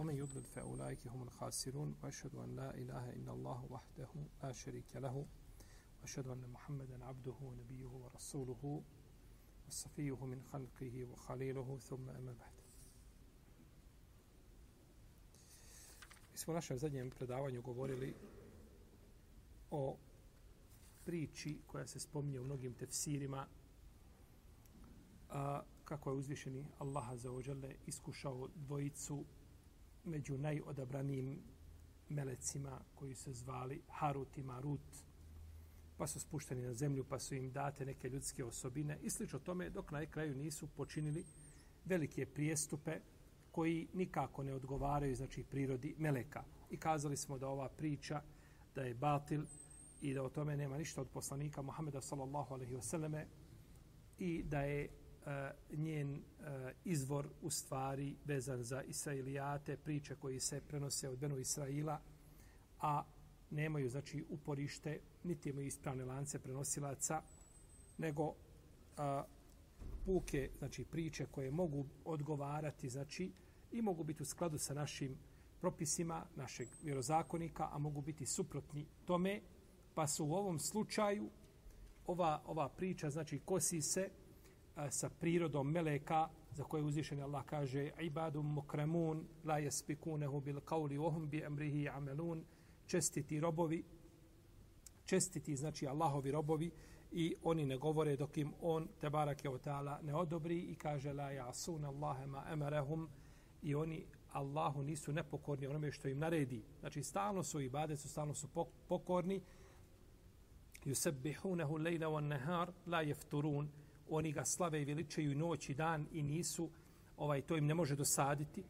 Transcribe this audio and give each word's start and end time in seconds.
ومن 0.00 0.16
يضلل 0.16 0.44
فأولئك 0.44 1.06
هم 1.06 1.22
الخاسرون 1.22 1.94
وأشهد 2.02 2.34
أن 2.34 2.56
لا 2.56 2.74
إله 2.74 3.10
إلا 3.10 3.32
الله 3.32 3.66
وحده 3.70 4.08
لا 4.42 4.52
شريك 4.52 4.96
له 4.96 5.26
وأشهد 6.00 6.26
أن 6.26 6.50
محمدا 6.52 7.04
عبده 7.04 7.34
ونبيه 7.42 7.86
ورسوله 7.86 8.82
وصفيه 9.68 10.26
من 10.26 10.42
خلقه 10.42 11.04
وخليله 11.04 11.78
ثم 11.78 12.10
أما 12.10 12.32
بعد. 12.32 12.52
Mi 16.48 16.54
našem 16.54 16.78
zadnjem 16.78 17.10
predavanju 17.10 17.62
govorili 17.62 18.14
o 19.70 19.96
priči 21.04 21.58
koja 21.66 21.86
se 21.86 22.00
spominje 22.00 22.40
u 22.40 22.44
mnogim 22.44 22.74
tefsirima 22.74 23.46
a, 25.30 25.62
kako 25.84 26.10
je 26.10 26.16
uzvišeni 26.16 26.66
Allah 26.78 27.14
za 27.14 27.32
ođele 27.32 27.74
iskušao 27.86 28.48
dvojicu 28.54 29.24
među 30.04 30.38
najodabranijim 30.38 31.38
melecima 32.08 32.80
koji 32.94 33.14
se 33.14 33.32
zvali 33.32 33.82
Harut 33.88 34.38
i 34.38 34.42
Marut 34.42 34.80
pa 35.96 36.06
su 36.06 36.20
spušteni 36.20 36.62
na 36.62 36.74
zemlju 36.74 37.04
pa 37.04 37.18
su 37.18 37.34
im 37.34 37.52
date 37.52 37.86
neke 37.86 38.08
ljudske 38.08 38.44
osobine 38.44 38.98
i 39.02 39.10
slično 39.10 39.38
tome 39.38 39.70
dok 39.70 39.90
na 39.90 40.06
kraju 40.06 40.34
nisu 40.34 40.66
počinili 40.66 41.24
velike 41.84 42.26
prijestupe 42.26 43.00
koji 43.50 43.88
nikako 43.94 44.42
ne 44.42 44.54
odgovaraju 44.54 45.14
znači 45.14 45.44
prirodi 45.50 45.94
meleka. 45.98 46.44
I 46.70 46.76
kazali 46.76 47.16
smo 47.16 47.38
da 47.38 47.48
ova 47.48 47.68
priča 47.68 48.22
da 48.74 48.82
je 48.82 48.94
batil 48.94 49.44
i 50.02 50.14
da 50.14 50.22
o 50.22 50.28
tome 50.28 50.56
nema 50.56 50.78
ništa 50.78 51.00
od 51.00 51.08
poslanika 51.08 51.62
Muhameda 51.62 52.00
sallallahu 52.00 52.54
alejhi 52.54 52.74
ve 52.74 52.82
selleme 52.82 53.26
i 54.18 54.42
da 54.42 54.60
je 54.60 54.88
Eh, 55.26 55.50
njen 55.76 56.14
uh, 56.14 56.46
izvor 56.84 57.28
u 57.42 57.50
stvari 57.50 58.16
vezan 58.24 58.62
za 58.62 58.82
Israilijate, 58.82 59.76
priče 59.76 60.16
koji 60.16 60.40
se 60.40 60.60
prenose 60.68 61.08
od 61.08 61.18
Benu 61.18 61.38
Israila, 61.38 62.00
a 62.80 63.04
nemaju 63.50 63.88
znači 63.88 64.24
uporište, 64.28 65.00
niti 65.24 65.50
imaju 65.50 65.66
ispravne 65.66 66.04
lance 66.04 66.38
prenosilaca, 66.38 67.22
nego 67.98 68.34
a, 68.96 69.24
puke, 70.04 70.50
znači 70.58 70.84
priče 70.84 71.26
koje 71.30 71.50
mogu 71.50 71.86
odgovarati, 72.04 72.88
znači 72.88 73.32
i 73.72 73.82
mogu 73.82 74.04
biti 74.04 74.22
u 74.22 74.26
skladu 74.26 74.58
sa 74.58 74.74
našim 74.74 75.18
propisima 75.60 76.26
našeg 76.36 76.68
vjerozakonika, 76.82 77.68
a 77.72 77.78
mogu 77.78 78.00
biti 78.00 78.26
suprotni 78.26 78.86
tome, 79.04 79.40
pa 79.94 80.06
su 80.06 80.26
u 80.26 80.34
ovom 80.34 80.58
slučaju 80.58 81.30
ova, 82.06 82.42
ova 82.46 82.68
priča, 82.68 83.10
znači 83.10 83.38
kosi 83.38 83.82
se 83.82 84.10
sa 84.90 85.08
prirodom 85.20 85.70
meleka, 85.70 86.28
za 86.50 86.64
koje 86.64 86.82
uzvišeni 86.82 87.22
Allah 87.22 87.44
kaže 87.44 87.90
ibadum 88.00 88.52
mukramun 88.54 89.26
la 89.44 89.60
yasbikunahu 89.60 90.40
bil 90.40 90.60
qawli 90.60 90.98
wa 90.98 91.12
hum 91.12 91.28
bi 91.28 91.44
amrihi 91.44 91.88
amalun 91.88 92.44
čestiti 92.86 93.40
robovi 93.40 93.84
čestiti 95.04 95.56
znači 95.56 95.86
Allahovi 95.86 96.30
robovi 96.30 96.70
i 97.12 97.34
oni 97.42 97.66
ne 97.66 97.76
govore 97.76 98.16
dok 98.16 98.36
im 98.36 98.52
on 98.60 98.88
te 99.00 99.10
barake 99.10 99.48
o 99.48 99.58
taala 99.58 100.00
ne 100.02 100.14
odobri 100.14 100.58
i 100.58 100.74
kaže 100.74 101.12
la 101.12 101.30
yasun 101.30 101.84
Allaha 101.84 102.26
ma 102.26 102.44
amarahum 102.46 103.08
i 103.62 103.74
oni 103.74 104.06
Allahu 104.32 104.82
nisu 104.82 105.12
nepokorni 105.12 105.66
onome 105.66 105.92
što 105.92 106.08
im 106.08 106.18
naredi. 106.18 106.62
Znači, 106.80 107.02
stalno 107.02 107.42
su 107.42 107.60
ibadet, 107.60 108.00
su 108.00 108.08
stalno 108.08 108.34
su 108.34 108.48
pokorni. 108.88 109.40
Yusabbihunahu 110.84 111.84
lejla 111.84 112.06
wan 112.06 112.28
nahar 112.28 112.72
la 112.86 113.02
yafturun 113.02 113.68
Oni 114.10 114.32
ga 114.32 114.44
slave 114.44 114.82
i 114.82 114.84
veličaju 114.84 115.38
noć 115.38 115.68
i 115.68 115.74
dan 115.74 116.06
i 116.12 116.22
nisu, 116.22 116.70
ovaj 117.16 117.42
to 117.42 117.56
im 117.56 117.66
ne 117.66 117.74
može 117.74 117.96
dosaditi. 117.96 118.64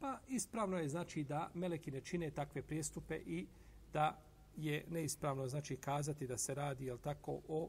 Pa 0.00 0.20
ispravno 0.28 0.78
je 0.78 0.88
znači 0.88 1.24
da 1.24 1.50
meleki 1.54 1.90
ne 1.90 2.00
čine 2.00 2.30
takve 2.30 2.62
prijestupe 2.62 3.16
i 3.16 3.46
da 3.92 4.22
je 4.56 4.84
neispravno 4.90 5.48
znači 5.48 5.76
kazati 5.76 6.26
da 6.26 6.38
se 6.38 6.54
radi 6.54 6.84
jel 6.84 6.98
tako 6.98 7.40
o 7.48 7.68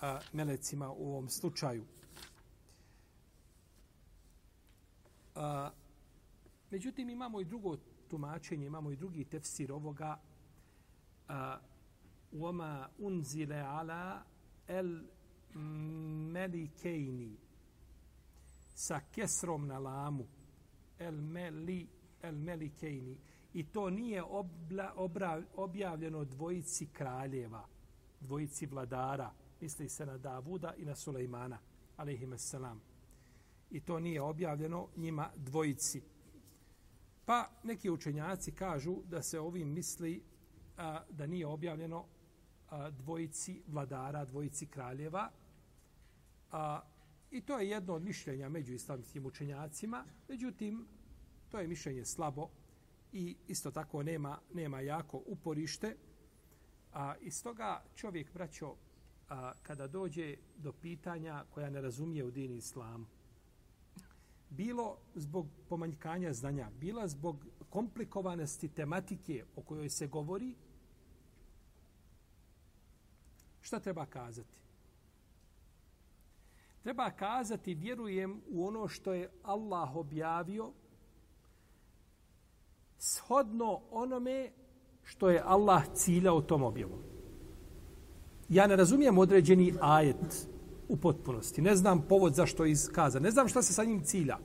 a, 0.00 0.20
melecima 0.32 0.90
u 0.90 1.08
ovom 1.08 1.28
slučaju. 1.28 1.84
A, 5.34 5.70
međutim, 6.70 7.10
imamo 7.10 7.40
i 7.40 7.44
drugo 7.44 7.76
tumačenje, 8.08 8.66
imamo 8.66 8.90
i 8.90 8.96
drugi 8.96 9.24
tefsir 9.24 9.72
ovoga 9.72 10.20
a, 11.28 11.58
Uoma 12.32 12.88
unzile 12.98 13.56
ala 13.56 14.22
el 14.68 15.02
melikejni 15.54 17.36
sa 18.74 19.00
kesrom 19.00 19.66
na 19.66 19.78
lamu 19.78 20.26
el 20.98 21.22
meli 21.22 21.88
el 22.22 22.36
melikejni 22.36 23.18
i 23.52 23.64
to 23.64 23.90
nije 23.90 24.22
obla, 24.22 24.92
obra, 24.96 25.42
objavljeno 25.56 26.24
dvojici 26.24 26.86
kraljeva 26.86 27.66
dvojici 28.20 28.66
vladara 28.66 29.32
misli 29.60 29.88
se 29.88 30.06
na 30.06 30.18
Davuda 30.18 30.74
i 30.76 30.84
na 30.84 30.96
Sulejmana 30.96 31.58
alejhimeselam 31.96 32.80
i 33.70 33.80
to 33.80 34.00
nije 34.00 34.22
objavljeno 34.22 34.88
njima 34.96 35.30
dvojici. 35.36 36.02
Pa 37.24 37.50
neki 37.62 37.90
učenjaci 37.90 38.52
kažu 38.52 38.96
da 39.04 39.22
se 39.22 39.40
ovim 39.40 39.68
misli 39.68 40.22
a, 40.76 41.00
da 41.10 41.26
nije 41.26 41.46
objavljeno 41.46 42.04
a, 42.70 42.90
dvojici 42.90 43.62
vladara, 43.66 44.24
dvojici 44.24 44.66
kraljeva. 44.66 45.30
A, 46.52 46.80
I 47.30 47.40
to 47.40 47.58
je 47.58 47.68
jedno 47.68 47.94
od 47.94 48.02
mišljenja 48.02 48.48
među 48.48 48.72
islamskim 48.72 49.26
učenjacima. 49.26 50.04
Međutim, 50.28 50.86
to 51.48 51.58
je 51.60 51.68
mišljenje 51.68 52.04
slabo 52.04 52.48
i 53.12 53.36
isto 53.48 53.70
tako 53.70 54.02
nema, 54.02 54.38
nema 54.54 54.80
jako 54.80 55.22
uporište. 55.26 55.96
A, 56.92 57.14
iz 57.20 57.42
toga 57.42 57.82
čovjek, 57.94 58.32
braćo, 58.32 58.74
a, 59.28 59.52
kada 59.62 59.86
dođe 59.86 60.36
do 60.56 60.72
pitanja 60.72 61.44
koja 61.50 61.70
ne 61.70 61.80
razumije 61.80 62.24
u 62.24 62.30
dini 62.30 62.56
islamu, 62.56 63.06
bilo 64.50 64.98
zbog 65.14 65.46
pomanjkanja 65.68 66.32
znanja, 66.32 66.70
bila 66.70 67.08
zbog 67.08 67.46
komplikovanosti 67.70 68.68
tematike 68.68 69.44
o 69.56 69.62
kojoj 69.62 69.88
se 69.88 70.06
govori, 70.06 70.54
šta 73.60 73.80
treba 73.80 74.06
kazati? 74.06 74.61
Treba 76.82 77.10
kazati, 77.10 77.74
vjerujem 77.74 78.40
u 78.50 78.66
ono 78.66 78.88
što 78.88 79.12
je 79.12 79.30
Allah 79.42 79.96
objavio, 79.96 80.72
shodno 82.98 83.80
onome 83.90 84.50
što 85.02 85.30
je 85.30 85.42
Allah 85.44 85.82
ciljao 85.94 86.40
tom 86.40 86.62
objavom. 86.62 86.98
Ja 88.48 88.66
ne 88.66 88.76
razumijem 88.76 89.18
određeni 89.18 89.74
ajet, 89.80 90.48
u 90.92 90.96
potpunosti. 90.96 91.62
Ne 91.62 91.76
znam 91.76 92.02
povod 92.08 92.34
zašto 92.34 92.64
je 92.64 92.70
iskazan. 92.70 93.22
Ne 93.22 93.30
znam 93.30 93.48
šta 93.48 93.62
se 93.62 93.72
sa 93.72 93.84
njim 93.84 94.04
cilja. 94.04 94.38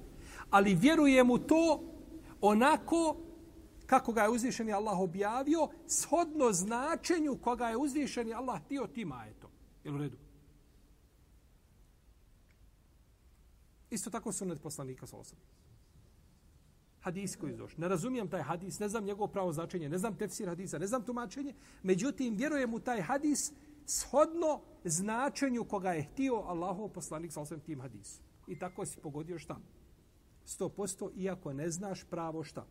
Ali 0.49 0.75
vjerujem 0.75 1.31
u 1.31 1.37
to 1.37 1.83
onako 2.41 3.15
kako 3.85 4.13
ga 4.13 4.21
je 4.21 4.29
uzvišeni 4.29 4.73
Allah 4.73 4.99
objavio, 4.99 5.67
shodno 5.87 6.51
značenju 6.51 7.37
koga 7.41 7.67
je 7.69 7.77
uzvišeni 7.77 8.33
Allah 8.33 8.61
htio 8.65 8.87
tim 8.87 9.11
ajetom. 9.11 9.49
Jel 9.83 9.95
u 9.95 9.97
redu? 9.97 10.17
Isto 13.89 14.09
tako 14.09 14.31
su 14.31 14.45
poslanika 14.63 15.07
sa 15.07 15.17
osam. 15.17 15.39
Hadis 16.99 17.35
koji 17.35 17.51
je 17.51 17.57
Ne 17.77 17.87
razumijem 17.87 18.29
taj 18.29 18.41
hadis, 18.41 18.79
ne 18.79 18.89
znam 18.89 19.03
njegovo 19.03 19.27
pravo 19.27 19.51
značenje, 19.51 19.89
ne 19.89 19.97
znam 19.97 20.17
tefsir 20.17 20.47
hadisa, 20.47 20.77
ne 20.77 20.87
znam 20.87 21.03
tumačenje. 21.03 21.53
Međutim, 21.83 22.35
vjerujem 22.35 22.73
u 22.73 22.79
taj 22.79 23.01
hadis 23.01 23.53
shodno 23.85 24.61
značenju 24.83 25.63
koga 25.63 25.91
je 25.91 26.03
htio 26.03 26.33
Allahov 26.35 26.89
poslanik 26.89 27.31
sa 27.31 27.41
osam 27.41 27.59
tim 27.59 27.81
hadisom. 27.81 28.23
I 28.47 28.59
tako 28.59 28.85
si 28.85 28.99
pogodio 28.99 29.39
šta? 29.39 29.59
100% 30.45 31.11
iako 31.15 31.53
ne 31.53 31.69
znaš 31.69 32.03
pravo 32.09 32.43
šta. 32.43 32.65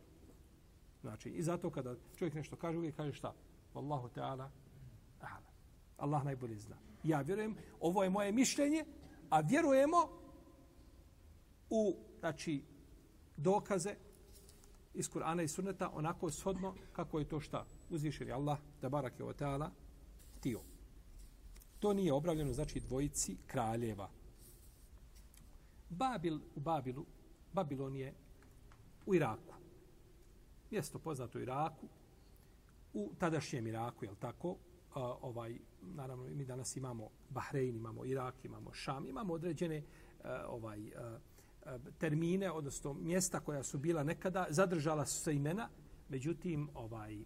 Znači, 1.01 1.29
i 1.29 1.43
zato 1.43 1.71
kada 1.71 1.95
čovjek 2.17 2.35
nešto 2.35 2.57
kaže, 2.57 2.79
uvijek 2.79 2.97
kaže 2.97 3.13
šta? 3.13 3.35
Allahu 3.75 4.09
Teala, 4.09 4.51
Allah 5.97 6.25
najbolje 6.25 6.59
zna. 6.59 6.77
Ja 7.05 7.21
vjerujem, 7.21 7.57
ovo 7.81 8.05
je 8.05 8.11
moje 8.11 8.33
mišljenje, 8.33 8.85
a 9.31 9.41
vjerujemo 9.41 10.09
u, 11.71 11.97
znači, 12.21 12.63
dokaze 13.37 13.95
iz 14.95 15.11
Kur'ana 15.11 15.43
i 15.43 15.49
Sunneta 15.49 15.91
onako 15.95 16.31
shodno 16.31 16.75
kako 16.93 17.19
je 17.19 17.29
to 17.29 17.41
šta 17.41 17.67
uzvišeni 17.91 18.33
Allah 18.33 18.59
da 18.83 18.89
barak 18.89 19.19
je 19.19 19.25
o 19.25 19.33
teala 19.33 19.71
tio. 20.41 20.61
To 21.79 21.93
nije 21.93 22.13
obravljeno 22.13 22.53
znači 22.53 22.81
dvojici 22.81 23.37
kraljeva. 23.47 24.11
Babil 25.89 26.41
u 26.55 26.61
Babilu, 26.61 27.07
Babilon 27.53 27.97
je 27.97 28.15
u 29.07 29.15
Iraku. 29.15 29.55
Mjesto 30.71 30.99
poznato 30.99 31.39
u 31.39 31.43
Iraku, 31.43 31.89
u 32.95 33.13
tadašnjem 33.19 33.67
Iraku, 33.67 34.05
je 34.05 34.11
tako? 34.21 34.57
A, 34.95 35.15
ovaj, 35.23 35.59
naravno, 35.81 36.25
mi 36.25 36.45
danas 36.45 36.77
imamo 36.77 37.11
Bahrein, 37.31 37.77
imamo 37.77 38.05
Irak, 38.05 38.45
imamo 38.45 38.73
Šam, 38.73 39.07
imamo 39.07 39.35
određene 39.35 39.83
a, 40.25 40.45
ovaj, 40.49 40.93
a, 40.97 41.01
a, 41.03 41.19
termine, 41.99 42.51
odnosno 42.51 42.95
mjesta 42.95 43.41
koja 43.41 43.63
su 43.63 43.79
bila 43.79 44.03
nekada, 44.03 44.47
zadržala 44.51 45.07
su 45.07 45.21
se 45.21 45.35
imena, 45.35 45.69
međutim, 46.09 46.69
ovaj, 46.75 47.25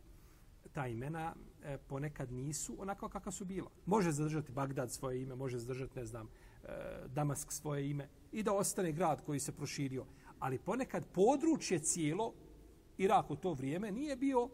ta 0.73 0.87
imena 0.87 1.35
e, 1.63 1.79
ponekad 1.79 2.33
nisu 2.33 2.77
onako 2.79 3.09
kakva 3.09 3.33
su 3.33 3.45
bila. 3.45 3.71
Može 3.87 4.13
zadržati 4.13 4.53
Bagdad 4.53 4.93
svoje 4.93 5.23
ime, 5.23 5.37
može 5.37 5.59
zadržati, 5.59 5.99
ne 5.99 6.05
znam, 6.05 6.27
e, 6.27 6.69
Damask 7.09 7.53
svoje 7.53 7.91
ime 7.91 8.09
i 8.33 8.43
da 8.43 8.53
ostane 8.53 8.93
grad 8.93 9.25
koji 9.25 9.41
se 9.41 9.53
proširio. 9.53 10.07
Ali 10.39 10.59
ponekad 10.59 11.05
područje 11.13 11.79
cijelo 11.79 12.35
Irak 12.99 13.31
u 13.31 13.37
to 13.37 13.53
vrijeme 13.53 13.91
nije 13.91 14.17
bio 14.17 14.49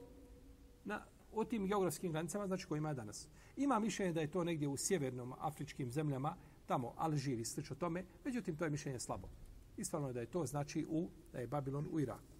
na 0.84 1.04
o 1.32 1.44
tim 1.44 1.66
geografskim 1.66 2.12
granicama, 2.12 2.46
znači 2.46 2.66
koji 2.66 2.78
ima 2.78 2.94
danas. 2.94 3.28
Ima 3.56 3.78
mišljenje 3.78 4.12
da 4.12 4.20
je 4.20 4.30
to 4.30 4.44
negdje 4.44 4.68
u 4.68 4.76
sjevernom 4.76 5.34
afričkim 5.38 5.90
zemljama, 5.90 6.36
tamo 6.66 6.94
Alžir 6.96 7.40
i 7.40 7.44
slično 7.44 7.76
tome, 7.76 8.04
međutim 8.24 8.56
to 8.56 8.64
je 8.64 8.70
mišljenje 8.70 8.98
slabo. 8.98 9.28
Ispravno 9.76 10.08
je 10.08 10.14
da 10.14 10.20
je 10.20 10.30
to 10.30 10.46
znači 10.46 10.86
u, 10.88 11.10
da 11.32 11.38
je 11.38 11.46
Babilon 11.46 11.88
u 11.90 12.00
Iraku. 12.00 12.36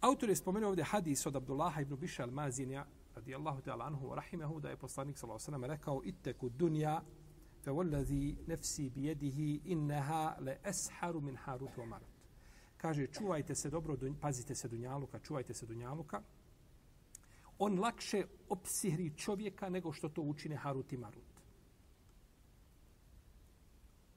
Autor 0.00 0.28
je 0.28 0.36
spomenuo 0.36 0.68
ovdje 0.68 0.84
hadis 0.84 1.26
od 1.26 1.36
Abdullaha 1.36 1.80
ibn 1.80 1.96
Biša 1.96 2.26
al-Mazinja, 2.26 2.84
radijallahu 3.14 3.62
ta'ala 3.62 3.86
anhu 3.86 4.06
wa 4.06 4.14
rahimahu, 4.14 4.60
da 4.60 4.68
je 4.68 4.76
poslanik 4.76 5.18
s.a.v. 5.18 5.66
rekao, 5.66 6.00
itteku 6.04 6.48
dunja, 6.48 7.00
fe 7.64 7.70
wallazi 7.70 8.36
nefsi 8.46 8.90
bijedihi 8.90 9.60
inneha 9.64 10.36
le 10.40 10.58
esharu 10.64 11.20
min 11.20 11.36
harut 11.36 11.76
wa 11.76 11.86
marut. 11.86 12.08
Kaže, 12.76 13.06
čuvajte 13.06 13.54
se 13.54 13.70
dobro, 13.70 13.96
pazite 14.20 14.54
se 14.54 14.68
dunjaluka, 14.68 15.18
čuvajte 15.18 15.54
se 15.54 15.66
dunjaluka. 15.66 16.22
On 17.58 17.78
lakše 17.78 18.24
opsihri 18.48 19.12
čovjeka 19.16 19.68
nego 19.68 19.92
što 19.92 20.08
to 20.08 20.22
učine 20.22 20.56
Harut 20.56 20.92
i 20.92 20.96
Marut. 20.96 21.24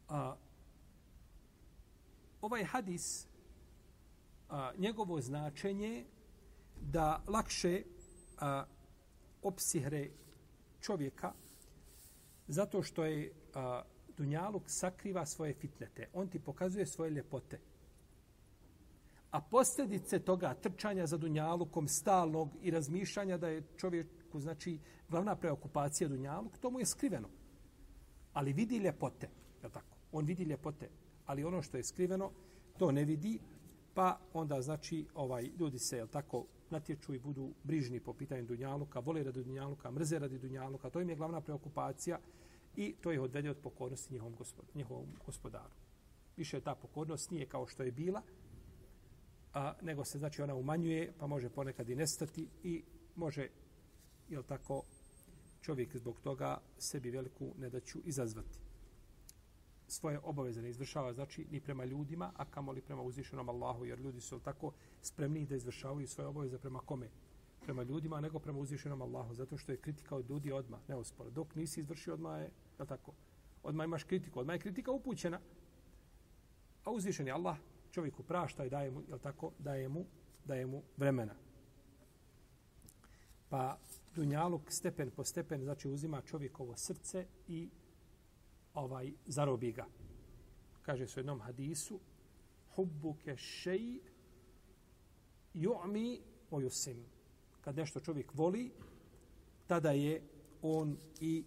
A, 0.08 0.36
ovaj 2.42 2.64
hadis 2.64 3.28
a, 4.50 4.72
njegovo 4.78 5.22
značenje 5.22 6.06
da 6.82 7.24
lakše 7.28 7.84
a, 8.38 8.66
opsihre 9.44 10.10
čovjeka 10.82 11.34
zato 12.48 12.84
što 12.84 13.06
je 13.06 13.34
a, 13.54 13.82
Dunjaluk 14.18 14.64
sakriva 14.66 15.26
svoje 15.26 15.54
fitnete. 15.54 16.10
On 16.14 16.28
ti 16.28 16.40
pokazuje 16.40 16.86
svoje 16.86 17.12
ljepote. 17.12 17.60
A 19.32 19.42
posljedice 19.42 20.20
toga 20.20 20.54
trčanja 20.54 21.06
za 21.06 21.18
Dunjalukom 21.18 21.88
stalnog 21.88 22.50
i 22.62 22.72
razmišljanja 22.72 23.38
da 23.38 23.48
je 23.48 23.64
čovjeku, 23.78 24.40
znači, 24.40 24.80
glavna 25.10 25.36
preokupacija 25.36 26.08
Dunjaluk, 26.08 26.58
to 26.58 26.70
mu 26.70 26.80
je 26.80 26.86
skriveno. 26.86 27.30
Ali 28.34 28.54
vidi 28.54 28.78
ljepote. 28.78 29.30
Je 29.64 29.70
tako? 29.70 29.98
On 30.12 30.26
vidi 30.26 30.44
ljepote. 30.44 30.90
Ali 31.28 31.44
ono 31.44 31.62
što 31.62 31.78
je 31.78 31.84
skriveno, 31.84 32.32
to 32.78 32.92
ne 32.92 33.06
vidi, 33.06 33.40
pa 33.94 34.20
onda 34.34 34.62
znači 34.62 35.06
ovaj 35.16 35.50
ljudi 35.60 35.80
se 35.80 35.98
jel 35.98 36.08
tako 36.08 36.46
natječu 36.70 37.14
i 37.14 37.20
budu 37.20 37.54
brižni 37.64 38.00
po 38.00 38.14
pitanju 38.14 38.46
dunjaluka, 38.46 39.00
vole 39.00 39.24
radi 39.24 39.44
dunjaluka, 39.44 39.92
mrze 39.92 40.20
radi 40.20 40.40
dunjaluka, 40.40 40.90
to 40.90 41.02
im 41.02 41.10
je 41.10 41.16
glavna 41.16 41.42
preokupacija 41.42 42.20
i 42.76 42.96
to 43.02 43.12
je 43.12 43.22
odvede 43.22 43.50
od 43.50 43.58
pokornosti 43.58 44.14
njihovom, 44.14 44.36
gospod, 44.36 44.66
njihovom 44.76 45.08
gospodaru. 45.26 45.74
Više 46.38 46.62
ta 46.62 46.76
pokornost 46.76 47.32
nije 47.32 47.46
kao 47.46 47.68
što 47.68 47.84
je 47.84 47.92
bila, 47.92 48.22
a, 49.54 49.74
nego 49.82 50.06
se 50.06 50.18
znači 50.18 50.42
ona 50.42 50.56
umanjuje, 50.56 51.14
pa 51.20 51.28
može 51.28 51.50
ponekad 51.50 51.90
i 51.90 51.96
nestati 51.96 52.48
i 52.64 52.84
može, 53.16 53.48
jel 54.30 54.44
tako, 54.44 54.84
čovjek 55.62 55.98
zbog 55.98 56.20
toga 56.22 56.62
sebi 56.78 57.12
veliku 57.12 57.54
nedaću 57.58 58.00
izazvati 58.06 58.67
svoje 59.88 60.20
obaveze 60.24 60.62
ne 60.62 60.70
izvršava, 60.70 61.14
znači 61.14 61.46
ni 61.52 61.60
prema 61.60 61.86
ljudima, 61.86 62.32
a 62.36 62.46
kamoli 62.46 62.82
prema 62.82 63.02
uzvišenom 63.02 63.50
Allahu, 63.50 63.86
jer 63.86 64.00
ljudi 64.00 64.22
su 64.22 64.40
tako 64.40 64.72
spremni 65.02 65.46
da 65.46 65.56
izvršavaju 65.56 66.08
svoje 66.08 66.28
obaveze 66.28 66.58
prema 66.58 66.80
kome? 66.80 67.10
Prema 67.62 67.84
ljudima, 67.84 68.22
nego 68.22 68.40
prema 68.40 68.60
uzvišenom 68.60 69.02
Allahu, 69.02 69.34
zato 69.34 69.58
što 69.58 69.72
je 69.72 69.78
kritika 69.78 70.16
od 70.16 70.30
ljudi 70.30 70.52
odma 70.52 70.80
neospora. 70.88 71.30
Dok 71.30 71.56
nisi 71.56 71.80
izvršio 71.80 72.14
odma 72.14 72.38
je, 72.38 72.52
je 72.80 72.86
tako? 72.86 73.14
Odma 73.64 73.86
imaš 73.86 74.04
kritiku, 74.04 74.40
odma 74.40 74.54
je 74.54 74.60
kritika 74.60 74.92
upućena. 74.92 75.40
A 76.84 76.92
uzvišeni 76.92 77.32
Allah 77.32 77.58
čovjeku 77.92 78.24
prašta 78.24 78.66
i 78.66 78.70
daje 78.70 78.92
mu, 78.92 79.02
je 79.02 79.20
tako, 79.20 79.52
daje 79.60 79.90
mu, 79.90 80.06
daje 80.46 80.66
mu 80.66 80.84
vremena. 80.98 81.36
Pa 83.50 83.78
dunjaluk 84.16 84.62
stepen 84.72 85.12
po 85.12 85.24
stepen, 85.24 85.64
znači 85.64 85.90
uzima 85.90 86.22
čovjekovo 86.22 86.76
srce 86.76 87.26
i 87.48 87.70
ovaj 88.78 89.12
zarobi 89.26 89.72
ga. 89.72 89.86
Kaže 90.82 91.08
se 91.08 91.20
u 91.20 91.22
jednom 91.22 91.42
hadisu 91.42 92.00
hubbuke 92.76 93.38
šej 93.38 94.00
ju'mi 95.54 96.20
o 96.52 96.60
yusim. 96.62 97.04
Kad 97.62 97.76
nešto 97.76 98.00
čovjek 98.00 98.34
voli, 98.34 98.72
tada 99.68 99.92
je 99.92 100.22
on 100.62 100.98
i 101.20 101.44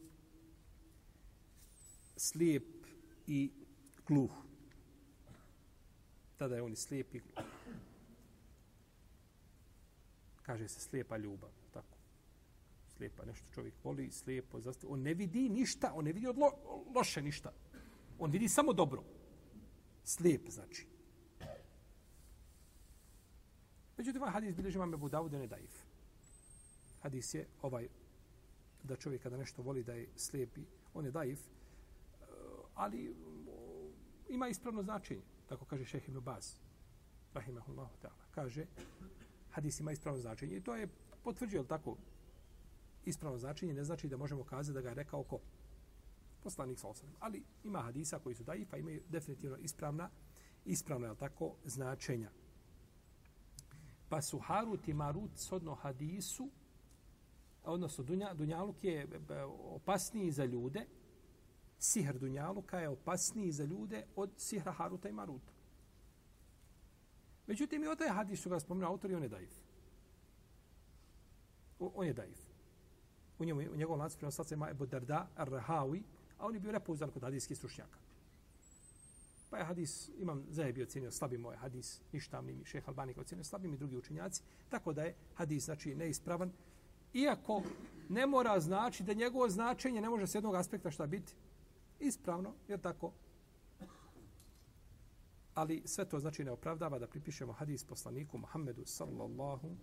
slijep 2.17 2.67
i 3.27 3.51
gluh. 4.07 4.31
Tada 6.37 6.57
je 6.57 6.63
on 6.63 6.73
i 6.73 6.77
slijep 6.77 7.15
i 7.15 7.19
gluh. 7.19 7.47
Kaže 10.43 10.69
se 10.69 10.81
slijepa 10.81 11.17
ljubav 11.17 11.60
slijepa, 13.01 13.25
nešto 13.25 13.47
čovjek 13.55 13.75
voli, 13.85 14.11
slijepo, 14.11 14.61
zastav... 14.61 14.93
on 14.93 15.03
ne 15.03 15.15
vidi 15.15 15.49
ništa, 15.49 15.93
on 15.95 16.05
ne 16.05 16.13
vidi 16.13 16.27
od 16.27 16.39
lo, 16.39 16.51
loše 16.95 17.23
ništa. 17.23 17.53
On 18.19 18.31
vidi 18.31 18.49
samo 18.49 18.73
dobro. 18.73 19.05
Slijep, 20.05 20.51
znači. 20.51 20.87
Međutim, 23.97 24.23
ovaj 24.23 24.33
hadis 24.33 24.55
bilježi 24.55 24.79
vam 24.79 24.95
Ebu 24.95 25.09
Dawud, 25.09 25.33
ne 25.33 25.47
daif. 25.47 25.73
Hadis 27.01 27.35
je 27.35 27.47
ovaj, 27.63 27.89
da 28.83 28.97
čovjek 28.97 29.23
kada 29.23 29.37
nešto 29.37 29.63
voli 29.63 29.85
da 29.85 29.95
je 29.95 30.09
slijepi, 30.17 30.65
on 30.95 31.05
je 31.05 31.11
daif, 31.11 31.41
eh, 31.41 32.25
ali 32.75 33.09
mm, 33.09 33.49
ima 34.29 34.49
ispravno 34.49 34.83
značenje. 34.83 35.23
Tako 35.49 35.65
kaže 35.65 35.85
šeheh 35.85 36.09
Ibn 36.09 36.21
Baz, 36.21 36.55
rahimahullahu 37.35 37.97
ta'ala. 38.03 38.29
Kaže, 38.31 38.67
hadis 39.51 39.81
ima 39.81 39.93
ispravno 39.93 40.21
značenje. 40.21 40.57
I 40.57 40.63
to 40.63 40.77
je 40.77 40.89
potvrđio, 41.25 41.65
tako, 41.65 41.97
ispravno 43.05 43.39
značenje 43.39 43.75
ne 43.75 43.85
znači 43.85 44.09
da 44.09 44.17
možemo 44.17 44.45
kazati 44.45 44.75
da 44.75 44.81
ga 44.81 44.89
je 44.89 44.95
rekao 44.95 45.23
ko? 45.23 45.39
Poslanik 46.43 46.79
sa 46.79 46.89
osanem. 46.89 47.15
Ali 47.19 47.43
ima 47.65 47.83
hadisa 47.83 48.19
koji 48.19 48.35
su 48.35 48.45
daifa, 48.45 48.77
imaju 48.77 49.03
definitivno 49.09 49.57
ispravna, 49.57 50.11
ispravna 50.65 51.09
je 51.09 51.17
tako, 51.17 51.55
značenja. 51.65 52.31
Pa 54.09 54.23
su 54.23 54.39
Harut 54.39 54.89
i 54.89 54.95
Marut 54.95 55.31
sodno 55.37 55.75
hadisu, 55.75 56.51
odnosno 57.65 58.05
Dunja, 58.05 58.35
Dunjaluk 58.35 58.85
je 58.85 59.01
e, 59.03 59.33
e, 59.35 59.43
opasniji 59.45 60.33
za 60.33 60.45
ljude, 60.45 60.87
sihr 61.79 62.19
Dunjaluka 62.19 62.79
je 62.79 62.89
opasniji 62.89 63.53
za 63.53 63.65
ljude 63.65 64.07
od 64.17 64.31
sihra 64.37 64.73
Haruta 64.73 65.09
i 65.09 65.13
Maruta. 65.13 65.53
Međutim, 67.47 67.85
i 67.85 67.87
o 67.87 67.97
taj 67.97 68.09
hadis 68.09 68.43
su 68.43 68.51
ga 68.51 68.61
spomenuo 68.61 68.91
autor 68.91 69.11
i 69.11 69.15
on 69.15 69.23
je 69.23 69.29
daif. 69.29 69.51
On 71.79 72.07
je 72.07 72.13
daif 72.13 72.50
u 73.41 73.45
njemu 73.45 73.61
u 73.61 73.77
njegovom 73.77 74.01
lancu 74.01 74.19
prenosilaca 74.19 74.55
ima 74.55 74.71
Ebu 74.71 74.87
Darda 74.87 75.29
Ar-Rahawi, 75.37 76.03
a 76.39 76.47
on 76.47 76.55
je 76.55 76.61
bio 76.61 76.73
repouzdan 76.73 77.11
kod 77.11 77.23
hadijskih 77.23 77.57
stručnjaka. 77.57 77.99
Pa 79.51 79.59
je 79.59 79.65
hadis, 79.65 80.11
imam 80.19 80.45
Zaheb 80.51 80.79
je 80.79 80.85
ocenio 80.85 81.11
slabim 81.11 81.41
moj 81.41 81.57
hadis, 81.57 82.01
ništa 82.13 82.41
mi 82.41 82.65
šeh 82.65 82.89
Albanik 82.89 83.19
ocenio 83.19 83.45
slabim 83.45 83.75
i 83.75 83.77
drugi 83.77 83.97
učenjaci, 83.97 84.43
tako 84.69 84.93
da 84.93 85.03
je 85.03 85.15
hadis 85.35 85.65
znači 85.65 85.95
neispravan. 85.95 86.53
Iako 87.15 87.63
ne 88.09 88.27
mora 88.27 88.61
znači 88.61 89.03
da 89.03 89.13
njegovo 89.13 89.49
značenje 89.49 90.01
ne 90.01 90.09
može 90.09 90.27
s 90.27 90.35
jednog 90.35 90.55
aspekta 90.55 90.91
šta 90.91 91.07
biti 91.07 91.33
ispravno, 92.01 92.55
jer 92.69 92.81
tako 92.81 93.13
ali 95.55 95.83
sve 95.85 96.05
to 96.05 96.19
znači 96.19 96.45
ne 96.45 96.51
opravdava 96.51 96.99
da 96.99 97.07
pripišemo 97.07 97.53
hadis 97.53 97.85
poslaniku 97.85 98.39
Muhammedu 98.39 98.83
sallallahu 98.85 99.77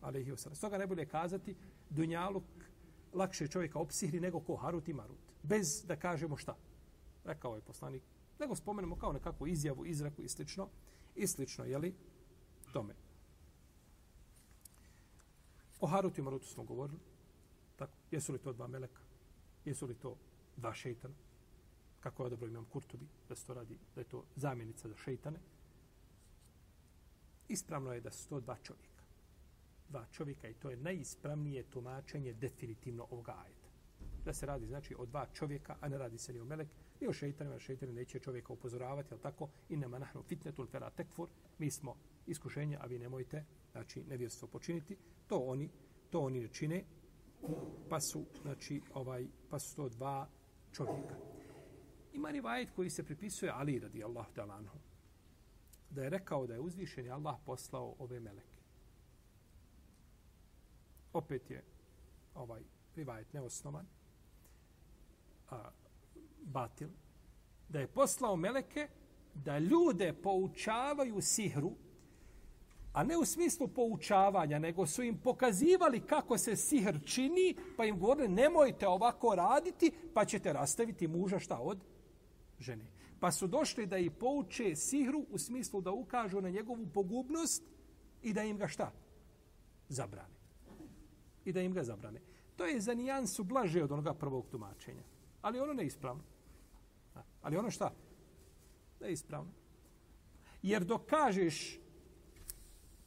alaihi 0.00 0.32
wa 0.32 0.36
sallam. 0.36 0.56
Stoga 0.56 0.78
ne 0.78 0.86
bude 0.86 1.06
kazati 1.06 1.54
dunjaluk 1.90 2.44
lakše 3.12 3.48
čovjeka 3.48 3.78
opsihri 3.78 4.20
nego 4.20 4.40
ko 4.40 4.56
Harut 4.56 4.88
i 4.88 4.92
Marut. 4.92 5.18
Bez 5.42 5.84
da 5.86 5.96
kažemo 5.96 6.36
šta. 6.36 6.56
Rekao 7.24 7.54
je 7.54 7.60
poslanik. 7.60 8.02
Nego 8.40 8.56
spomenemo 8.56 8.96
kao 8.96 9.12
nekakvu 9.12 9.46
izjavu, 9.46 9.86
izraku 9.86 10.22
i 10.22 10.28
slično. 10.28 10.68
I 11.14 11.26
slično, 11.26 11.64
jeli? 11.64 11.94
tome. 12.72 12.94
O 15.80 15.86
Harutu 15.86 16.20
i 16.20 16.24
Marutu 16.24 16.46
smo 16.46 16.64
govorili. 16.64 16.98
Tako, 17.76 17.92
jesu 18.10 18.32
li 18.32 18.38
to 18.38 18.52
dva 18.52 18.66
meleka? 18.66 19.00
Jesu 19.64 19.86
li 19.86 19.94
to 19.94 20.16
dva 20.56 20.74
šeitana? 20.74 21.14
Kako 22.00 22.24
je 22.24 22.30
dobro 22.30 22.48
imam 22.48 22.64
Kurtubi, 22.64 23.06
da 23.28 23.34
se 23.34 23.46
to 23.46 23.54
radi, 23.54 23.78
da 23.94 24.00
je 24.00 24.04
to 24.04 24.24
zamjenica 24.36 24.88
za 24.88 24.96
šeitane. 24.96 25.38
Ispravno 27.48 27.92
je 27.92 28.00
da 28.00 28.10
su 28.10 28.28
to 28.28 28.40
dva 28.40 28.56
čovjeka. 28.62 28.91
Dva 29.88 30.06
čovjeka 30.06 30.48
i 30.48 30.54
to 30.54 30.70
je 30.70 30.76
najispravnije 30.76 31.62
tumačenje 31.62 32.32
definitivno 32.32 33.06
ovoga 33.10 33.34
ajeta. 33.44 33.68
Da 34.24 34.32
se 34.32 34.46
radi 34.46 34.66
znači 34.66 34.94
o 34.98 35.06
dva 35.06 35.26
čovjeka, 35.32 35.76
a 35.80 35.88
ne 35.88 35.98
radi 35.98 36.18
se 36.18 36.32
ni 36.32 36.40
o 36.40 36.44
melek, 36.44 36.68
ni 37.00 37.08
o 37.08 37.12
šeitanima, 37.12 37.58
šeitani 37.58 37.92
neće 37.92 38.18
čovjeka 38.18 38.52
upozoravati, 38.52 39.08
ali 39.12 39.22
tako, 39.22 39.48
i 39.68 39.76
nema 39.76 39.98
nahnu 39.98 40.22
fitnetul 40.22 40.66
fela 40.66 40.90
tekfur, 40.90 41.28
mi 41.58 41.70
smo 41.70 41.96
iskušenje, 42.26 42.78
a 42.80 42.86
vi 42.86 42.98
nemojte, 42.98 43.44
znači, 43.72 44.04
nevjerstvo 44.04 44.48
počiniti. 44.48 44.96
To 45.26 45.38
oni, 45.38 45.70
to 46.10 46.20
oni 46.20 46.40
ne 46.40 46.48
čine, 46.48 46.84
pa 47.88 48.00
su, 48.00 48.24
znači, 48.42 48.82
ovaj, 48.94 49.26
pa 49.50 49.58
su 49.58 49.76
to 49.76 49.88
dva 49.88 50.28
čovjeka. 50.72 51.16
Ima 52.12 52.30
rivajet 52.30 52.70
koji 52.70 52.90
se 52.90 53.04
pripisuje 53.04 53.52
Ali 53.54 53.78
radi 53.78 54.04
Allah 54.04 54.26
da 55.90 56.02
je 56.02 56.10
rekao 56.10 56.46
da 56.46 56.54
je 56.54 56.60
uzvišeni 56.60 57.10
Allah 57.10 57.36
poslao 57.46 57.94
ove 57.98 58.20
meleke. 58.20 58.51
Opet 61.12 61.50
je 61.50 61.64
ovaj 62.34 62.62
rivajet 62.96 63.32
neosnovan, 63.32 63.86
a, 65.50 65.70
batil, 66.42 66.88
da 67.68 67.80
je 67.80 67.86
poslao 67.86 68.36
meleke 68.36 68.88
da 69.34 69.58
ljude 69.58 70.12
poučavaju 70.12 71.20
sihru, 71.20 71.72
a 72.92 73.04
ne 73.04 73.16
u 73.16 73.24
smislu 73.24 73.68
poučavanja, 73.68 74.58
nego 74.58 74.86
su 74.86 75.02
im 75.02 75.18
pokazivali 75.18 76.00
kako 76.00 76.38
se 76.38 76.56
sihr 76.56 76.98
čini, 77.04 77.56
pa 77.76 77.84
im 77.84 77.98
govorili 77.98 78.28
nemojte 78.28 78.88
ovako 78.88 79.34
raditi, 79.34 79.92
pa 80.14 80.24
ćete 80.24 80.52
rastaviti 80.52 81.08
muža 81.08 81.38
šta 81.38 81.58
od 81.58 81.78
žene. 82.58 82.84
Pa 83.20 83.32
su 83.32 83.46
došli 83.46 83.86
da 83.86 83.98
i 83.98 84.10
pouče 84.10 84.76
sihru 84.76 85.26
u 85.30 85.38
smislu 85.38 85.80
da 85.80 85.90
ukažu 85.90 86.40
na 86.40 86.50
njegovu 86.50 86.86
pogubnost 86.94 87.62
i 88.22 88.32
da 88.32 88.42
im 88.42 88.58
ga 88.58 88.68
šta? 88.68 88.92
Zabrane. 89.88 90.41
I 91.44 91.52
da 91.52 91.60
im 91.60 91.72
ga 91.72 91.84
zabrane. 91.84 92.20
To 92.56 92.66
je 92.66 92.80
za 92.80 92.94
nijansu 92.94 93.44
blaže 93.44 93.82
od 93.82 93.92
onoga 93.92 94.14
prvog 94.14 94.48
tumačenja. 94.50 95.02
Ali 95.42 95.60
ono 95.60 95.72
ne 95.72 95.86
ispravno. 95.86 96.22
Ali 97.42 97.56
ono 97.56 97.70
šta? 97.70 97.92
Da 99.00 99.06
je 99.06 99.12
ispravno. 99.12 99.50
Jer 100.62 100.84
dok 100.84 101.06
kažeš 101.06 101.80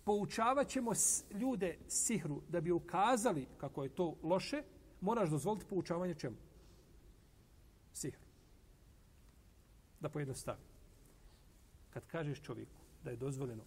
poučavat 0.04 0.68
ćemo 0.68 0.92
ljude 1.32 1.78
sihru 1.88 2.42
da 2.50 2.62
bi 2.62 2.72
ukazali 2.72 3.48
kako 3.58 3.84
je 3.84 3.90
to 3.90 4.16
loše, 4.24 4.64
moraš 5.02 5.30
dozvoliti 5.30 5.66
poučavanje 5.66 6.14
čemu? 6.14 6.36
Sihru. 7.94 8.22
Da 10.00 10.10
pojednostavi. 10.10 10.62
Kad 11.90 12.08
kažeš 12.08 12.42
čovjeku 12.42 12.82
da 13.04 13.10
je 13.10 13.18
dozvoljeno 13.18 13.64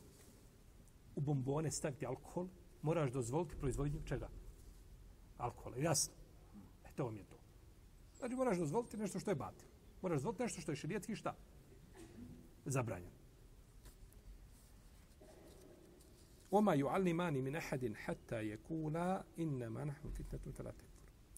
u 1.17 1.21
bombone 1.21 1.71
staviti 1.71 2.07
alkohol, 2.07 2.47
moraš 2.83 3.11
dozvoliti 3.11 3.57
proizvodnju 3.57 4.01
čega? 4.05 4.29
Alkohola. 5.39 5.77
Jasno. 5.77 6.15
E 6.85 6.89
to 6.97 7.05
vam 7.05 7.17
je 7.17 7.25
to. 7.25 7.37
Znači 8.19 8.35
moraš 8.35 8.59
dozvoliti 8.59 8.97
nešto 8.97 9.19
što 9.21 9.31
je 9.31 9.35
batil. 9.35 9.69
Moraš 10.03 10.17
dozvoliti 10.17 10.43
nešto 10.43 10.61
što 10.61 10.73
je 10.73 10.77
širijetski 10.77 11.17
šta? 11.17 11.35
Zabranjeno. 12.65 13.19
Oma 16.51 16.77
yu'allimani 16.77 17.43
min 17.43 17.57
ahadin 17.57 17.95
hatta 18.05 18.37
yakula 18.37 19.23
inna 19.37 19.71
ma 19.71 19.85
nahnu 19.85 20.11
fitnatun 20.11 20.53
fala. 20.53 20.73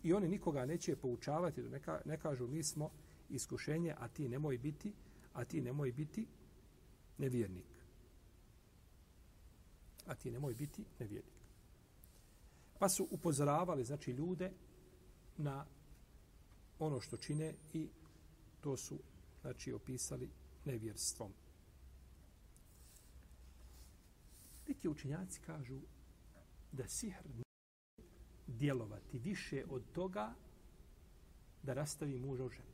I 0.02 0.12
oni 0.12 0.28
nikoga 0.28 0.66
neće 0.66 0.96
poučavati 0.96 1.62
neka, 1.62 2.00
ne 2.04 2.18
kažu 2.18 2.46
mi 2.46 2.62
smo 2.62 2.90
iskušenje, 3.28 3.94
a 3.98 4.08
ti 4.08 4.28
nemoj 4.28 4.58
biti, 4.58 4.92
a 5.32 5.44
ti 5.44 5.60
nemoj 5.60 5.92
biti 5.92 6.26
nevjernik. 7.18 7.66
A 10.06 10.14
ti 10.14 10.30
nemoj 10.30 10.54
biti 10.54 10.84
nevjernik. 10.98 11.39
Pa 12.80 12.88
su 12.88 13.08
upozoravali, 13.10 13.84
znači, 13.84 14.10
ljude 14.10 14.52
na 15.36 15.66
ono 16.78 17.00
što 17.00 17.16
čine 17.16 17.54
i 17.72 17.88
to 18.60 18.76
su, 18.76 18.98
znači, 19.40 19.72
opisali 19.72 20.30
nevjerstvom. 20.64 21.32
Neki 24.68 24.88
učenjaci 24.88 25.40
kažu 25.40 25.80
da 26.72 26.88
sihr 26.88 27.28
ne 27.36 27.42
djelovati 28.46 29.18
više 29.18 29.64
od 29.70 29.82
toga 29.92 30.34
da 31.62 31.74
rastavi 31.74 32.18
muža 32.18 32.44
u 32.44 32.48
ženu. 32.48 32.72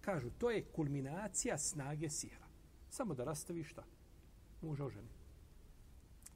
Kažu, 0.00 0.30
to 0.38 0.50
je 0.50 0.64
kulminacija 0.64 1.58
snage 1.58 2.10
sihra. 2.10 2.46
Samo 2.90 3.14
da 3.14 3.24
rastavi 3.24 3.64
šta? 3.64 3.84
Muža 4.62 4.84
u 4.84 4.90
ženu. 4.90 5.08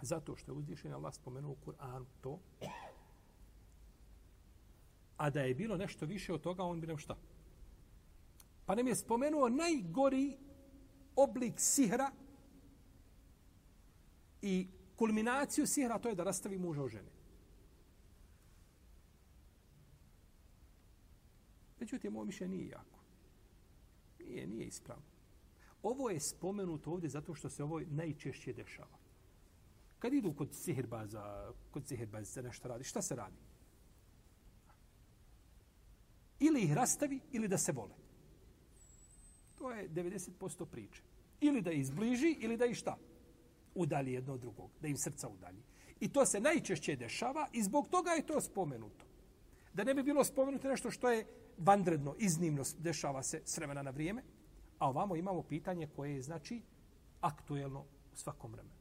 Zato 0.02 0.36
što 0.36 0.52
je 0.52 0.56
uzvišen 0.58 0.92
Allah 0.92 1.14
spomenuo 1.14 1.52
u 1.52 1.56
Kur'anu 1.66 2.04
to. 2.20 2.40
A 5.16 5.30
da 5.30 5.40
je 5.40 5.54
bilo 5.54 5.76
nešto 5.76 6.06
više 6.06 6.32
od 6.32 6.40
toga, 6.40 6.62
on 6.62 6.80
bi 6.80 6.86
nam 6.86 6.98
šta? 6.98 7.16
Pa 8.66 8.74
nam 8.74 8.86
je 8.86 8.96
spomenuo 8.96 9.48
najgori 9.48 10.36
oblik 11.16 11.54
sihra 11.56 12.10
i 14.42 14.68
kulminaciju 14.96 15.66
sihra, 15.66 15.98
to 15.98 16.08
je 16.08 16.14
da 16.14 16.24
rastavi 16.24 16.58
muža 16.58 16.82
u 16.82 16.88
žene. 16.88 17.10
Međutim, 21.80 22.16
ovo 22.16 22.24
mišljenje 22.24 22.56
nije 22.56 22.68
jako. 22.68 22.98
Nije, 24.18 24.46
nije 24.46 24.66
ispravno. 24.66 25.04
Ovo 25.82 26.10
je 26.10 26.20
spomenuto 26.20 26.90
ovdje 26.90 27.08
zato 27.08 27.34
što 27.34 27.50
se 27.50 27.62
ovo 27.62 27.80
najčešće 27.80 28.52
dešava. 28.52 28.98
Kad 29.98 30.12
idu 30.12 30.32
kod 30.32 30.54
sihirbaza, 30.54 31.52
kod 31.70 31.86
sihirbaza 31.86 32.42
nešto 32.42 32.68
radi, 32.68 32.84
šta 32.84 33.02
se 33.02 33.16
radi? 33.16 33.45
Ili 36.40 36.62
ih 36.62 36.72
rastavi, 36.72 37.20
ili 37.32 37.48
da 37.48 37.58
se 37.58 37.72
vole. 37.72 37.94
To 39.58 39.70
je 39.70 39.88
90% 39.88 40.64
priče. 40.64 41.02
Ili 41.40 41.62
da 41.62 41.72
izbliži, 41.72 42.36
ili 42.40 42.56
da 42.56 42.66
ih 42.66 42.76
šta? 42.76 42.96
udalji 43.76 44.12
jedno 44.12 44.34
od 44.34 44.40
drugog, 44.40 44.70
da 44.80 44.88
im 44.88 44.96
srca 44.96 45.28
udalji. 45.28 45.62
I 46.00 46.08
to 46.08 46.26
se 46.26 46.40
najčešće 46.40 46.96
dešava 46.96 47.48
i 47.52 47.62
zbog 47.62 47.88
toga 47.88 48.10
je 48.10 48.26
to 48.26 48.40
spomenuto. 48.40 49.04
Da 49.74 49.84
ne 49.84 49.94
bi 49.94 50.02
bilo 50.02 50.24
spomenuto 50.24 50.68
nešto 50.68 50.90
što 50.90 51.10
je 51.10 51.26
vandredno, 51.58 52.14
iznimno 52.18 52.62
dešava 52.78 53.22
se 53.22 53.42
s 53.44 53.56
vremena 53.56 53.82
na 53.82 53.90
vrijeme, 53.90 54.22
a 54.78 54.88
ovamo 54.88 55.16
imamo 55.16 55.42
pitanje 55.42 55.88
koje 55.96 56.14
je, 56.14 56.22
znači, 56.22 56.62
aktuelno 57.20 57.80
u 58.12 58.16
svakom 58.16 58.52
vremenu 58.52 58.76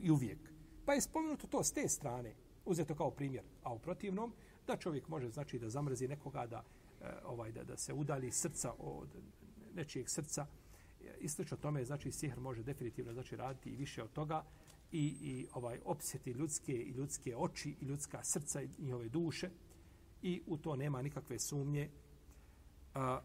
i 0.00 0.10
uvijek. 0.10 0.52
Pa 0.84 0.94
je 0.94 1.00
spomenuto 1.00 1.46
to 1.46 1.64
s 1.64 1.72
te 1.72 1.88
strane, 1.88 2.34
uzeto 2.64 2.94
kao 2.94 3.10
primjer, 3.10 3.44
a 3.62 3.72
u 3.72 3.78
protivnom, 3.78 4.32
da 4.66 4.76
čovjek 4.76 5.08
može, 5.08 5.30
znači, 5.30 5.58
da 5.58 5.68
zamrzi 5.68 6.08
nekoga, 6.08 6.46
da, 6.46 6.64
Eh, 7.00 7.06
ovaj, 7.24 7.52
da, 7.52 7.64
da 7.64 7.76
se 7.76 7.92
udali 7.92 8.32
srca 8.32 8.72
od 8.78 9.08
nečijeg 9.74 10.08
srca, 10.08 10.46
isto 11.20 11.56
tome 11.56 11.84
znači 11.84 12.12
sihr 12.12 12.40
može 12.40 12.62
definitivno 12.62 13.12
znači 13.12 13.36
raditi 13.36 13.70
i 13.70 13.76
više 13.76 14.02
od 14.02 14.12
toga. 14.12 14.44
I 14.92 15.16
i 15.20 15.46
ovaj 15.52 15.80
opsjeti 15.84 16.30
ljudske 16.30 16.72
i 16.72 16.90
ljudske 16.90 17.36
oči 17.36 17.76
i 17.80 17.84
ljudska 17.84 18.24
srca 18.24 18.62
i 18.62 18.68
njihove 18.78 19.08
duše. 19.08 19.50
I 20.22 20.42
u 20.46 20.56
to 20.56 20.76
nema 20.76 21.02
nikakve 21.02 21.38
sumnje. 21.38 21.90
A, 22.94 23.20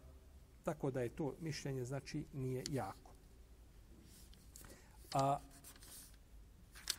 tako 0.64 0.90
da 0.90 1.00
je 1.00 1.08
to 1.08 1.34
mišljenje 1.40 1.84
znači 1.84 2.24
nije 2.32 2.64
jako. 2.70 3.10
A 5.14 5.38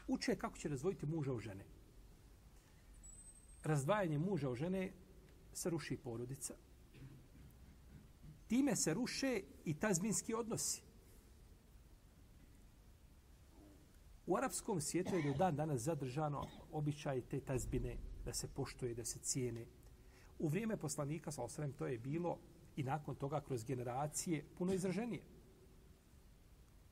uče 0.07 0.35
kako 0.35 0.57
će 0.57 0.69
razvojiti 0.69 1.05
muža 1.05 1.33
od 1.33 1.41
žene. 1.41 1.65
Razdvajanje 3.63 4.19
muža 4.19 4.49
od 4.49 4.57
žene 4.57 4.91
se 5.53 5.69
ruši 5.69 5.97
porodica 5.97 6.55
time 8.51 8.75
se 8.75 8.93
ruše 8.93 9.41
i 9.65 9.73
tazbinski 9.73 10.33
odnosi. 10.33 10.81
U 14.25 14.37
arapskom 14.37 14.81
svijetu 14.81 15.15
je 15.15 15.23
do 15.23 15.33
dan 15.33 15.55
danas 15.55 15.81
zadržano 15.81 16.47
običaj 16.71 17.21
te 17.21 17.39
tazbine 17.39 17.97
da 18.25 18.33
se 18.33 18.47
poštuje, 18.47 18.95
da 18.95 19.05
se 19.05 19.19
cijene. 19.19 19.65
U 20.39 20.47
vrijeme 20.47 20.77
poslanika, 20.77 21.31
sa 21.31 21.43
osrem, 21.43 21.73
to 21.73 21.87
je 21.87 21.99
bilo 21.99 22.37
i 22.75 22.83
nakon 22.83 23.15
toga 23.15 23.41
kroz 23.41 23.63
generacije 23.63 24.45
puno 24.57 24.73
izraženije. 24.73 25.23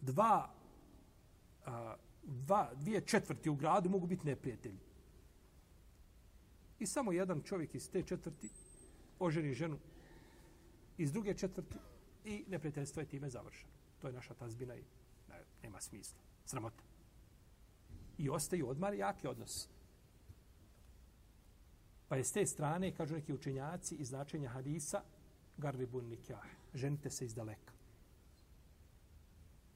Dva, 0.01 0.55
a, 1.65 1.95
dva, 2.23 2.71
dvije 2.75 3.01
četvrti 3.01 3.49
u 3.49 3.55
gradu 3.55 3.89
mogu 3.89 4.07
biti 4.07 4.27
neprijatelji. 4.27 4.79
I 6.79 6.86
samo 6.86 7.12
jedan 7.12 7.41
čovjek 7.41 7.75
iz 7.75 7.89
te 7.89 8.03
četvrti 8.03 8.50
oženi 9.19 9.53
ženu 9.53 9.77
iz 10.98 11.12
druge 11.12 11.33
četvrti 11.33 11.75
i 12.25 12.43
neprijateljstvo 12.48 13.01
je 13.01 13.05
time 13.05 13.29
završeno. 13.29 13.74
To 14.01 14.07
je 14.07 14.13
naša 14.13 14.33
tazbina 14.33 14.75
i 14.75 14.83
ne, 15.29 15.43
nema 15.63 15.81
smisla. 15.81 16.19
Sramota. 16.45 16.83
I 18.17 18.29
ostaju 18.29 18.69
odmar 18.69 18.93
jaki 18.93 19.27
odnos. 19.27 19.69
Pa 22.07 22.15
je 22.15 22.24
s 22.24 22.31
te 22.31 22.45
strane, 22.45 22.95
kažu 22.95 23.15
neki 23.15 23.33
učenjaci, 23.33 23.95
iz 23.95 24.07
značenja 24.07 24.50
hadisa, 24.50 25.01
garribun 25.57 26.05
nikah, 26.05 26.45
ženite 26.74 27.09
se 27.09 27.25
iz 27.25 27.36
daleka. 27.36 27.74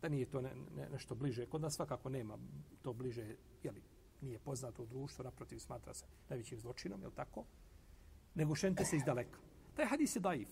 Da 0.01 0.10
nije 0.10 0.25
to 0.25 0.41
ne, 0.41 0.51
ne, 0.75 0.89
nešto 0.89 1.15
bliže. 1.15 1.45
Kod 1.45 1.62
nas 1.62 1.75
svakako 1.75 2.10
nema 2.10 2.38
to 2.81 2.93
bliže, 2.93 3.36
jeli, 3.63 3.81
nije 4.23 4.39
poznato 4.39 4.83
u 4.83 4.85
društvu, 4.85 5.23
naprotiv 5.23 5.59
smatra 5.59 5.93
se 5.93 6.05
najvećim 6.29 6.59
zločinom, 6.59 7.03
je 7.03 7.11
tako? 7.15 7.45
Nego 8.35 8.55
šente 8.55 8.85
se 8.85 8.97
iz 8.97 9.03
daleka. 9.03 9.39
Taj 9.75 9.85
hadis 9.85 10.15
je 10.15 10.19
daif. 10.19 10.49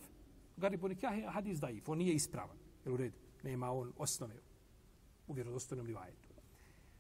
Garribun 0.57 0.89
nikah 0.89 1.17
je 1.17 1.29
hadis 1.29 1.59
daif, 1.59 1.89
on 1.89 1.97
nije 1.97 2.15
ispravan. 2.15 2.57
Jel 2.85 2.93
u 2.93 2.97
redu? 2.97 3.17
Nema 3.43 3.71
on 3.71 3.93
osnove 3.97 4.35
u 5.27 5.33
vjerodostojnom 5.33 5.87
rivajetu. 5.87 6.29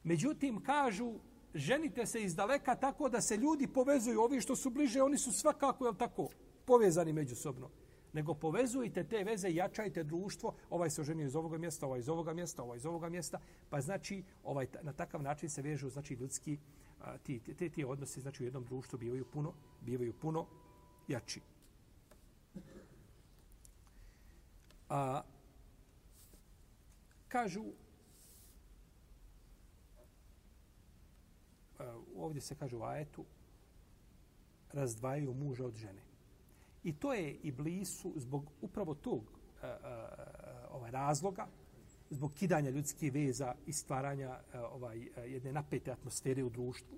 Međutim, 0.03 0.63
kažu, 0.63 1.13
ženite 1.53 2.05
se 2.05 2.23
iz 2.23 2.35
daleka 2.35 2.75
tako 2.75 3.09
da 3.09 3.21
se 3.21 3.37
ljudi 3.37 3.67
povezuju. 3.67 4.21
Ovi 4.21 4.41
što 4.41 4.55
su 4.55 4.69
bliže, 4.69 5.01
oni 5.01 5.17
su 5.17 5.31
svakako, 5.31 5.85
jel 5.85 5.95
tako, 5.95 6.29
povezani 6.65 7.13
međusobno. 7.13 7.69
Nego 8.13 8.33
povezujte 8.33 9.03
te 9.03 9.23
veze 9.23 9.49
i 9.49 9.55
jačajte 9.55 10.03
društvo. 10.03 10.55
Ovaj 10.69 10.89
se 10.89 11.01
oženio 11.01 11.25
iz 11.25 11.35
ovoga 11.35 11.57
mjesta, 11.57 11.85
ovaj 11.85 11.99
iz 11.99 12.09
ovoga 12.09 12.33
mjesta, 12.33 12.63
ovaj 12.63 12.77
iz 12.77 12.85
ovoga 12.85 13.09
mjesta. 13.09 13.39
Pa 13.69 13.81
znači, 13.81 14.23
ovaj, 14.43 14.67
na 14.81 14.93
takav 14.93 15.23
način 15.23 15.49
se 15.49 15.61
vežu 15.61 15.89
znači, 15.89 16.13
ljudski, 16.13 16.57
a, 17.01 17.17
ti, 17.17 17.39
te, 17.39 17.69
ti 17.69 17.85
odnosi 17.85 18.21
znači, 18.21 18.43
u 18.43 18.45
jednom 18.45 18.65
društvu 18.65 18.99
bivaju 18.99 19.25
puno, 19.25 19.53
bivaju 19.81 20.13
puno 20.13 20.45
jači. 21.07 21.41
A, 24.89 25.21
kažu, 27.27 27.63
ovdje 32.15 32.41
se 32.41 32.55
kaže 32.55 32.75
u 32.75 32.83
ajetu, 32.83 33.25
razdvajaju 34.73 35.33
muža 35.33 35.65
od 35.65 35.75
žene. 35.75 36.10
I 36.83 36.93
to 36.93 37.13
je 37.13 37.33
i 37.33 37.51
blisu 37.51 38.13
zbog 38.15 38.51
upravo 38.61 38.95
tog 38.95 39.19
uh, 39.19 39.29
uh, 39.63 40.75
ovaj 40.75 40.91
razloga, 40.91 41.47
zbog 42.09 42.33
kidanja 42.33 42.69
ljudskih 42.69 43.13
veza 43.13 43.55
i 43.65 43.73
stvaranja 43.73 44.29
uh, 44.29 44.59
ovaj 44.73 45.09
jedne 45.25 45.53
napete 45.53 45.91
atmosfere 45.91 46.43
u 46.43 46.49
društvu. 46.49 46.97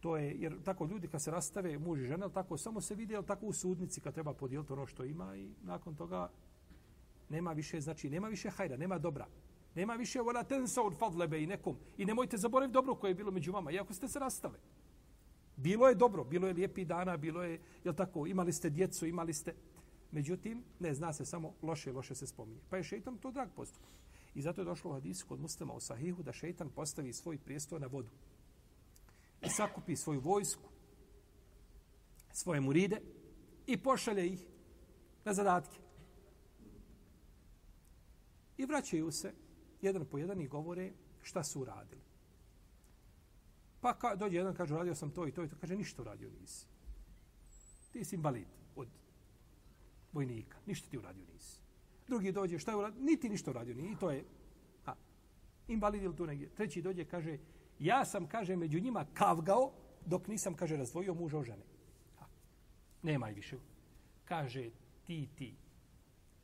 To 0.00 0.16
je, 0.16 0.34
jer 0.38 0.62
tako 0.64 0.86
ljudi 0.86 1.08
kad 1.08 1.22
se 1.22 1.30
rastave 1.30 1.78
muž 1.78 2.00
i 2.00 2.06
žena, 2.06 2.28
tako 2.28 2.56
samo 2.56 2.80
se 2.80 2.94
vide, 2.94 3.22
tako 3.22 3.46
u 3.46 3.52
sudnici 3.52 4.00
kad 4.00 4.14
treba 4.14 4.34
podijeliti 4.34 4.72
ono 4.72 4.86
što 4.86 5.04
ima 5.04 5.36
i 5.36 5.50
nakon 5.62 5.94
toga 5.94 6.30
nema 7.28 7.52
više, 7.52 7.80
znači 7.80 8.10
nema 8.10 8.28
više 8.28 8.50
hajra, 8.50 8.76
nema 8.76 8.98
dobra. 8.98 9.26
Nema 9.74 9.94
više 9.94 10.20
vola 10.20 10.42
tensa 10.44 10.82
od 10.82 10.96
fadlebe 10.98 11.42
i 11.42 11.46
nekom. 11.46 11.76
I 11.98 12.04
nemojte 12.04 12.36
zaboraviti 12.36 12.72
dobro 12.72 12.94
koje 12.94 13.10
je 13.10 13.14
bilo 13.14 13.30
među 13.30 13.52
vama, 13.52 13.70
iako 13.70 13.94
ste 13.94 14.08
se 14.08 14.18
rastale. 14.18 14.58
Bilo 15.56 15.88
je 15.88 15.94
dobro, 15.94 16.24
bilo 16.24 16.46
je 16.46 16.54
lijepi 16.54 16.84
dana, 16.84 17.16
bilo 17.16 17.42
je, 17.42 17.60
jel 17.84 17.94
tako, 17.94 18.26
imali 18.26 18.52
ste 18.52 18.70
djecu, 18.70 19.06
imali 19.06 19.34
ste... 19.34 19.54
Međutim, 20.10 20.64
ne 20.80 20.94
zna 20.94 21.12
se 21.12 21.24
samo 21.24 21.54
loše, 21.62 21.92
loše 21.92 22.14
se 22.14 22.26
spominje. 22.26 22.60
Pa 22.70 22.76
je 22.76 22.84
šeitan 22.84 23.18
to 23.18 23.30
drag 23.30 23.48
postupak. 23.56 23.90
I 24.34 24.42
zato 24.42 24.60
je 24.60 24.64
došlo 24.64 24.90
u 24.90 24.94
hadisu 24.94 25.26
kod 25.26 25.40
muslima 25.40 25.72
u 25.72 25.80
sahihu 25.80 26.22
da 26.22 26.32
šeitan 26.32 26.70
postavi 26.70 27.12
svoj 27.12 27.38
prijestoj 27.38 27.80
na 27.80 27.86
vodu. 27.86 28.10
I 29.42 29.48
sakupi 29.48 29.96
svoju 29.96 30.20
vojsku, 30.20 30.68
svoje 32.32 32.60
muride 32.60 33.00
i 33.66 33.76
pošalje 33.76 34.26
ih 34.26 34.46
na 35.24 35.34
zadatke. 35.34 35.78
I 38.56 38.66
vraćaju 38.66 39.12
se 39.12 39.34
jedan 39.82 40.06
po 40.06 40.18
jedan 40.18 40.40
i 40.40 40.48
govore 40.48 40.92
šta 41.22 41.44
su 41.44 41.60
uradili. 41.60 42.05
Pa 43.86 43.94
ka, 43.94 44.16
dođe 44.16 44.36
jedan, 44.36 44.54
kaže, 44.54 44.74
radio 44.74 44.94
sam 44.94 45.10
to 45.10 45.26
i 45.26 45.32
to 45.32 45.44
i 45.44 45.48
to. 45.48 45.56
Kaže, 45.60 45.76
ništa 45.76 46.02
uradio 46.02 46.30
nisi. 46.40 46.66
Ti 47.92 48.04
si 48.04 48.16
invalid 48.16 48.46
od 48.76 48.88
vojnika. 50.12 50.58
Ništa 50.66 50.90
ti 50.90 50.98
uradio 50.98 51.24
nisi. 51.32 51.60
Drugi 52.08 52.32
dođe, 52.32 52.58
šta 52.58 52.70
je 52.70 52.76
uradio? 52.76 53.02
Niti 53.02 53.28
ništa 53.28 53.50
uradio 53.50 53.74
nisi. 53.74 53.92
I 53.92 53.96
to 53.96 54.10
je 54.10 54.24
a, 54.86 54.94
invalid 55.68 56.02
ili 56.02 56.16
tu 56.16 56.26
negdje. 56.26 56.48
Treći 56.48 56.82
dođe, 56.82 57.04
kaže, 57.04 57.38
ja 57.78 58.04
sam, 58.04 58.26
kaže, 58.26 58.56
među 58.56 58.80
njima 58.80 59.06
kavgao 59.14 59.72
dok 60.06 60.28
nisam, 60.28 60.54
kaže, 60.54 60.76
razdvojio 60.76 61.14
muža 61.14 61.38
o 61.38 61.44
žene. 61.44 61.62
A, 62.18 62.24
nema 63.02 63.30
i 63.30 63.34
više. 63.34 63.56
Kaže, 64.24 64.70
ti, 65.04 65.28
ti. 65.34 65.54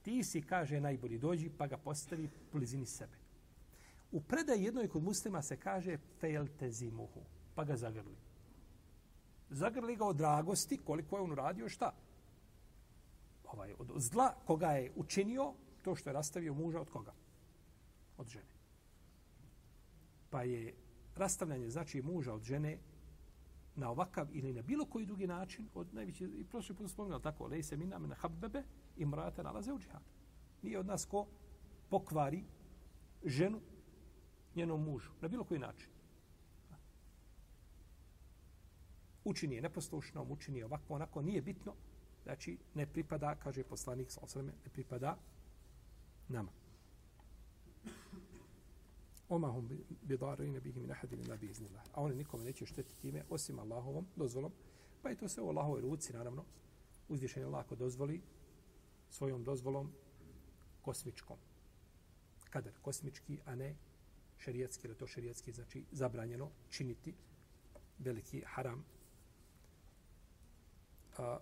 Ti 0.02 0.24
si, 0.24 0.42
kaže, 0.42 0.80
najbolji 0.80 1.18
dođi, 1.18 1.50
pa 1.58 1.66
ga 1.66 1.76
postavi 1.76 2.28
blizini 2.52 2.86
sebe. 2.86 3.21
U 4.12 4.20
predaj 4.20 4.64
jednoj 4.64 4.88
kod 4.88 5.02
muslima 5.02 5.42
se 5.42 5.56
kaže 5.56 5.98
feltezimuhu, 6.20 7.20
pa 7.54 7.64
ga 7.64 7.76
zagrli. 7.76 8.16
Zagrli 9.50 9.96
ga 9.96 10.04
od 10.04 10.16
dragosti, 10.16 10.78
koliko 10.78 11.16
je 11.16 11.22
on 11.22 11.32
uradio, 11.32 11.68
šta? 11.68 11.92
Ovaj, 13.44 13.74
od 13.78 13.92
zla 13.96 14.34
koga 14.46 14.66
je 14.66 14.92
učinio, 14.96 15.54
to 15.82 15.94
što 15.94 16.10
je 16.10 16.14
rastavio 16.14 16.54
muža 16.54 16.80
od 16.80 16.90
koga? 16.90 17.12
Od 18.16 18.28
žene. 18.28 18.52
Pa 20.30 20.42
je 20.42 20.74
rastavljanje 21.16 21.70
znači 21.70 22.02
muža 22.02 22.34
od 22.34 22.42
žene 22.42 22.78
na 23.76 23.90
ovakav 23.90 24.28
ili 24.32 24.52
na 24.52 24.62
bilo 24.62 24.84
koji 24.84 25.06
drugi 25.06 25.26
način, 25.26 25.68
od 25.74 25.94
najveće, 25.94 26.24
i 26.24 26.44
prošli 26.44 26.74
put 26.74 26.90
spominjal 26.90 27.20
tako, 27.20 27.46
lej 27.46 27.62
se 27.62 27.76
minam 27.76 28.08
na 28.08 28.14
habbebe 28.14 28.62
i 28.96 29.06
mrate 29.06 29.42
nalaze 29.42 29.72
u 29.72 29.78
džihad. 29.78 30.02
Nije 30.62 30.78
od 30.78 30.86
nas 30.86 31.04
ko 31.04 31.26
pokvari 31.90 32.44
ženu 33.24 33.60
njenom 34.54 34.84
mužu, 34.84 35.10
na 35.20 35.28
bilo 35.28 35.44
koji 35.44 35.60
način. 35.60 35.88
Učini 39.24 39.54
je 39.54 39.62
neposlušnom, 39.62 40.30
učini 40.30 40.58
je 40.58 40.64
ovako, 40.64 40.94
onako, 40.94 41.22
nije 41.22 41.42
bitno. 41.42 41.74
Znači, 42.22 42.58
ne 42.74 42.86
pripada, 42.86 43.34
kaže 43.34 43.64
poslanik, 43.64 44.10
sa 44.10 44.20
osreme, 44.22 44.52
ne 44.64 44.70
pripada 44.72 45.16
nama. 46.28 46.50
Oma 49.28 49.48
hum 49.48 49.68
bidara 50.02 50.44
i 50.44 50.50
ne 50.50 50.60
bih 50.60 50.76
mi 50.76 50.86
nahadili 50.86 51.24
na 51.24 51.36
biznila. 51.36 51.82
A 51.92 52.02
oni 52.02 52.14
nikome 52.14 52.44
neće 52.44 52.66
štetiti 52.66 53.00
time, 53.00 53.24
osim 53.30 53.58
Allahovom 53.58 54.06
dozvolom. 54.16 54.52
Pa 55.02 55.08
je 55.08 55.16
to 55.16 55.28
sve 55.28 55.42
u 55.42 55.48
Allahovoj 55.48 55.80
ruci, 55.80 56.12
naravno. 56.12 56.44
Uzvišenje 57.08 57.46
lako 57.46 57.74
dozvoli 57.74 58.20
svojom 59.10 59.44
dozvolom 59.44 59.92
kosmičkom. 60.82 61.36
Kadar 62.50 62.72
kosmički, 62.82 63.38
a 63.44 63.54
ne 63.54 63.76
šerijetski, 64.44 64.86
ili 64.86 64.96
to 64.96 65.06
šerijetski 65.06 65.52
znači 65.52 65.84
zabranjeno 65.90 66.50
činiti 66.70 67.14
veliki 67.98 68.42
haram, 68.46 68.84
a, 71.18 71.38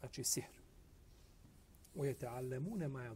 znači 0.00 0.24
sihr. 0.24 0.54
Ujete 1.94 2.26
allemune 2.26 2.88
maja. 2.88 3.14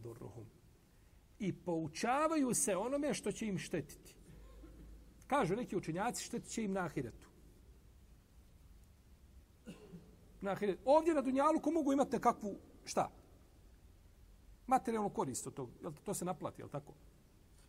I 1.39 1.53
poučavaju 1.53 2.53
se 2.53 2.75
onome 2.75 3.13
što 3.13 3.31
će 3.31 3.47
im 3.47 3.57
štetiti. 3.57 4.15
Kažu 5.27 5.55
neki 5.55 5.75
učenjaci, 5.75 6.23
štetit 6.23 6.51
će 6.51 6.63
im 6.63 6.71
na 6.71 6.85
ahiretu. 6.85 7.29
Na 10.41 10.51
ahiretu. 10.51 10.81
Ovdje 10.85 11.13
na 11.13 11.21
Dunjaluku 11.21 11.71
mogu 11.71 11.93
imati 11.93 12.11
nekakvu, 12.11 12.55
šta? 12.85 13.11
Materijalnu 14.67 15.09
korist 15.09 15.47
od 15.47 15.53
tog. 15.53 15.69
To 16.03 16.13
se 16.13 16.25
naplati, 16.25 16.61
jel 16.61 16.69
tako? 16.69 16.93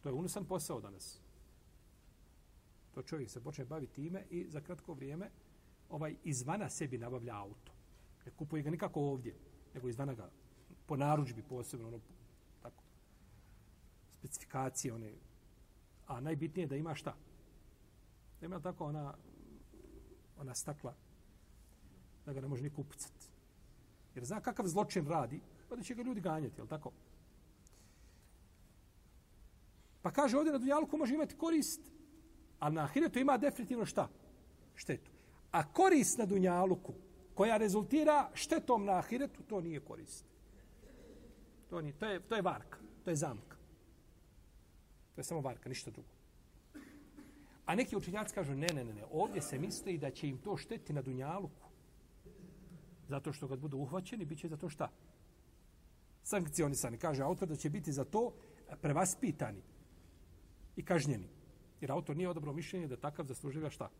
To 0.02 0.08
je 0.08 0.12
unosan 0.12 0.44
posao 0.44 0.80
danas. 0.80 1.20
To 2.94 3.02
čovjek 3.02 3.30
se 3.30 3.40
počne 3.40 3.64
baviti 3.64 3.94
time 3.94 4.24
i 4.30 4.46
za 4.48 4.60
kratko 4.60 4.94
vrijeme 4.94 5.30
ovaj 5.88 6.14
izvana 6.24 6.70
sebi 6.70 6.98
nabavlja 6.98 7.36
auto. 7.36 7.72
Ne 8.26 8.32
kupuje 8.32 8.62
ga 8.62 8.70
nikako 8.70 9.00
ovdje, 9.00 9.34
nego 9.74 9.88
izvana 9.88 10.14
ga 10.14 10.30
po 10.86 10.96
naručbi 10.96 11.42
posebno, 11.42 11.88
ono, 11.88 12.00
tako, 12.62 12.82
specifikacije, 14.18 14.94
one, 14.94 15.12
a 16.06 16.20
najbitnije 16.20 16.64
je 16.64 16.68
da 16.68 16.76
ima 16.76 16.94
šta? 16.94 17.14
Da 18.40 18.46
ima 18.46 18.60
tako 18.60 18.84
ona, 18.84 19.14
ona 20.38 20.54
stakla, 20.54 20.94
da 22.26 22.32
ga 22.32 22.40
ne 22.40 22.48
može 22.48 22.62
niko 22.62 22.80
upucati. 22.80 23.26
Jer 24.14 24.24
zna 24.24 24.40
kakav 24.40 24.66
zločin 24.66 25.06
radi, 25.06 25.40
pa 25.68 25.76
da 25.76 25.82
će 25.82 25.94
ga 25.94 26.02
ljudi 26.02 26.20
ganjati, 26.20 26.60
je 26.60 26.66
tako? 26.66 26.92
Pa 30.02 30.10
kaže 30.10 30.38
ovdje 30.38 30.52
na 30.52 30.58
dunjalku 30.58 30.96
može 30.96 31.14
imati 31.14 31.36
korist, 31.36 31.80
a 32.58 32.70
na 32.70 32.84
ahiretu 32.84 33.18
ima 33.18 33.36
definitivno 33.36 33.86
šta? 33.86 34.08
Štetu. 34.74 35.10
A 35.52 35.72
korist 35.72 36.18
na 36.18 36.26
dunjaluku 36.26 36.94
koja 37.34 37.56
rezultira 37.56 38.30
štetom 38.34 38.84
na 38.84 38.98
ahiretu, 38.98 39.42
to 39.42 39.60
nije 39.60 39.80
korist. 39.80 40.24
To, 41.70 41.80
nije, 41.80 41.92
to, 41.92 42.06
je, 42.06 42.20
to 42.20 42.36
je 42.36 42.42
varka, 42.42 42.78
to 43.04 43.10
je 43.10 43.16
zamka. 43.16 43.56
To 45.14 45.20
je 45.20 45.24
samo 45.24 45.40
varka, 45.40 45.68
ništa 45.68 45.90
drugo. 45.90 46.08
A 47.66 47.74
neki 47.74 47.96
učenjaci 47.96 48.34
kažu, 48.34 48.54
ne, 48.54 48.66
ne, 48.74 48.84
ne, 48.84 48.94
ne, 48.94 49.04
ovdje 49.10 49.42
se 49.42 49.58
misli 49.58 49.98
da 49.98 50.10
će 50.10 50.28
im 50.28 50.38
to 50.38 50.56
šteti 50.56 50.92
na 50.92 51.02
dunjaluku. 51.02 51.68
Zato 53.08 53.32
što 53.32 53.48
kad 53.48 53.58
budu 53.58 53.78
uhvaćeni, 53.78 54.24
bit 54.24 54.38
će 54.38 54.48
za 54.48 54.56
to 54.56 54.68
šta? 54.68 54.90
Sankcionisani. 56.22 56.98
Kaže 56.98 57.22
autor 57.22 57.48
da 57.48 57.56
će 57.56 57.70
biti 57.70 57.92
za 57.92 58.04
to 58.04 58.32
prevaspitani 58.82 59.62
i 60.80 60.84
kažnjeni. 60.84 61.28
Jer 61.80 61.92
autor 61.92 62.16
nije 62.16 62.28
odobro 62.28 62.52
mišljenje 62.52 62.88
da 62.88 62.96
takav 62.96 63.26
zasluživa 63.26 63.70
šta? 63.70 63.90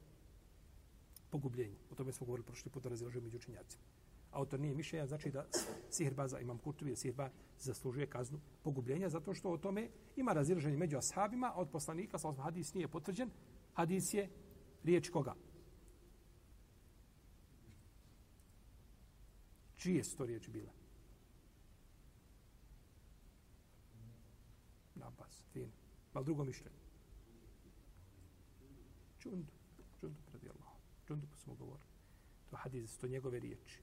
Pogubljenje. 1.30 1.76
O 1.90 1.94
tome 1.94 2.12
smo 2.12 2.26
govorili 2.26 2.46
prošli 2.46 2.70
put 2.70 2.86
o 2.86 2.88
razilaženju 2.88 3.24
među 3.24 3.36
učinjacima. 3.36 3.84
Autor 4.30 4.60
nije 4.60 4.74
mišljenja, 4.74 5.06
znači 5.06 5.30
da 5.30 5.46
sihrbaza, 5.90 6.40
imam 6.40 6.58
kurtovi, 6.58 6.96
sihrba 6.96 7.30
zaslužuje 7.58 8.06
kaznu 8.06 8.40
pogubljenja, 8.62 9.08
zato 9.08 9.34
što 9.34 9.50
o 9.50 9.58
tome 9.58 9.88
ima 10.16 10.32
razilaženje 10.32 10.76
među 10.76 10.98
ashabima, 10.98 11.52
a 11.54 11.60
od 11.60 11.70
poslanika, 11.70 12.18
sa 12.18 12.32
hadis 12.32 12.74
nije 12.74 12.88
potvrđen, 12.88 13.30
hadis 13.74 14.14
je 14.14 14.28
riječ 14.84 15.08
koga? 15.08 15.34
Čije 19.76 20.04
su 20.04 20.16
to 20.16 20.26
riječi 20.26 20.50
bile? 20.50 20.79
Malo 26.14 26.24
drugo 26.24 26.44
mišljenje? 26.44 26.76
Čundu. 29.18 29.52
Čundu 30.00 30.20
radi 30.32 30.48
Allah. 30.48 30.72
Čundu 31.06 31.26
pa 31.26 31.36
smo 31.36 31.54
govorili. 31.54 31.90
To 32.50 32.56
je 32.56 32.60
hadis, 32.60 32.98
to 32.98 33.08
njegove 33.08 33.40
riječi. 33.40 33.80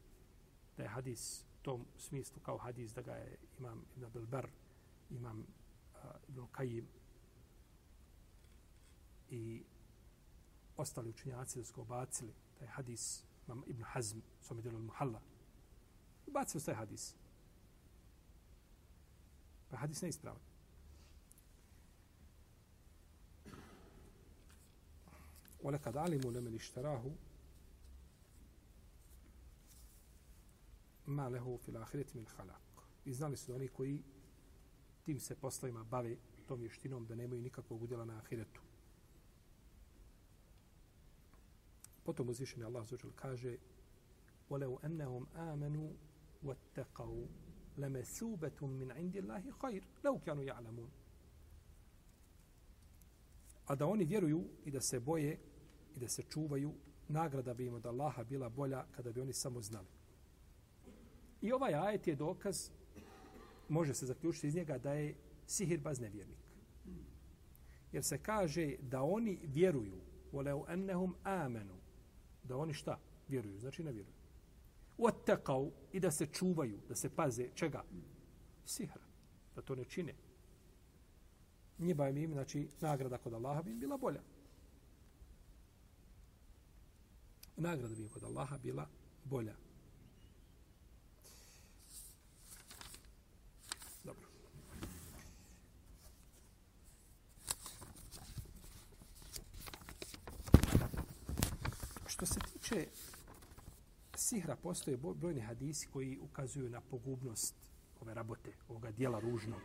Da 0.77 0.83
je 0.83 0.89
hadis 0.89 1.41
u 1.41 1.63
tom 1.63 1.85
smislu 1.97 2.41
kao 2.41 2.57
hadis 2.57 2.93
da 2.93 3.01
ga 3.01 3.11
je 3.11 3.37
imam 3.59 3.85
Ibn 3.95 4.05
Abdelbar, 4.05 4.49
imam 5.09 5.39
uh, 5.39 6.11
Ibn 6.27 6.47
Kajim 6.51 6.87
i 9.29 9.63
ostali 10.77 11.09
učenjaci 11.09 11.59
da 11.59 11.65
su 11.65 11.73
ga 11.73 11.81
obacili. 11.81 12.33
Da 12.59 12.65
je 12.65 12.71
hadis 12.71 13.23
imam 13.47 13.63
Ibn 13.67 13.83
Hazm, 13.83 14.19
svome 14.41 14.61
djelu 14.61 14.79
Muhalla. 14.79 15.21
Bacili 16.27 16.61
su 16.61 16.65
taj 16.65 16.75
hadis. 16.75 17.15
Pa 19.69 19.77
hadis 19.77 20.01
ne 20.01 20.09
ispravan. 25.66 25.66
ولقد 25.66 25.96
علموا 25.96 26.32
لمن 26.32 26.54
اشتراه 26.54 27.10
ma 31.06 31.28
lehu 31.28 31.58
fil 31.58 31.76
ahireti 31.76 32.16
min 32.16 32.26
halak. 32.26 32.62
I 33.04 33.12
znali 33.12 33.36
su 33.36 33.54
oni 33.54 33.68
koji 33.68 34.02
tim 35.04 35.20
se 35.20 35.34
poslovima 35.34 35.84
bave 35.84 36.16
tom 36.46 36.60
vještinom 36.60 37.06
da 37.06 37.14
nemaju 37.14 37.42
nikakvog 37.42 37.82
udjela 37.82 38.04
na 38.04 38.18
ahiretu. 38.18 38.60
Potom 42.04 42.28
uzvišeni 42.28 42.64
Allah 42.64 42.86
zaođel 42.86 43.10
kaže 43.16 43.56
وَلَوْ 44.50 44.78
أَنَّهُمْ 44.84 45.26
آمَنُوا 45.36 45.90
وَاتَّقَوْا 46.44 47.26
لَمَثُوبَةٌ 47.78 48.66
مِنْ 48.66 48.92
عِنْدِ 48.92 49.16
اللَّهِ 49.16 49.52
خَيْرٌ 49.62 49.84
لَوْ 50.04 50.18
كَانُوا 50.26 50.44
يَعْلَمُونَ 50.44 50.90
A 53.66 53.74
da 53.74 53.86
oni 53.86 54.04
vjeruju 54.04 54.44
i 54.64 54.70
da 54.70 54.80
se 54.80 55.00
boje 55.00 55.38
i 55.97 55.99
da 55.99 56.07
se 56.07 56.23
čuvaju, 56.23 56.73
nagrada 57.07 57.53
bi 57.53 57.65
im 57.65 57.73
od 57.73 57.85
Allaha 57.85 58.23
bila 58.23 58.49
bolja 58.49 58.85
kada 58.91 59.11
bi 59.11 59.21
oni 59.21 59.33
samo 59.33 59.61
znali. 59.61 59.87
I 61.41 61.51
ovaj 61.51 61.73
ajet 61.73 62.07
je 62.07 62.15
dokaz, 62.15 62.69
može 63.69 63.93
se 63.93 64.05
zaključiti 64.05 64.47
iz 64.47 64.55
njega, 64.55 64.77
da 64.77 64.93
je 64.93 65.15
sihirbaz 65.47 65.99
nevjernik. 65.99 66.37
Jer 67.91 68.03
se 68.03 68.17
kaže 68.17 68.75
da 68.81 69.01
oni 69.01 69.39
vjeruju, 69.43 69.97
voleu 70.31 70.65
ennehum 70.69 71.15
amenu, 71.23 71.75
da 72.43 72.57
oni 72.57 72.73
šta? 72.73 72.99
Vjeruju, 73.27 73.59
znači 73.59 73.83
ne 73.83 73.91
vjeruju. 73.91 74.13
Uattekau 74.97 75.71
i 75.91 75.99
da 75.99 76.11
se 76.11 76.25
čuvaju, 76.25 76.79
da 76.87 76.95
se 76.95 77.09
paze, 77.09 77.49
čega? 77.55 77.83
Sihra, 78.65 79.03
da 79.55 79.61
to 79.61 79.75
ne 79.75 79.85
čine. 79.85 80.13
Njima 81.79 82.09
im, 82.09 82.33
znači, 82.33 82.67
nagrada 82.81 83.17
kod 83.17 83.33
Allaha 83.33 83.61
bi 83.61 83.71
im 83.71 83.79
bila 83.79 83.97
bolja. 83.97 84.21
Nagrada 87.57 87.95
bi 87.95 88.09
kod 88.09 88.23
Allaha 88.23 88.57
bila 88.57 88.87
bolja. 89.23 89.55
Dobro. 94.03 94.27
Što 102.07 102.25
se 102.25 102.39
tiče 102.39 102.87
sihra, 104.15 104.55
postoje 104.55 104.97
brojni 104.97 105.41
hadisi 105.41 105.87
koji 105.87 106.17
ukazuju 106.17 106.69
na 106.69 106.81
pogubnost 106.81 107.55
ove 108.01 108.13
rabote, 108.13 108.51
ovoga 108.69 108.91
dijela 108.91 109.19
ružnog, 109.19 109.61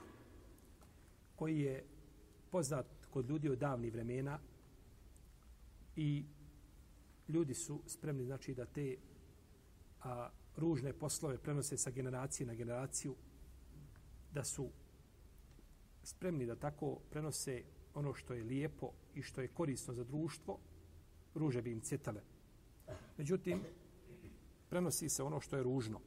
koji 1.36 1.60
je 1.60 1.84
poznat 2.50 2.86
kod 3.10 3.30
ljudi 3.30 3.48
od 3.48 3.58
davnih 3.58 3.92
vremena 3.92 4.38
i 5.96 6.24
ljudi 7.32 7.54
su 7.54 7.82
spremni 7.86 8.24
znači 8.24 8.54
da 8.54 8.66
te 8.66 8.96
a, 10.02 10.28
ružne 10.56 10.92
poslove 10.92 11.38
prenose 11.38 11.76
sa 11.76 11.90
generacije 11.90 12.46
na 12.46 12.54
generaciju, 12.54 13.14
da 14.34 14.44
su 14.44 14.68
spremni 16.02 16.46
da 16.46 16.56
tako 16.56 16.98
prenose 17.10 17.62
ono 17.94 18.14
što 18.14 18.34
je 18.34 18.44
lijepo 18.44 18.92
i 19.14 19.22
što 19.22 19.40
je 19.40 19.48
korisno 19.48 19.94
za 19.94 20.04
društvo, 20.04 20.58
ruže 21.34 21.62
bi 21.62 21.72
im 21.72 21.80
cjetale. 21.80 22.22
Međutim, 23.18 23.60
prenosi 24.70 25.08
se 25.08 25.22
ono 25.22 25.40
što 25.40 25.56
je 25.56 25.62
ružno. 25.62 26.00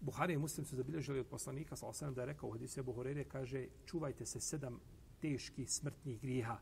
Buhari 0.00 0.34
i 0.34 0.38
Muslim 0.38 0.66
su 0.66 0.76
zabilježili 0.76 1.20
od 1.20 1.26
poslanika, 1.26 1.76
sa 1.76 1.86
osam 1.86 2.14
da 2.14 2.22
je 2.22 2.26
rekao 2.26 2.48
u 2.48 2.52
hadisu 2.52 2.80
Ebu 2.80 2.92
Horeire, 2.92 3.24
kaže, 3.24 3.66
čuvajte 3.86 4.26
se 4.26 4.40
sedam 4.40 4.80
teških 5.20 5.70
smrtnih 5.70 6.20
griha. 6.20 6.58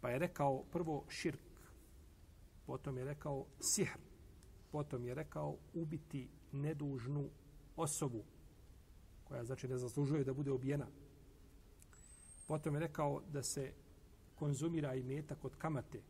Pa 0.00 0.10
je 0.10 0.18
rekao 0.18 0.64
prvo 0.72 1.04
širk, 1.08 1.53
potom 2.66 2.98
je 2.98 3.04
rekao 3.04 3.46
sihr, 3.60 3.98
potom 4.72 5.06
je 5.06 5.14
rekao 5.14 5.56
ubiti 5.74 6.28
nedužnu 6.52 7.30
osobu, 7.76 8.24
koja 9.24 9.44
znači 9.44 9.68
ne 9.68 9.78
zaslužuje 9.78 10.24
da 10.24 10.34
bude 10.34 10.50
obijena. 10.50 10.86
Potom 12.48 12.74
je 12.74 12.80
rekao 12.80 13.22
da 13.32 13.42
se 13.42 13.72
konzumira 14.34 14.94
i 14.94 15.02
metak 15.02 15.44
od 15.44 15.56
kamate, 15.56 16.02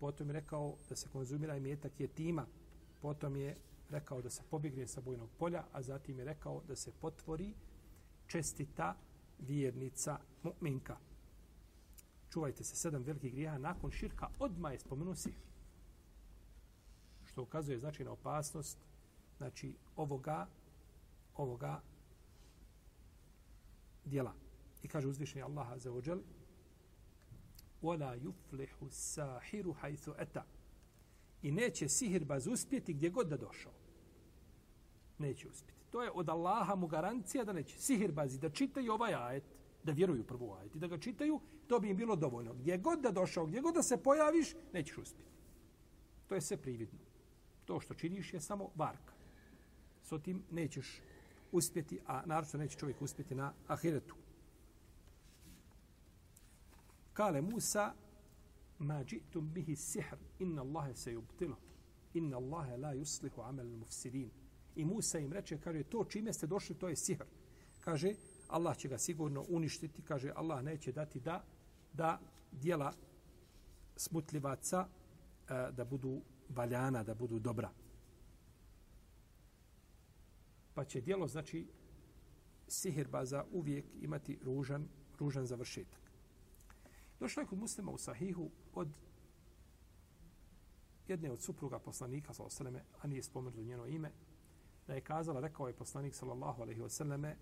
potom 0.00 0.28
je 0.28 0.32
rekao 0.32 0.76
da 0.88 0.96
se 0.96 1.08
konzumira 1.08 1.56
i 1.56 1.60
metak 1.60 2.00
je 2.00 2.08
tima, 2.08 2.46
potom 3.02 3.36
je 3.36 3.56
rekao 3.90 4.22
da 4.22 4.30
se 4.30 4.42
pobjegne 4.50 4.86
sa 4.86 5.00
bojnog 5.00 5.30
polja, 5.38 5.64
a 5.72 5.82
zatim 5.82 6.18
je 6.18 6.24
rekao 6.24 6.62
da 6.68 6.76
se 6.76 6.92
potvori 7.00 7.54
čestita 8.26 8.96
vjernica 9.38 10.18
mu'minka. 10.42 10.96
Čuvajte 12.30 12.64
se 12.64 12.76
sedam 12.76 13.02
velikih 13.02 13.32
grijeha 13.32 13.58
nakon 13.58 13.90
širka, 13.90 14.28
odmah 14.38 14.72
je 14.72 14.78
spomenuo 14.78 15.14
sihr 15.14 15.34
Što 17.35 17.41
ukazuje 17.41 17.79
znači 17.79 18.03
na 18.03 18.11
opasnost 18.11 18.77
znači 19.37 19.75
ovoga 19.95 20.47
ovoga 21.35 21.81
dijela. 24.05 24.33
I 24.83 24.87
kaže 24.87 25.07
uzvišenje 25.07 25.43
Allaha 25.43 25.77
za 25.77 25.91
ođel, 25.91 26.19
ولا 27.81 28.13
يفلح 28.15 28.83
الساحر 28.83 29.73
حيث 29.73 30.09
أتى 30.09 30.41
i 31.41 31.51
neće 31.51 31.89
sihirbaz 31.89 32.47
uspjeti 32.47 32.93
gdje 32.93 33.09
god 33.09 33.27
da 33.27 33.37
došao. 33.37 33.71
Neće 35.17 35.47
uspjeti. 35.47 35.81
To 35.91 36.03
je 36.03 36.11
od 36.13 36.29
Allaha 36.29 36.75
mu 36.75 36.87
garancija 36.87 37.43
da 37.43 37.53
neće. 37.53 37.79
Sihirbazi 37.79 38.39
da 38.39 38.49
čitaju 38.49 38.93
ovaj 38.93 39.13
ajet, 39.13 39.43
da 39.83 39.91
vjeruju 39.91 40.23
prvu 40.23 40.53
ajet 40.53 40.75
i 40.75 40.79
da 40.79 40.87
ga 40.87 40.97
čitaju, 40.97 41.39
to 41.67 41.79
bi 41.79 41.89
im 41.89 41.97
bilo 41.97 42.15
dovoljno. 42.15 42.53
Gdje 42.53 42.77
god 42.77 43.01
da 43.01 43.11
došao, 43.11 43.45
gdje 43.45 43.61
god 43.61 43.73
da 43.73 43.83
se 43.83 44.03
pojaviš, 44.03 44.55
nećeš 44.73 44.97
uspjeti. 44.97 45.31
To 46.27 46.35
je 46.35 46.41
sve 46.41 46.57
prividno. 46.57 46.99
To 47.66 47.80
što 47.80 47.94
činiš 47.94 48.34
je 48.34 48.40
samo 48.40 48.70
varka. 48.74 49.12
S 50.02 50.22
tim 50.22 50.42
nećeš 50.50 51.00
uspjeti, 51.52 52.00
a 52.06 52.22
naravno 52.26 52.58
neće 52.58 52.78
čovjek 52.78 53.02
uspjeti 53.02 53.34
na 53.34 53.52
ahiretu. 53.68 54.14
Kale 57.12 57.40
Musa, 57.40 57.94
ma 58.78 59.04
jitum 59.10 59.52
bihi 59.52 59.76
sihr, 59.76 60.16
inna 60.38 60.62
Allahe 60.62 60.94
se 60.94 61.12
jubtilo, 61.12 61.56
Inna 62.14 62.36
Allahe 62.36 62.76
la 62.76 62.94
yuslihu 62.94 63.48
amel 63.48 63.66
mufsidin. 63.66 64.30
I 64.76 64.84
Musa 64.84 65.18
im 65.18 65.32
reče, 65.32 65.58
kaže, 65.58 65.82
to 65.82 66.04
čime 66.04 66.32
ste 66.32 66.46
došli, 66.46 66.74
to 66.74 66.88
je 66.88 66.96
sihr. 66.96 67.24
Kaže, 67.80 68.14
Allah 68.48 68.76
će 68.76 68.88
ga 68.88 68.98
sigurno 68.98 69.44
uništiti, 69.48 70.02
kaže, 70.02 70.32
Allah 70.36 70.62
neće 70.62 70.92
dati 70.92 71.20
da, 71.20 71.44
da 71.92 72.20
dijela 72.52 72.92
smutljivaca 73.96 74.86
e, 74.86 75.72
da 75.72 75.84
budu 75.84 76.20
valjana, 76.48 77.02
da 77.02 77.14
budu 77.14 77.38
dobra. 77.38 77.70
Pa 80.74 80.84
će 80.84 81.00
dijelo, 81.00 81.26
znači, 81.26 81.66
sihirbaza 82.68 83.44
uvijek 83.52 83.84
imati 84.00 84.38
ružan, 84.42 84.88
ružan 85.18 85.46
završetak. 85.46 86.00
Došlo 87.20 87.42
je 87.42 87.46
kod 87.46 87.58
muslima 87.58 87.92
u 87.92 87.98
sahihu 87.98 88.50
od 88.74 88.88
jedne 91.08 91.30
od 91.30 91.42
supruga 91.42 91.78
poslanika, 91.78 92.32
sallallahu 92.32 92.84
a 93.02 93.06
nije 93.06 93.22
spomenuto 93.22 93.62
njeno 93.62 93.86
ime, 93.86 94.12
da 94.86 94.94
je 94.94 95.00
kazala, 95.00 95.40
rekao 95.40 95.68
je 95.68 95.76
poslanik, 95.76 96.14
sallallahu 96.14 96.62
alaihi 96.62 96.80
wa 96.80 96.88
sallame, 96.88 97.36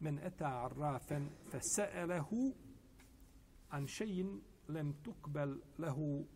men 0.00 0.18
eta 0.18 0.64
arrafen 0.64 1.28
fe 1.50 1.58
se'elehu 1.60 2.54
an 3.68 3.86
šejin 3.86 4.40
lem 4.68 4.94
tukbel 5.02 5.58
lehu 5.78 6.26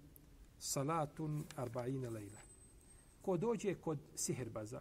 salatun 0.64 1.44
arba'ina 1.56 2.08
lejla. 2.10 2.40
Ko 3.22 3.36
dođe 3.36 3.74
kod 3.74 3.98
sihirbaza, 4.14 4.80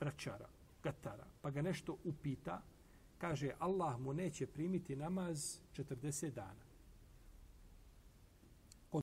braćara, 0.00 0.48
gatara, 0.82 1.26
pa 1.42 1.50
ga 1.50 1.62
nešto 1.62 1.96
upita, 2.04 2.62
kaže 3.18 3.52
Allah 3.58 4.00
mu 4.00 4.12
neće 4.12 4.46
primiti 4.46 4.96
namaz 4.96 5.58
40 5.76 6.30
dana. 6.30 6.64
Kod 8.90 9.02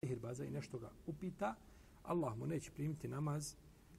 sihirbaza 0.00 0.44
i 0.44 0.50
nešto 0.50 0.78
ga 0.78 0.90
upita, 1.06 1.54
Allah 2.02 2.36
mu 2.36 2.46
neće 2.46 2.70
primiti 2.70 3.08
namaz 3.08 3.54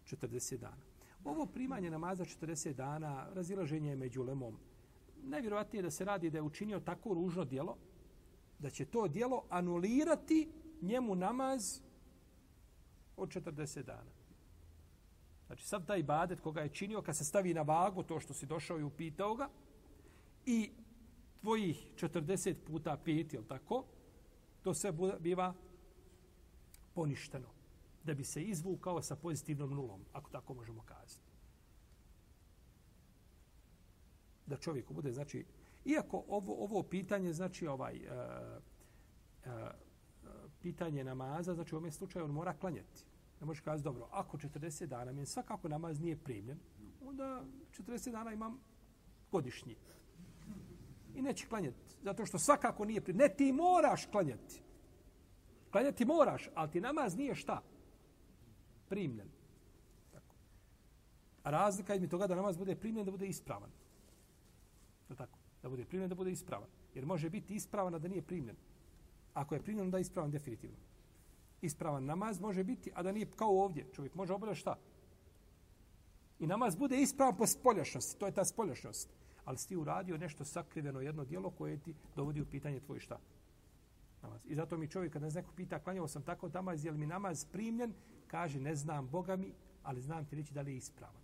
40 0.05 0.57
dana. 0.57 0.83
Ovo 1.23 1.45
primanje 1.45 1.91
namaza 1.91 2.25
40 2.25 2.73
dana, 2.73 3.29
razilaženje 3.33 3.89
je 3.89 3.95
među 3.95 4.23
lemom. 4.23 4.57
Najvjerovatnije 5.23 5.81
da 5.81 5.91
se 5.91 6.05
radi 6.05 6.29
da 6.29 6.37
je 6.37 6.41
učinio 6.41 6.79
tako 6.79 7.13
ružno 7.13 7.45
dijelo, 7.45 7.77
da 8.59 8.69
će 8.69 8.85
to 8.85 9.07
dijelo 9.07 9.43
anulirati 9.49 10.49
njemu 10.81 11.15
namaz 11.15 11.81
od 13.17 13.29
40 13.29 13.83
dana. 13.83 14.11
Znači 15.47 15.67
sad 15.67 15.87
taj 15.87 16.03
badet 16.03 16.39
koga 16.39 16.61
je 16.61 16.69
činio, 16.69 17.01
kad 17.01 17.17
se 17.17 17.23
stavi 17.23 17.53
na 17.53 17.61
vagu 17.61 18.03
to 18.03 18.19
što 18.19 18.33
si 18.33 18.45
došao 18.45 18.79
i 18.79 18.83
upitao 18.83 19.35
ga, 19.35 19.49
i 20.45 20.71
tvojih 21.41 21.91
40 21.95 22.55
puta 22.67 22.97
5, 23.05 23.33
jel 23.33 23.43
tako? 23.43 23.85
To 24.61 24.73
sve 24.73 24.93
biva 25.19 25.53
poništeno. 26.93 27.47
Da 28.03 28.13
bi 28.13 28.23
se 28.23 28.43
izvukao 28.43 29.01
sa 29.01 29.15
pozitivnom 29.15 29.69
nulom, 29.69 30.05
ako 30.13 30.29
tako 30.29 30.53
možemo 30.53 30.81
kazati. 30.81 31.29
Da 34.45 34.57
čovjeku 34.57 34.93
bude, 34.93 35.11
znači, 35.11 35.45
iako 35.89 36.23
ovo, 36.27 36.63
ovo 36.63 36.83
pitanje, 36.83 37.33
znači, 37.33 37.67
ovaj, 37.67 37.95
uh, 37.95 38.63
e, 39.45 39.71
pitanje 40.61 41.03
namaza, 41.03 41.53
znači 41.53 41.75
u 41.75 41.77
ovom 41.77 41.91
slučaju 41.91 42.25
on 42.25 42.31
mora 42.31 42.53
klanjati. 42.53 43.05
Ne 43.39 43.45
možeš 43.45 43.61
kazati, 43.61 43.83
dobro, 43.83 44.07
ako 44.11 44.37
40 44.37 44.85
dana 44.85 45.11
mi 45.11 45.25
svakako 45.25 45.67
namaz 45.67 45.99
nije 45.99 46.17
primljen, 46.17 46.59
onda 47.05 47.43
40 47.71 48.11
dana 48.11 48.33
imam 48.33 48.59
godišnji. 49.31 49.75
I 51.15 51.21
neće 51.21 51.47
klanjati, 51.47 51.77
zato 52.03 52.25
što 52.25 52.39
svakako 52.39 52.85
nije 52.85 53.01
primljen. 53.01 53.27
Ne, 53.27 53.35
ti 53.35 53.51
moraš 53.51 54.05
klanjati. 54.05 54.61
Klanjati 55.71 56.05
moraš, 56.05 56.49
ali 56.55 56.71
ti 56.71 56.81
namaz 56.81 57.17
nije 57.17 57.35
šta? 57.35 57.61
Primljen. 58.89 59.29
Tako. 60.11 60.35
A 61.43 61.51
razlika 61.51 61.93
je 61.93 61.99
mi 61.99 62.09
toga 62.09 62.27
da 62.27 62.35
namaz 62.35 62.57
bude 62.57 62.75
primljen, 62.75 63.05
da 63.05 63.11
bude 63.11 63.27
ispravan. 63.27 63.69
Je 65.09 65.15
tako? 65.15 65.38
Da 65.69 65.71
bude 65.71 65.85
primljen, 65.85 66.09
da 66.09 66.15
bude 66.15 66.31
ispravan. 66.31 66.67
Jer 66.93 67.05
može 67.05 67.29
biti 67.29 67.55
ispravan, 67.55 67.95
a 67.95 67.99
da 67.99 68.07
nije 68.07 68.21
primljen. 68.21 68.55
Ako 69.33 69.55
je 69.55 69.61
primljen, 69.61 69.91
da 69.91 69.97
je 69.97 70.01
ispravan 70.01 70.31
definitivno 70.31 70.77
ispravan 71.61 72.05
namaz 72.05 72.39
može 72.39 72.63
biti, 72.63 72.91
a 72.95 73.03
da 73.03 73.11
nije 73.11 73.31
kao 73.35 73.63
ovdje. 73.63 73.87
Čovjek 73.93 74.15
može 74.15 74.33
obavljati 74.33 74.59
šta? 74.59 74.75
I 76.39 76.47
namaz 76.47 76.75
bude 76.75 77.01
ispravan 77.01 77.37
po 77.37 77.47
spoljašnosti. 77.47 78.19
To 78.19 78.25
je 78.25 78.31
ta 78.31 78.45
spoljašnost. 78.45 79.09
Ali 79.45 79.57
si 79.57 79.67
ti 79.67 79.77
uradio 79.77 80.17
nešto 80.17 80.45
sakriveno, 80.45 81.01
jedno 81.01 81.25
dijelo 81.25 81.51
koje 81.51 81.77
ti 81.77 81.95
dovodi 82.15 82.41
u 82.41 82.45
pitanje 82.45 82.79
tvoj 82.79 82.99
šta? 82.99 83.19
Namaz. 84.21 84.45
I 84.45 84.55
zato 84.55 84.77
mi 84.77 84.87
čovjek, 84.87 85.13
kada 85.13 85.29
neko 85.29 85.51
pita, 85.55 85.79
klanjao 85.79 86.07
sam 86.07 86.23
tako 86.23 86.49
namaz, 86.49 86.85
je 86.85 86.91
li 86.91 86.97
mi 86.97 87.07
namaz 87.07 87.45
primljen? 87.45 87.93
Kaže, 88.27 88.59
ne 88.59 88.75
znam 88.75 89.07
Boga 89.07 89.35
mi, 89.35 89.53
ali 89.83 90.01
znam 90.01 90.25
ti 90.25 90.35
reći 90.35 90.53
da 90.53 90.61
li 90.61 90.71
je 90.71 90.77
ispravan. 90.77 91.21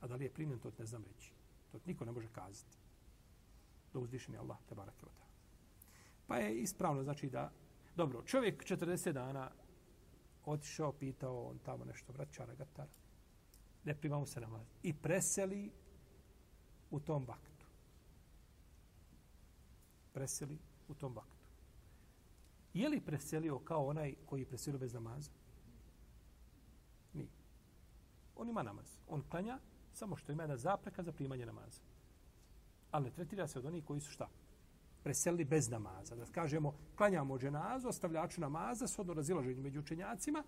A 0.00 0.06
da 0.06 0.16
li 0.16 0.24
je 0.24 0.30
primljen, 0.30 0.58
to 0.58 0.70
ne 0.78 0.86
znam 0.86 1.04
reći. 1.04 1.32
To 1.72 1.78
niko 1.86 2.04
ne 2.04 2.12
može 2.12 2.28
kazati. 2.28 2.81
Do 3.92 4.00
uzdišeni 4.00 4.38
Allah, 4.38 4.58
te 4.68 4.74
barake 4.74 5.06
Pa 6.26 6.36
je 6.36 6.62
ispravno, 6.62 7.02
znači 7.02 7.30
da 7.30 7.50
Dobro, 7.96 8.22
čovjek 8.22 8.64
40 8.64 9.12
dana 9.12 9.50
otišao, 10.44 10.92
pitao 10.92 11.44
on 11.44 11.58
tamo 11.58 11.84
nešto, 11.84 12.12
vraćara, 12.12 12.54
gatara. 12.54 12.90
Ne 13.84 13.94
prima 13.94 14.18
mu 14.18 14.26
se 14.26 14.40
namaz. 14.40 14.66
I 14.82 14.94
preseli 14.94 15.70
u 16.90 17.00
tom 17.00 17.24
vaktu. 17.24 17.66
Preseli 20.12 20.58
u 20.88 20.94
tom 20.94 21.14
vaktu. 21.14 21.46
Je 22.74 22.88
li 22.88 23.00
preselio 23.00 23.58
kao 23.58 23.86
onaj 23.86 24.14
koji 24.26 24.44
preselio 24.44 24.78
bez 24.78 24.92
namaza? 24.92 25.30
Nije. 27.14 27.30
On 28.36 28.48
ima 28.48 28.62
namaz. 28.62 28.96
On 29.08 29.22
klanja 29.30 29.58
samo 29.92 30.16
što 30.16 30.32
ima 30.32 30.42
jedna 30.42 30.56
zapreka 30.56 31.02
za 31.02 31.12
primanje 31.12 31.46
namaza. 31.46 31.80
Ali 32.92 33.04
ne 33.04 33.10
tretira 33.10 33.46
se 33.46 33.58
od 33.58 33.66
onih 33.66 33.84
koji 33.84 34.00
su 34.00 34.10
šta? 34.10 34.28
preselili 35.02 35.44
bez 35.44 35.68
namaza. 35.70 36.16
Da 36.16 36.24
kažemo, 36.26 36.74
klanjamo 36.96 37.38
dženazu, 37.38 37.88
ostavljaču 37.88 38.40
namaza, 38.40 38.86
s 38.86 38.98
odno 38.98 39.14
razilaženju 39.14 39.62
među 39.62 39.80
učenjacima. 39.80 40.44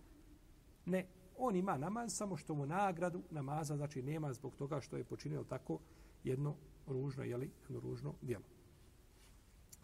Ne, 0.87 1.07
on 1.39 1.57
ima 1.57 1.77
namaz, 1.79 2.17
samo 2.17 2.37
što 2.37 2.55
mu 2.55 2.67
nagradu 2.67 3.23
namaza, 3.31 3.77
znači 3.77 4.03
nema 4.03 4.33
zbog 4.33 4.57
toga 4.57 4.81
što 4.81 4.97
je 4.97 5.05
počinio 5.05 5.45
tako 5.45 5.79
jedno 6.25 6.55
ružno, 6.87 7.25
jeli, 7.25 7.51
jedno 7.63 7.81
ružno 7.81 8.15
djelo. 8.23 8.45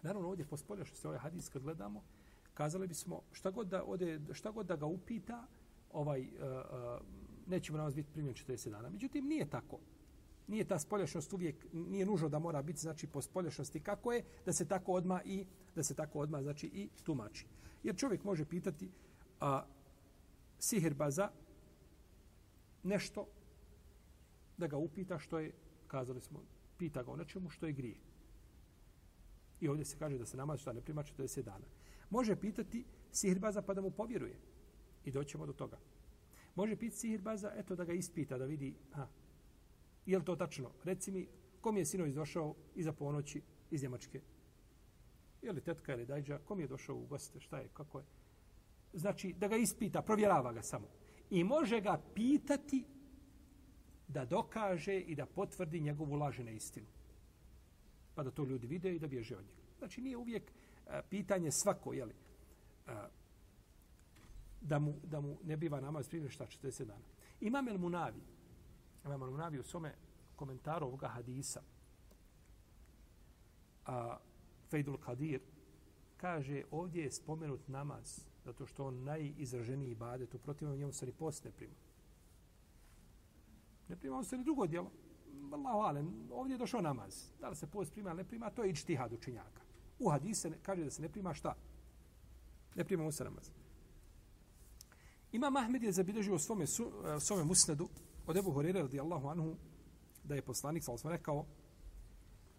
Naravno, 0.02 0.28
ovdje 0.28 0.44
pospolja 0.44 0.84
što 0.84 0.96
se 0.96 1.08
ovaj 1.08 1.20
hadis 1.20 1.48
kad 1.48 1.62
gledamo, 1.62 2.02
kazali 2.54 2.86
bismo 2.86 3.22
šta 3.32 3.50
god 3.50 3.68
da, 3.68 3.84
ode, 3.84 4.20
šta 4.32 4.50
god 4.50 4.66
da 4.66 4.76
ga 4.76 4.86
upita, 4.86 5.46
ovaj, 5.92 6.20
uh, 6.20 6.28
uh, 6.28 7.06
nećemo 7.46 7.78
namaz 7.78 7.94
biti 7.94 8.12
primjen 8.12 8.34
40 8.34 8.70
dana. 8.70 8.90
Međutim, 8.90 9.26
nije 9.26 9.50
tako 9.50 9.78
nije 10.50 10.64
ta 10.64 10.78
spolješnost 10.78 11.32
uvijek 11.32 11.66
nije 11.72 12.06
nužno 12.06 12.28
da 12.28 12.38
mora 12.38 12.62
biti 12.62 12.80
znači 12.80 13.06
po 13.06 13.22
spolješnosti 13.22 13.80
kako 13.80 14.12
je 14.12 14.24
da 14.46 14.52
se 14.52 14.68
tako 14.68 14.92
odma 14.92 15.22
i 15.24 15.46
da 15.74 15.82
se 15.82 15.94
tako 15.94 16.18
odma 16.18 16.42
znači 16.42 16.66
i 16.66 16.88
tumači. 17.04 17.46
Jer 17.82 17.96
čovjek 17.96 18.24
može 18.24 18.44
pitati 18.44 18.90
a 19.40 19.64
sihirbaza 20.58 21.30
nešto 22.82 23.26
da 24.58 24.66
ga 24.66 24.76
upita 24.76 25.18
što 25.18 25.38
je 25.38 25.52
kazali 25.86 26.20
smo 26.20 26.40
pita 26.78 27.02
ga 27.02 27.10
o 27.10 27.16
nečemu 27.16 27.50
što 27.50 27.66
je 27.66 27.72
grije. 27.72 27.96
I 29.60 29.68
ovdje 29.68 29.84
se 29.84 29.96
kaže 29.98 30.18
da 30.18 30.26
se 30.26 30.36
namaz 30.36 30.60
šta 30.60 30.72
ne 30.72 30.80
prima 30.80 31.02
40 31.02 31.42
dana. 31.42 31.66
Može 32.10 32.36
pitati 32.36 32.84
sihirbaza 33.12 33.62
pa 33.62 33.74
da 33.74 33.80
mu 33.80 33.90
povjeruje. 33.90 34.36
I 35.04 35.10
doćemo 35.10 35.46
do 35.46 35.52
toga. 35.52 35.78
Može 36.54 36.76
pitati 36.76 37.00
sihirbaza, 37.00 37.52
eto 37.56 37.76
da 37.76 37.84
ga 37.84 37.92
ispita, 37.92 38.38
da 38.38 38.44
vidi, 38.44 38.74
ha, 38.92 39.08
Je 40.06 40.18
li 40.18 40.24
to 40.24 40.36
tačno? 40.36 40.70
Reci 40.84 41.12
mi, 41.12 41.28
kom 41.60 41.76
je 41.76 41.84
sinoć 41.84 42.12
došao 42.14 42.54
iza 42.74 42.92
ponoći 42.92 43.42
iz 43.70 43.82
Njemačke? 43.82 44.20
Je 45.42 45.52
li 45.52 45.60
tetka 45.60 45.94
ili 45.94 46.06
dajđa? 46.06 46.38
Kom 46.38 46.60
je 46.60 46.66
došao 46.66 46.96
u 46.96 47.06
goste? 47.06 47.40
Šta 47.40 47.58
je? 47.58 47.68
Kako 47.72 47.98
je? 47.98 48.04
Znači, 48.92 49.32
da 49.32 49.48
ga 49.48 49.56
ispita, 49.56 50.02
provjerava 50.02 50.52
ga 50.52 50.62
samo. 50.62 50.88
I 51.30 51.44
može 51.44 51.80
ga 51.80 52.00
pitati 52.14 52.84
da 54.08 54.24
dokaže 54.24 55.00
i 55.00 55.14
da 55.14 55.26
potvrdi 55.26 55.80
njegovu 55.80 56.14
lažene 56.14 56.54
istinu. 56.54 56.86
Pa 58.14 58.22
da 58.22 58.30
to 58.30 58.44
ljudi 58.44 58.66
vide 58.66 58.94
i 58.94 58.98
da 58.98 59.08
bježe 59.08 59.36
od 59.36 59.44
njega. 59.44 59.62
Znači, 59.78 60.00
nije 60.00 60.16
uvijek 60.16 60.52
a, 60.86 61.02
pitanje 61.02 61.50
svako, 61.50 61.92
jeli, 61.92 62.14
a, 62.86 62.92
e, 62.92 63.08
da, 64.60 64.78
mu, 64.78 64.94
da 65.04 65.20
mu 65.20 65.38
ne 65.44 65.56
biva 65.56 65.80
namaz 65.80 66.08
primjer 66.08 66.32
šta 66.32 66.46
40 66.46 66.84
dana. 66.84 67.04
Imam 67.40 67.68
el 67.68 67.78
Munavi, 67.78 68.20
Imam 69.04 69.22
Al-Munavi 69.22 69.58
u 69.58 69.62
svome 69.62 69.94
komentaru 70.36 70.86
ovoga 70.86 71.08
hadisa 71.08 71.62
a 73.86 74.16
Fejdul 74.70 74.96
Kadir 74.96 75.40
kaže 76.16 76.62
ovdje 76.70 77.02
je 77.02 77.12
spomenut 77.12 77.68
namaz 77.68 78.20
zato 78.44 78.66
što 78.66 78.86
on 78.86 79.04
najizraženiji 79.04 79.90
ibadet 79.90 80.34
u 80.34 80.38
protivnom 80.38 80.78
njemu 80.78 80.92
se 80.92 81.06
ni 81.06 81.12
post 81.12 81.44
ne 81.44 81.50
prima. 81.50 81.74
Ne 83.88 83.96
prima 83.96 84.16
on 84.16 84.24
se 84.24 84.38
ni 84.38 84.44
drugo 84.44 84.66
djelo. 84.66 84.90
Allahu 85.52 85.78
alem, 85.78 86.28
ovdje 86.30 86.54
je 86.54 86.58
došao 86.58 86.80
namaz. 86.80 87.28
Da 87.40 87.48
li 87.48 87.56
se 87.56 87.66
post 87.66 87.92
prima 87.92 88.10
ili 88.10 88.16
ne 88.16 88.24
prima, 88.24 88.50
to 88.50 88.64
je 88.64 88.70
ičtihad 88.70 89.12
učinjaka. 89.12 89.62
U 89.98 90.10
hadise 90.10 90.50
kaže 90.62 90.84
da 90.84 90.90
se 90.90 91.02
ne 91.02 91.08
prima 91.08 91.34
šta? 91.34 91.56
Ne 92.74 92.84
prima 92.84 93.04
on 93.04 93.12
se 93.12 93.24
namaz. 93.24 93.50
Ima 95.32 95.50
Mahmed 95.50 95.82
je 95.82 95.92
zabilježio 95.92 96.34
u 96.34 96.38
svome, 96.38 96.66
su, 96.66 96.92
svome 97.20 97.44
musnadu 97.44 97.88
od 98.26 98.36
Ebu 98.36 98.52
Horire 98.52 98.82
radijallahu 98.82 99.28
anhu 99.28 99.56
da 100.24 100.34
je 100.34 100.42
poslanik 100.42 100.84
sa 100.84 100.92
osma 100.92 101.10
rekao 101.10 101.46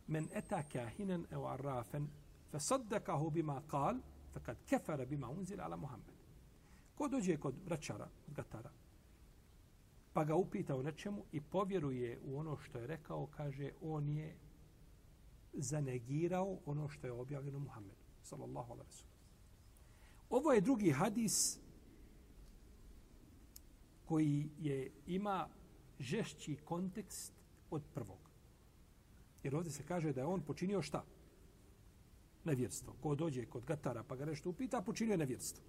men 0.07 0.27
eta 0.33 0.63
kahinen 0.63 1.25
evo 1.31 1.47
arrafen 1.47 2.07
fe 2.51 2.59
saddakahu 2.59 3.29
bima 3.29 3.61
kal 3.67 3.95
fe 4.33 4.39
kad 4.39 4.57
kefara 4.65 5.05
bima 5.05 5.29
unzila 5.29 5.63
ala 5.63 5.77
Muhammed. 5.77 6.15
Ko 6.95 7.07
dođe 7.07 7.37
kod 7.37 7.55
vraćara, 7.65 8.09
od 8.27 8.33
gatara, 8.33 8.71
pa 10.13 10.23
ga 10.23 10.35
upita 10.35 10.75
o 10.75 10.83
nečemu 10.83 11.25
i 11.31 11.41
povjeruje 11.41 12.19
u 12.23 12.39
ono 12.39 12.57
što 12.57 12.79
je 12.79 12.87
rekao, 12.87 13.27
kaže, 13.27 13.71
on 13.81 14.09
je 14.09 14.35
zanegirao 15.53 16.57
ono 16.65 16.89
što 16.89 17.07
je 17.07 17.13
objavljeno 17.13 17.59
Muhammedu, 17.59 18.01
sallallahu 18.21 18.73
alaihi 18.73 18.91
wa 18.91 19.03
Ovo 20.29 20.51
je 20.51 20.61
drugi 20.61 20.91
hadis 20.91 21.59
koji 24.11 24.49
je 24.59 24.91
ima 25.07 25.47
žešći 25.99 26.57
kontekst 26.65 27.33
od 27.69 27.83
prvog. 27.93 28.19
Jer 29.43 29.55
ovdje 29.55 29.71
se 29.71 29.83
kaže 29.87 30.13
da 30.13 30.21
je 30.21 30.27
on 30.27 30.41
počinio 30.41 30.81
šta? 30.81 31.05
nevjerstvo. 32.43 32.95
Ko 33.01 33.15
dođe 33.15 33.45
kod 33.45 33.65
gatara 33.65 34.03
pa 34.03 34.15
ga 34.15 34.25
nešto 34.25 34.49
upita, 34.49 34.81
počinio 34.81 35.13
je 35.13 35.17
nevjerstvo. 35.17 35.63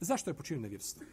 Zašto 0.00 0.30
je 0.30 0.34
počinio 0.34 0.62
nevjerstvo? 0.62 1.06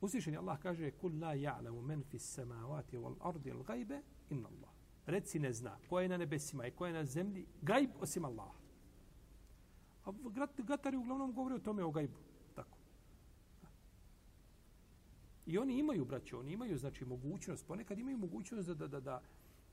Uzvišen 0.00 0.32
je 0.32 0.38
Allah 0.38 0.58
kaže 0.62 0.90
kul 0.90 1.20
la 1.20 1.34
ja'lamu 1.34 1.82
men 1.82 2.04
fi 2.10 2.18
samavati 2.18 2.96
wal 2.98 3.16
ardi 3.20 3.50
al 3.50 3.62
gajbe 3.62 4.00
inna 4.30 4.48
Allah. 4.48 4.70
Reci 5.06 5.38
ne 5.38 5.52
zna 5.52 5.76
ko 5.88 6.00
je 6.00 6.08
na 6.08 6.16
nebesima 6.16 6.66
i 6.66 6.70
ko 6.70 6.86
je 6.86 6.92
na 6.92 7.04
zemlji 7.04 7.46
gajb 7.62 7.90
osim 8.00 8.24
Allaha. 8.24 8.67
A 10.08 10.12
gatari 10.56 10.96
uglavnom 10.96 11.32
govore 11.32 11.54
o 11.54 11.58
tome 11.58 11.84
o 11.84 11.90
gajbu. 11.90 12.18
Tako. 12.54 12.78
I 15.46 15.58
oni 15.58 15.78
imaju, 15.78 16.04
braće, 16.04 16.36
oni 16.36 16.52
imaju 16.52 16.78
znači 16.78 17.04
mogućnost, 17.04 17.66
ponekad 17.66 17.98
imaju 17.98 18.18
mogućnost 18.18 18.68
da, 18.68 18.74
da, 18.74 18.88
da, 18.88 19.00
da, 19.00 19.22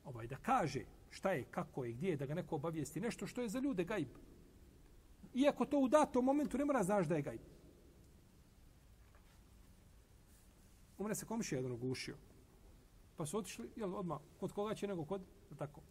ovaj, 0.06 0.28
da 0.28 0.36
kaže 0.36 0.84
šta 1.10 1.32
je, 1.32 1.44
kako 1.52 1.86
je, 1.86 1.94
gdje 1.94 2.10
je, 2.10 2.18
da 2.18 2.26
ga 2.26 2.34
neko 2.34 2.56
obavijesti 2.56 3.02
nešto 3.02 3.28
što 3.28 3.42
je 3.42 3.50
za 3.50 3.60
ljude 3.60 3.84
gajb. 3.84 4.08
Iako 5.34 5.66
to 5.66 5.80
u 5.80 5.88
datom 5.88 6.26
momentu 6.26 6.58
ne 6.58 6.66
mora 6.66 6.84
znaš 6.84 7.08
da 7.08 7.16
je 7.16 7.22
gajb. 7.22 7.42
Umre 10.98 11.16
se 11.16 11.26
komšija 11.26 11.60
jedan 11.60 11.72
ugušio. 11.72 12.16
Pa 13.18 13.26
su 13.26 13.38
otišli, 13.38 13.70
jel, 13.76 13.96
odmah, 13.96 14.20
kod 14.40 14.52
koga 14.52 14.76
će 14.76 14.88
nego 14.88 15.06
kod, 15.06 15.22
tako, 15.58 15.82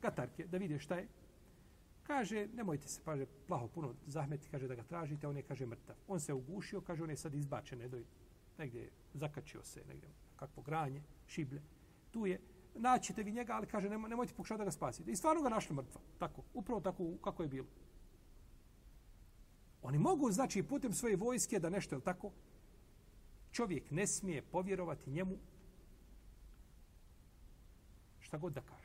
katarke, 0.00 0.46
da 0.46 0.58
vide 0.58 0.78
šta 0.78 0.96
je. 0.96 1.08
Kaže, 2.10 2.48
nemojte 2.54 2.88
se, 2.88 3.00
kaže, 3.04 3.26
plaho 3.46 3.68
puno 3.68 3.94
zahmeti, 4.06 4.48
kaže 4.50 4.68
da 4.68 4.74
ga 4.74 4.82
tražite, 4.82 5.28
on 5.28 5.36
je, 5.36 5.42
kaže, 5.42 5.66
mrtav. 5.66 5.96
On 6.08 6.20
se 6.20 6.34
ugušio, 6.34 6.80
kaže, 6.80 7.02
on 7.02 7.10
je 7.10 7.16
sad 7.16 7.34
izbačen, 7.34 7.78
ne 7.78 7.88
doj, 7.88 8.04
negdje 8.58 8.90
zakačio 9.14 9.62
se, 9.64 9.84
negdje, 9.88 10.08
kakvo 10.36 10.62
granje, 10.62 11.02
šiblje. 11.26 11.62
Tu 12.10 12.26
je, 12.26 12.40
naćete 12.74 13.22
vi 13.22 13.32
njega, 13.32 13.52
ali 13.52 13.66
kaže, 13.66 13.88
nemo, 13.88 14.08
nemojte 14.08 14.34
pokušati 14.34 14.58
da 14.58 14.64
ga 14.64 14.70
spasite. 14.70 15.10
I 15.10 15.16
stvarno 15.16 15.42
ga 15.42 15.48
našli 15.48 15.76
mrtva, 15.76 16.00
tako, 16.18 16.42
upravo 16.54 16.80
tako 16.80 17.14
kako 17.24 17.42
je 17.42 17.48
bilo. 17.48 17.68
Oni 19.82 19.98
mogu, 19.98 20.32
znači, 20.32 20.62
putem 20.62 20.92
svoje 20.92 21.16
vojske 21.16 21.58
da 21.58 21.70
nešto, 21.70 21.94
je 21.94 22.00
tako, 22.00 22.32
čovjek 23.52 23.90
ne 23.90 24.06
smije 24.06 24.42
povjerovati 24.42 25.10
njemu 25.10 25.38
šta 28.18 28.38
god 28.38 28.52
da 28.52 28.60
kaže. 28.60 28.79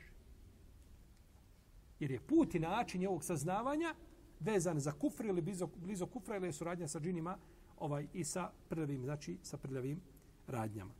Jer 2.00 2.10
je 2.10 2.20
put 2.20 2.54
i 2.54 2.58
način 2.58 3.06
ovog 3.06 3.24
saznavanja 3.24 3.94
vezan 4.40 4.80
za 4.80 4.92
kufr 4.92 5.24
ili 5.24 5.40
blizo, 5.40 5.68
blizo 5.76 6.06
kufra 6.06 6.36
ili 6.36 6.52
suradnja 6.52 6.88
sa 6.88 7.00
džinima 7.00 7.38
ovaj, 7.78 8.06
i 8.12 8.24
sa 8.24 8.50
prljavim, 8.68 9.04
znači 9.04 9.38
sa 9.42 9.56
prljavim 9.56 10.00
radnjama. 10.46 10.92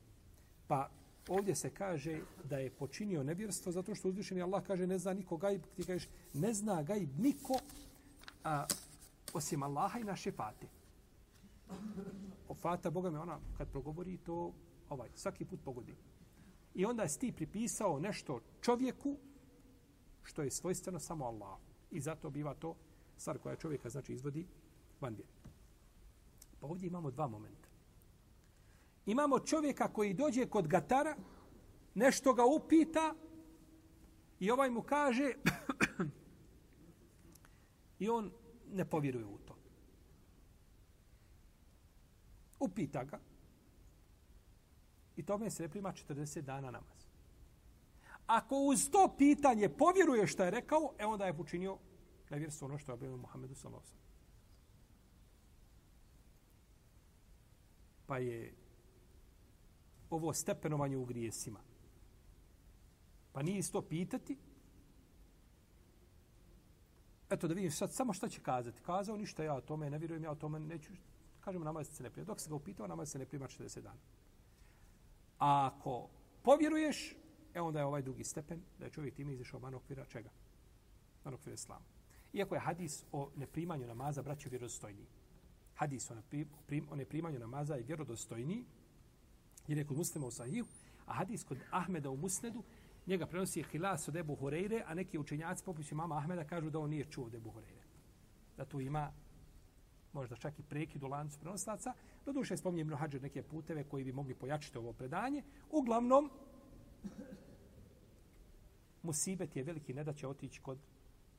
Pa 0.66 0.90
ovdje 1.28 1.54
se 1.54 1.70
kaže 1.70 2.20
da 2.44 2.58
je 2.58 2.70
počinio 2.70 3.22
nevjerstvo 3.22 3.72
zato 3.72 3.94
što 3.94 4.08
uzvišeni 4.08 4.42
Allah 4.42 4.62
kaže 4.66 4.86
ne 4.86 4.98
zna 4.98 5.12
niko 5.12 5.36
gajb, 5.36 5.62
ti 5.76 5.84
kažeš 5.84 6.08
ne 6.34 6.54
zna 6.54 6.82
gajb 6.82 7.18
niko 7.18 7.54
a, 8.44 8.66
osim 9.34 9.62
Allaha 9.62 9.98
i 9.98 10.04
naše 10.04 10.32
fate. 10.32 10.66
O 12.48 12.54
fata, 12.54 12.90
Boga 12.90 13.10
me 13.10 13.18
ona, 13.18 13.38
kad 13.58 13.68
progovori 13.68 14.16
to, 14.16 14.52
ovaj, 14.88 15.08
svaki 15.14 15.44
put 15.44 15.60
pogodi. 15.64 15.94
I 16.74 16.84
onda 16.84 17.08
si 17.08 17.18
ti 17.18 17.32
pripisao 17.32 18.00
nešto 18.00 18.40
čovjeku 18.60 19.16
što 20.26 20.42
je 20.42 20.50
svojstveno 20.50 20.98
samo 20.98 21.24
Allah. 21.24 21.58
I 21.90 22.00
zato 22.00 22.30
biva 22.30 22.54
to 22.54 22.76
stvar 23.16 23.38
koja 23.38 23.56
čovjeka 23.56 23.90
znači 23.90 24.12
izvodi 24.12 24.46
van 25.00 25.14
vjeri. 25.14 25.32
Pa 26.60 26.66
ovdje 26.66 26.86
imamo 26.86 27.10
dva 27.10 27.28
momenta. 27.28 27.68
Imamo 29.06 29.40
čovjeka 29.40 29.92
koji 29.92 30.14
dođe 30.14 30.46
kod 30.46 30.68
gatara, 30.68 31.16
nešto 31.94 32.34
ga 32.34 32.44
upita 32.44 33.14
i 34.40 34.50
ovaj 34.50 34.70
mu 34.70 34.82
kaže 34.82 35.32
i 37.98 38.08
on 38.08 38.32
ne 38.72 38.84
povjeruje 38.84 39.26
u 39.26 39.38
to. 39.38 39.56
Upita 42.60 43.04
ga 43.04 43.20
i 45.16 45.22
tome 45.22 45.50
se 45.50 45.62
ne 45.62 45.68
prima 45.68 45.92
40 45.92 46.40
dana 46.40 46.70
namaz. 46.70 46.95
Ako 48.26 48.56
uz 48.56 48.90
to 48.90 49.14
pitanje 49.18 49.68
povjeruje 49.68 50.26
što 50.26 50.44
je 50.44 50.50
rekao, 50.50 50.92
e 50.98 51.06
onda 51.06 51.26
je 51.26 51.36
počinio 51.36 51.78
nevjerstvo 52.30 52.68
ono 52.68 52.78
što 52.78 52.92
je 52.92 52.94
objavio 52.94 53.16
Muhammedu 53.16 53.54
sallallahu 53.54 53.86
Pa 58.06 58.18
je 58.18 58.54
ovo 60.10 60.32
stepenovanje 60.32 60.96
u 60.96 61.04
grijesima. 61.04 61.60
Pa 63.32 63.42
nije 63.42 63.58
isto 63.58 63.82
pitati. 63.82 64.38
Eto 67.30 67.48
da 67.48 67.54
vidim 67.54 67.70
sad 67.70 67.92
samo 67.92 68.12
šta 68.12 68.28
će 68.28 68.40
kazati. 68.40 68.82
Kazao 68.82 69.16
ništa 69.16 69.44
ja 69.44 69.54
o 69.54 69.60
tome, 69.60 69.90
ne 69.90 69.98
vjerujem 69.98 70.24
ja 70.24 70.30
o 70.30 70.34
tome, 70.34 70.60
neću. 70.60 70.92
Kažemo 71.40 71.64
namaz 71.64 71.88
se 71.88 72.02
ne 72.02 72.10
prima. 72.10 72.24
Dok 72.24 72.40
se 72.40 72.48
ga 72.48 72.54
upitao, 72.54 72.86
namaz 72.86 73.10
se 73.10 73.18
ne 73.18 73.26
prima 73.26 73.46
40 73.46 73.80
dana. 73.80 74.00
A 75.38 75.70
ako 75.72 76.08
povjeruješ, 76.42 77.14
E 77.56 77.60
onda 77.60 77.78
je 77.78 77.84
ovaj 77.84 78.02
drugi 78.02 78.24
stepen, 78.24 78.60
da 78.78 78.84
je 78.84 78.90
čovjek 78.90 79.14
time 79.14 79.32
izišao 79.32 79.60
van 79.60 79.74
okvira 79.74 80.04
čega? 80.04 80.30
Van 81.24 81.34
okvira 81.34 81.54
islama. 81.54 81.84
Iako 82.32 82.54
je 82.54 82.60
hadis 82.60 83.04
o 83.12 83.30
neprimanju 83.36 83.86
namaza, 83.86 84.22
braćo, 84.22 84.48
vjerodostojniji. 84.48 85.06
Hadis 85.74 86.10
o, 86.10 86.14
neprim, 86.14 86.88
o 86.90 86.96
neprimanju 86.96 87.38
namaza 87.38 87.74
je 87.74 87.82
vjerodostojniji, 87.82 88.64
jer 89.68 89.78
je 89.78 89.84
kod 89.86 89.96
muslima 89.96 90.26
u 90.26 90.30
sahihu, 90.30 90.68
a 91.06 91.12
hadis 91.12 91.44
kod 91.44 91.58
Ahmeda 91.70 92.10
u 92.10 92.16
musnedu, 92.16 92.62
njega 93.06 93.26
prenosi 93.26 93.62
Hilas 93.62 94.08
od 94.08 94.16
Ebu 94.16 94.34
Horeire, 94.34 94.82
a 94.86 94.94
neki 94.94 95.18
učenjaci 95.18 95.64
poput 95.64 95.90
mama 95.92 96.18
Ahmeda 96.18 96.44
kažu 96.44 96.70
da 96.70 96.78
on 96.78 96.90
nije 96.90 97.04
čuo 97.04 97.26
od 97.26 97.34
Ebu 97.34 97.50
Horeire. 97.50 97.82
Da 98.56 98.64
tu 98.64 98.80
ima 98.80 99.12
možda 100.12 100.36
čak 100.36 100.58
i 100.58 100.62
prekid 100.62 101.02
u 101.02 101.06
lancu 101.06 101.40
prenoslaca. 101.40 101.94
Do 102.24 102.32
duše 102.32 102.56
spominje 102.56 102.80
Ibn 102.80 102.94
Hađer 102.94 103.22
neke 103.22 103.42
puteve 103.42 103.84
koji 103.84 104.04
bi 104.04 104.12
mogli 104.12 104.34
pojačiti 104.34 104.78
ovo 104.78 104.92
predanje. 104.92 105.42
Uglavnom, 105.70 106.30
musibet 109.06 109.56
je 109.56 109.62
veliki 109.62 109.94
ne 109.94 110.04
da 110.04 110.12
će 110.12 110.28
otići 110.28 110.60
kod 110.60 110.78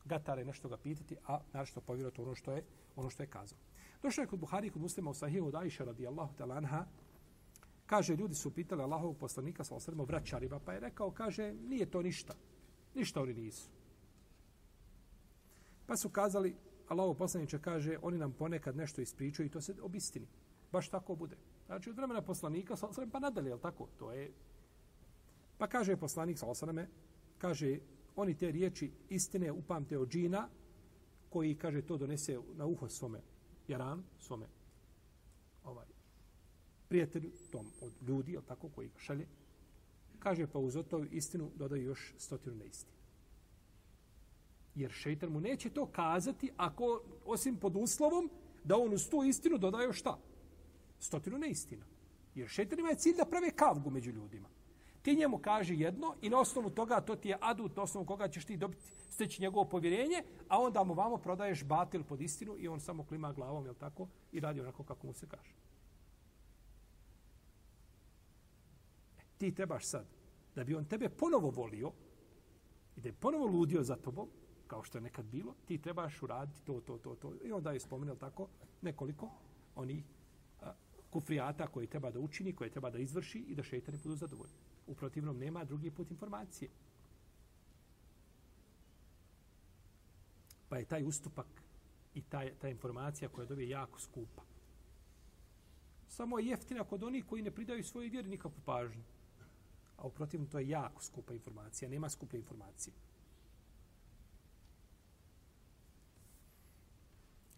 gatare 0.05 0.45
nešto 0.45 0.69
ga 0.69 0.77
pitati, 0.77 1.17
a 1.27 1.39
našto 1.53 1.81
povjerovati 1.81 2.21
ono 2.21 2.35
što 2.35 2.51
je 2.51 2.63
ono 2.95 3.09
što 3.09 3.23
je 3.23 3.27
kazao. 3.27 3.59
Došao 4.01 4.21
je 4.21 4.27
kod 4.27 4.39
Buhari 4.39 4.69
kod 4.69 4.81
muslima 4.81 5.09
u 5.09 5.13
sahihu 5.13 5.47
od 5.47 5.55
Aisha 5.55 5.83
radijallahu 5.83 6.35
ta'ala 6.37 6.57
anha, 6.57 6.85
kaže, 7.85 8.15
ljudi 8.15 8.35
su 8.35 8.53
pitali 8.53 8.81
Allahovog 8.81 9.17
poslanika, 9.17 9.63
sa 9.63 9.75
osredimo 9.75 10.05
vraćarima, 10.05 10.59
pa 10.59 10.73
je 10.73 10.79
rekao, 10.79 11.11
kaže, 11.11 11.53
nije 11.53 11.91
to 11.91 12.01
ništa. 12.01 12.33
Ništa 12.95 13.21
oni 13.21 13.33
nisu. 13.33 13.69
Pa 15.85 15.97
su 15.97 16.09
kazali, 16.09 16.55
Allahov 16.87 17.15
poslaniče 17.15 17.59
kaže, 17.59 17.97
oni 18.01 18.17
nam 18.17 18.31
ponekad 18.33 18.75
nešto 18.75 19.01
ispričaju 19.01 19.47
i 19.47 19.49
to 19.49 19.61
se 19.61 19.75
obistini. 19.81 20.27
Baš 20.71 20.89
tako 20.89 21.15
bude. 21.15 21.37
Znači, 21.65 21.89
od 21.89 21.95
vremena 21.95 22.21
poslanika, 22.21 22.75
sa 22.75 22.87
osredimo, 22.87 23.11
pa 23.11 23.19
nadalje, 23.19 23.49
je 23.49 23.59
tako? 23.59 23.87
To 23.99 24.11
je... 24.11 24.31
Pa 25.57 25.67
kaže 25.67 25.97
poslanik, 25.97 26.37
sa 26.39 26.45
osredimo, 26.45 26.81
kaže, 27.37 27.79
oni 28.15 28.37
te 28.37 28.51
riječi 28.51 28.91
istine 29.09 29.51
upamte 29.51 29.97
od 29.97 30.09
džina, 30.09 30.49
koji, 31.29 31.55
kaže, 31.55 31.81
to 31.81 31.97
donese 31.97 32.39
na 32.55 32.65
uho 32.65 32.89
svome 32.89 33.21
jaran, 33.67 34.03
svome 34.19 34.47
ovaj, 35.63 35.85
prijatelju, 36.87 37.31
tom 37.51 37.71
od 37.81 37.91
ljudi, 38.07 38.31
je 38.31 38.41
tako, 38.47 38.69
koji 38.69 38.87
ga 38.87 38.99
šalje, 38.99 39.27
kaže, 40.19 40.47
pa 40.47 40.59
uz 40.59 40.77
to 40.89 41.03
istinu 41.11 41.51
dodaju 41.55 41.83
još 41.83 42.13
stotinu 42.17 42.55
neistinu. 42.55 42.97
Jer 44.75 44.91
šeitan 44.91 45.29
mu 45.29 45.41
neće 45.41 45.69
to 45.69 45.85
kazati 45.85 46.51
ako, 46.57 47.01
osim 47.25 47.57
pod 47.57 47.75
uslovom, 47.75 48.29
da 48.63 48.77
on 48.77 48.93
uz 48.93 49.09
tu 49.09 49.23
istinu 49.23 49.57
dodaje 49.57 49.93
šta? 49.93 50.19
Stotinu 50.99 51.37
neistina. 51.37 51.85
Jer 52.35 52.47
šeitanima 52.49 52.89
ima 52.89 52.97
cilj 52.97 53.15
da 53.15 53.25
prave 53.25 53.51
kavgu 53.51 53.89
među 53.89 54.11
ljudima 54.11 54.49
ti 55.07 55.15
njemu 55.15 55.37
kaže 55.37 55.75
jedno 55.75 56.15
i 56.21 56.29
na 56.29 56.39
osnovu 56.39 56.69
toga 56.69 57.01
to 57.01 57.15
ti 57.15 57.29
je 57.29 57.37
adut 57.41 57.75
na 57.75 57.83
osnovu 57.83 58.05
koga 58.05 58.27
ćeš 58.27 58.45
ti 58.45 58.57
dobiti 58.57 58.83
steći 59.09 59.41
njegovo 59.41 59.65
povjerenje, 59.65 60.23
a 60.47 60.59
onda 60.61 60.83
mu 60.83 60.93
vamo 60.93 61.17
prodaješ 61.17 61.63
batil 61.63 62.03
pod 62.03 62.21
istinu 62.21 62.55
i 62.59 62.67
on 62.67 62.79
samo 62.79 63.03
klima 63.03 63.33
glavom, 63.33 63.65
jel 63.65 63.75
tako? 63.75 64.07
I 64.31 64.39
radi 64.39 64.61
onako 64.61 64.83
kako 64.83 65.07
mu 65.07 65.13
se 65.13 65.27
kaže. 65.27 65.51
E, 69.17 69.21
ti 69.37 69.55
trebaš 69.55 69.85
sad, 69.85 70.05
da 70.55 70.63
bi 70.63 70.75
on 70.75 70.85
tebe 70.85 71.09
ponovo 71.09 71.49
volio 71.49 71.91
i 72.95 73.01
da 73.01 73.09
je 73.09 73.13
ponovo 73.13 73.45
ludio 73.47 73.83
za 73.83 73.95
tobom, 73.95 74.27
kao 74.67 74.83
što 74.83 74.97
je 74.97 75.01
nekad 75.01 75.25
bilo, 75.25 75.55
ti 75.65 75.77
trebaš 75.77 76.23
uraditi 76.23 76.65
to, 76.65 76.81
to, 76.81 76.97
to, 76.97 77.15
to. 77.15 77.33
I 77.43 77.51
onda 77.51 77.71
je 77.71 77.79
spomenuo 77.79 78.15
tako 78.15 78.47
nekoliko 78.81 79.29
oni 79.75 80.03
kufrijata 81.09 81.67
koji 81.67 81.87
treba 81.87 82.11
da 82.11 82.19
učini, 82.19 82.55
koje 82.55 82.69
treba 82.69 82.89
da 82.89 82.99
izvrši 82.99 83.39
i 83.39 83.55
da 83.55 83.63
šeitani 83.63 83.97
budu 84.03 84.15
zadovoljni. 84.15 84.66
U 84.87 84.95
protivnom 84.95 85.37
nema 85.37 85.63
drugi 85.63 85.91
put 85.91 86.11
informacije. 86.11 86.69
Pa 90.69 90.77
je 90.77 90.85
taj 90.85 91.03
ustupak 91.03 91.47
i 92.13 92.21
ta, 92.21 92.41
ta 92.61 92.69
informacija 92.69 93.29
koja 93.29 93.45
dobije 93.45 93.69
jako 93.69 93.99
skupa. 93.99 94.41
Samo 96.07 96.39
je 96.39 96.45
jeftina 96.45 96.83
kod 96.83 97.03
onih 97.03 97.25
koji 97.25 97.41
ne 97.41 97.51
pridaju 97.51 97.83
svojoj 97.83 98.09
vjeri 98.09 98.29
nikakvu 98.29 98.61
pažnju. 98.65 99.03
A 99.97 100.07
u 100.07 100.09
protivnom 100.09 100.49
to 100.49 100.59
je 100.59 100.69
jako 100.69 101.03
skupa 101.03 101.33
informacija. 101.33 101.89
Nema 101.89 102.09
skuplje 102.09 102.39
informacije. 102.39 102.93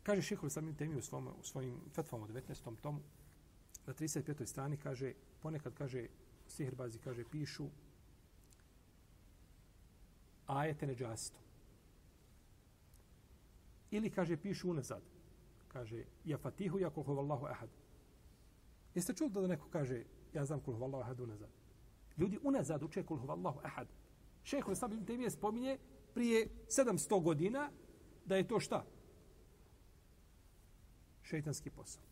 Kaže 0.04 0.22
Šehol 0.22 0.50
samim 0.50 0.76
temi 0.76 0.96
u, 0.96 1.02
svom, 1.02 1.28
u 1.28 1.44
svojim 1.44 1.76
fetvama 1.94 2.26
u 2.26 2.28
19. 2.28 2.76
tomu, 2.82 3.00
na 3.86 3.94
35. 3.94 4.46
strani 4.46 4.78
kaže, 4.78 5.14
ponekad 5.42 5.74
kaže, 5.74 6.08
sihrbazi, 6.50 7.00
kaže, 7.00 7.24
pišu 7.32 7.68
ajete 10.48 10.88
neđasitom. 10.88 11.42
Ili 13.92 14.10
kaže, 14.10 14.38
pišu 14.38 14.70
unazad. 14.70 15.02
Kaže, 15.68 16.04
ja 16.26 16.38
fatihu, 16.38 16.80
ja 16.80 16.90
kulhu 16.90 17.12
huvallahu 17.12 17.46
ahad. 17.46 17.70
Jeste 18.96 19.14
čuli 19.14 19.30
da 19.30 19.48
neko 19.48 19.70
kaže, 19.70 20.04
ja 20.34 20.46
znam 20.46 20.60
kulhu 20.60 20.78
huvallahu 20.78 21.04
ahad 21.04 21.20
unazad? 21.20 21.50
Ljudi 22.18 22.40
unazad 22.44 22.84
uče 22.84 23.04
kulhu 23.04 23.22
huvallahu 23.22 23.60
ahad. 23.64 23.88
Šehol 24.44 24.74
Ibn 24.74 25.06
temi 25.06 25.30
spominje 25.30 25.78
prije 26.14 26.48
700 26.68 27.24
godina 27.24 27.72
da 28.26 28.36
je 28.36 28.48
to 28.48 28.60
šta? 28.60 28.86
šeitanski 31.30 31.70
posao. 31.70 32.04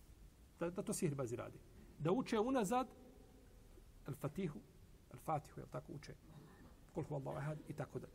Da, 0.59 0.69
da 0.69 0.83
to 0.83 0.93
sihrbazi 0.93 1.35
radi. 1.35 1.59
Da 1.99 2.11
uče 2.11 2.39
unazad 2.39 2.88
al-fatihu, 4.08 4.60
al-fatihu, 5.12 5.60
jel 5.60 5.68
tako 5.72 5.93
uče? 5.93 6.14
Kul 6.93 7.03
hu 7.03 7.16
Allahu 7.16 7.38
ahad 7.38 7.58
i 7.68 7.74
tako 7.74 7.99
dalje. 7.99 8.14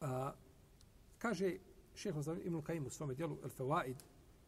A, 0.00 0.32
kaže 1.18 1.58
šeho 1.94 2.22
za 2.22 2.36
Ibn 2.44 2.62
Kajim 2.62 2.86
u 2.86 2.90
svome 2.90 3.14
dijelu 3.14 3.38
Al-Fawaid, 3.42 3.96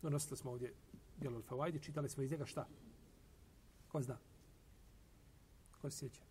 donosili 0.03 0.37
smo 0.37 0.51
ovdje 0.51 0.75
dijelo 1.16 1.43
Al-Fawaid 1.43 1.77
i 1.77 1.83
čitali 1.83 2.09
smo 2.09 2.23
iz 2.23 2.31
njega 2.31 2.47
šta? 2.47 2.66
Ko 3.89 4.03
zna? 4.03 4.19
Ko 5.81 5.91
se 5.91 5.99
sjeća? 5.99 6.23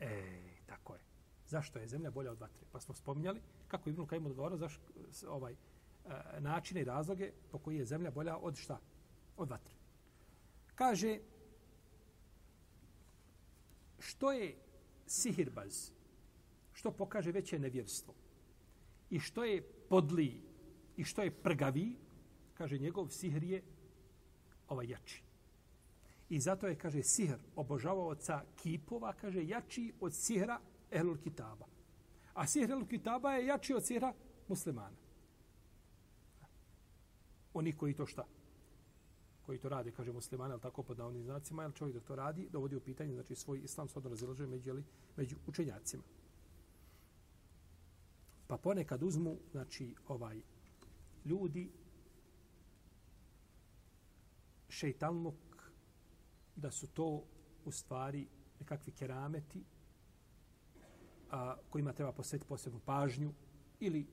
E, 0.00 0.40
zašto 1.50 1.78
je 1.78 1.88
zemlja 1.88 2.10
bolja 2.10 2.32
od 2.32 2.40
vatre. 2.40 2.66
Pa 2.72 2.80
smo 2.80 2.94
spominjali 2.94 3.40
kako 3.68 3.90
Ibn 3.90 4.06
Kajim 4.06 4.26
odgovorio 4.26 4.58
zašto 4.58 4.82
ovaj, 5.28 5.56
E, 6.06 6.40
načine 6.40 6.80
i 6.80 6.84
razloge 6.84 7.32
po 7.50 7.58
koji 7.58 7.76
je 7.76 7.84
zemlja 7.84 8.10
bolja 8.10 8.36
od 8.36 8.56
šta? 8.56 8.80
Od 9.36 9.50
vatre. 9.50 9.74
Kaže, 10.74 11.18
što 13.98 14.32
je 14.32 14.56
sihirbaz? 15.06 15.90
Što 16.72 16.90
pokaže 16.90 17.32
veće 17.32 17.58
nevjerstvo? 17.58 18.14
I 19.10 19.20
što 19.20 19.44
je 19.44 19.62
podli? 19.62 20.42
I 20.96 21.04
što 21.04 21.22
je 21.22 21.30
prgavi? 21.30 21.96
Kaže, 22.54 22.78
njegov 22.78 23.08
sihr 23.08 23.44
je 23.44 23.62
ovaj 24.68 24.88
jači. 24.88 25.22
I 26.28 26.40
zato 26.40 26.66
je, 26.66 26.78
kaže, 26.78 27.02
sihr 27.02 27.38
obožavaoca 27.56 28.44
kipova, 28.56 29.12
kaže, 29.12 29.44
jači 29.44 29.92
od 30.00 30.14
sihra 30.14 30.60
ehlul 30.90 31.18
kitaba. 31.18 31.66
A 32.34 32.46
sihr 32.46 32.70
ehlul 32.70 32.86
kitaba 32.86 33.32
je 33.32 33.46
jači 33.46 33.74
od 33.74 33.86
sihra 33.86 34.14
muslimana. 34.48 34.96
Oni 37.54 37.72
koji 37.72 37.94
to 37.94 38.06
šta? 38.06 38.24
Koji 39.46 39.58
to 39.58 39.68
rade, 39.68 39.92
kaže 39.92 40.12
muslimani, 40.12 40.52
ali 40.52 40.62
tako 40.62 40.82
pod 40.82 40.98
navodnim 40.98 41.24
znacima, 41.24 41.62
jer 41.62 41.72
čovjek 41.74 41.94
dok 41.94 42.04
to 42.04 42.16
radi, 42.16 42.48
dovodi 42.52 42.76
u 42.76 42.80
pitanje, 42.80 43.14
znači 43.14 43.34
svoj 43.34 43.58
islam 43.58 43.88
svodno 43.88 44.10
razilažuje 44.10 44.46
među, 44.46 44.82
među 45.16 45.36
učenjacima. 45.46 46.02
Pa 48.46 48.56
ponekad 48.56 49.02
uzmu, 49.02 49.36
znači, 49.52 49.94
ovaj, 50.08 50.40
ljudi, 51.24 51.70
šeitalnog 54.68 55.34
da 56.56 56.70
su 56.70 56.86
to 56.86 57.24
u 57.64 57.72
stvari 57.72 58.26
nekakvi 58.60 58.92
kerameti, 58.92 59.64
a, 61.30 61.56
kojima 61.70 61.92
treba 61.92 62.12
posvetiti 62.12 62.48
posebnu 62.48 62.80
pažnju 62.84 63.32
ili 63.80 64.06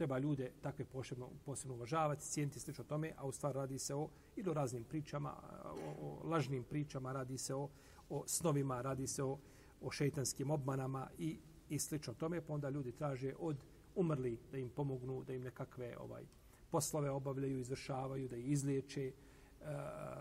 treba 0.00 0.18
ljude 0.18 0.50
takve 0.62 0.84
posebno, 0.84 1.28
posebno 1.44 1.74
uvažavati, 1.74 2.24
cijeniti 2.24 2.60
slično 2.60 2.84
tome, 2.84 3.12
a 3.16 3.26
u 3.26 3.32
stvari 3.32 3.58
radi 3.58 3.78
se 3.78 3.94
o 3.94 4.08
ili 4.36 4.50
o 4.50 4.54
raznim 4.54 4.84
pričama, 4.84 5.34
o, 5.64 6.06
o 6.06 6.28
lažnim 6.28 6.64
pričama, 6.64 7.12
radi 7.12 7.38
se 7.38 7.54
o, 7.54 7.68
o 8.08 8.22
snovima, 8.26 8.80
radi 8.82 9.06
se 9.06 9.22
o, 9.22 9.38
o 9.80 9.90
šeitanskim 9.90 10.50
obmanama 10.50 11.10
i, 11.18 11.36
i 11.68 11.78
slično 11.78 12.14
tome, 12.14 12.40
pa 12.40 12.52
onda 12.52 12.70
ljudi 12.70 12.92
traže 12.92 13.34
od 13.38 13.56
umrli 13.94 14.38
da 14.52 14.58
im 14.58 14.70
pomognu, 14.70 15.24
da 15.24 15.34
im 15.34 15.42
nekakve 15.42 15.96
ovaj 15.98 16.24
poslove 16.70 17.10
obavljaju, 17.10 17.60
izvršavaju, 17.60 18.28
da 18.28 18.36
ih 18.36 18.50
izliječe, 18.50 19.06
e, 19.06 19.12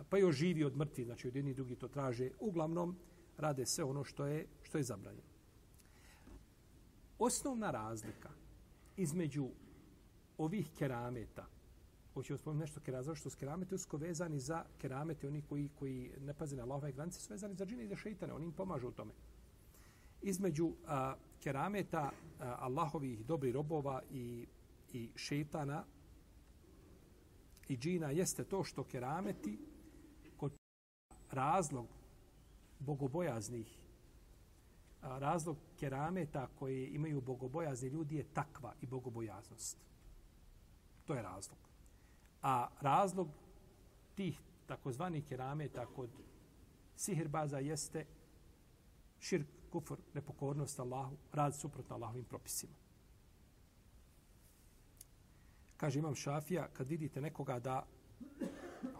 pa 0.10 0.18
i 0.18 0.24
oživi 0.24 0.64
od 0.64 0.78
mrtvi, 0.78 1.06
znači 1.06 1.28
od 1.28 1.36
jedni 1.36 1.54
drugi 1.54 1.76
to 1.76 1.88
traže. 1.88 2.32
Uglavnom, 2.40 2.96
rade 3.38 3.66
sve 3.66 3.84
ono 3.84 4.04
što 4.04 4.26
je, 4.26 4.46
što 4.64 4.78
je 4.78 4.84
zabranjeno 4.84 5.30
osnovna 7.20 7.72
razlika 7.72 8.30
između 8.98 9.48
ovih 10.40 10.70
kerameta, 10.78 11.46
hoćemo 12.14 12.38
spomenuti 12.38 12.62
nešto 12.62 12.80
kerameta, 12.80 13.16
što 13.16 13.30
su 13.30 13.38
keramete 13.38 13.76
usko 13.76 13.98
vezani 13.98 14.40
za 14.40 14.64
keramete, 14.78 15.28
oni 15.28 15.42
koji, 15.42 15.70
koji 15.80 16.12
ne 16.20 16.34
paze 16.34 16.56
na 16.56 16.64
Allahove 16.64 16.92
granice, 16.92 17.20
su 17.20 17.34
vezani 17.34 17.56
za 17.56 17.66
džine 17.66 17.84
i 17.84 17.88
za 17.88 17.96
šeitane, 17.96 18.34
oni 18.34 18.46
im 18.46 18.52
pomažu 18.52 18.88
u 18.88 18.92
tome. 18.92 19.14
Između 20.22 20.74
a, 20.88 21.16
kerameta 21.40 22.12
a, 22.40 22.56
Allahovih 22.60 23.26
dobrih 23.26 23.54
robova 23.54 24.02
i, 24.12 24.48
i 24.94 25.12
šeitana 25.16 25.84
i 27.68 27.78
džina 27.78 28.12
jeste 28.12 28.44
to 28.44 28.64
što 28.64 28.84
kerameti 28.84 29.60
kod 30.38 30.54
razlog 31.32 31.88
bogobojaznih 32.80 33.80
razlog 35.02 35.58
kerameta 35.80 36.48
koje 36.60 36.88
imaju 36.88 37.22
bogobojazni 37.22 37.90
ljudi 37.90 38.16
je 38.16 38.24
takva 38.34 38.74
i 38.82 38.88
bogobojaznost. 38.88 39.89
To 41.10 41.16
je 41.16 41.22
razlog. 41.22 41.57
A 42.41 42.68
razlog 42.82 43.28
tih 44.16 44.41
takozvanih 44.68 45.26
kerameta 45.26 45.86
kod 45.86 46.10
sihirbaza 46.95 47.60
jeste 47.60 48.05
širk, 49.20 49.47
kufr, 49.72 49.95
nepokornost 50.14 50.80
Allahu, 50.80 51.18
rad 51.34 51.55
suprotno 51.55 51.95
Allahovim 51.95 52.26
propisima. 52.26 52.74
Kaže 55.78 55.99
imam 55.99 56.16
šafija, 56.16 56.68
kad 56.74 56.88
vidite 56.88 57.22
nekoga 57.22 57.60
da 57.60 57.86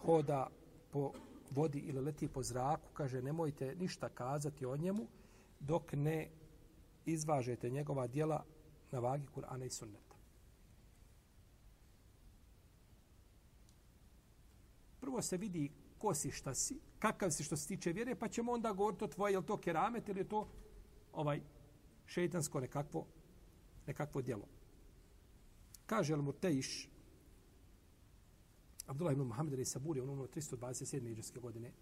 hoda 0.02 0.48
po 0.90 1.12
vodi 1.50 1.78
ili 1.78 2.00
leti 2.00 2.28
po 2.28 2.42
zraku, 2.42 2.88
kaže 2.92 3.22
nemojte 3.22 3.74
ništa 3.74 4.08
kazati 4.08 4.66
o 4.66 4.76
njemu, 4.76 5.06
dok 5.60 5.92
ne 5.92 6.28
izvažete 7.06 7.70
njegova 7.70 8.06
dijela 8.06 8.44
na 8.90 8.98
vagi 8.98 9.26
Kur'ana 9.34 9.66
i 9.66 9.70
Sunneta. 9.70 10.09
Prvo 15.00 15.22
se 15.22 15.36
vidi 15.36 15.70
ko 15.98 16.14
si, 16.14 16.30
šta 16.30 16.54
si, 16.54 16.80
kakav 16.98 17.30
si 17.30 17.44
što 17.44 17.56
se 17.56 17.68
tiče 17.68 17.92
vjere, 17.92 18.14
pa 18.14 18.28
ćemo 18.28 18.52
onda 18.52 18.72
govoriti 18.72 19.04
o 19.04 19.08
tvoje, 19.08 19.34
je 19.34 19.46
to 19.46 19.56
keramet 19.56 20.08
ili 20.08 20.20
je 20.20 20.28
to 20.28 20.48
ovaj 21.12 21.40
šeitansko 22.06 22.60
nekakvo, 22.60 23.06
nekakvo 23.86 24.22
djelo. 24.22 24.48
Kaže 25.86 26.12
El 26.12 26.22
Murtejiš, 26.22 26.88
Abdullah 28.86 29.12
ibn 29.12 29.26
Muhammed 29.26 29.54
ali 29.54 29.64
Saburi, 29.64 30.00
on 30.00 30.10
umro 30.10 30.26
327. 30.26 31.10
iđeske 31.10 31.40
godine, 31.40 31.72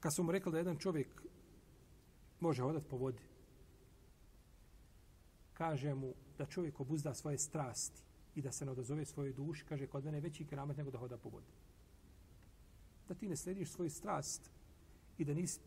kad 0.00 0.14
su 0.14 0.22
mu 0.22 0.32
rekli 0.32 0.52
da 0.52 0.58
jedan 0.58 0.76
čovjek 0.76 1.22
može 2.40 2.62
hodati 2.62 2.88
po 2.88 2.96
vodi. 2.96 3.22
Kaže 5.52 5.94
mu 5.94 6.14
da 6.38 6.46
čovjek 6.46 6.80
obuzda 6.80 7.14
svoje 7.14 7.38
strasti 7.38 8.02
i 8.34 8.42
da 8.42 8.52
se 8.52 8.64
ne 8.64 8.70
odazove 8.70 9.04
svojoj 9.04 9.32
duši, 9.32 9.64
kaže 9.68 9.86
kod 9.86 10.04
mene 10.04 10.16
je 10.16 10.20
veći 10.20 10.46
keramet 10.46 10.76
nego 10.76 10.90
da 10.90 10.98
hoda 10.98 11.18
po 11.18 11.28
vodi. 11.28 11.52
Da 13.10 13.14
ti 13.14 13.28
ne 13.28 13.36
slediš 13.36 13.72
svoju 13.72 13.90
strast 13.90 14.50
i 15.18 15.24
da 15.24 15.34
nisi 15.34 15.60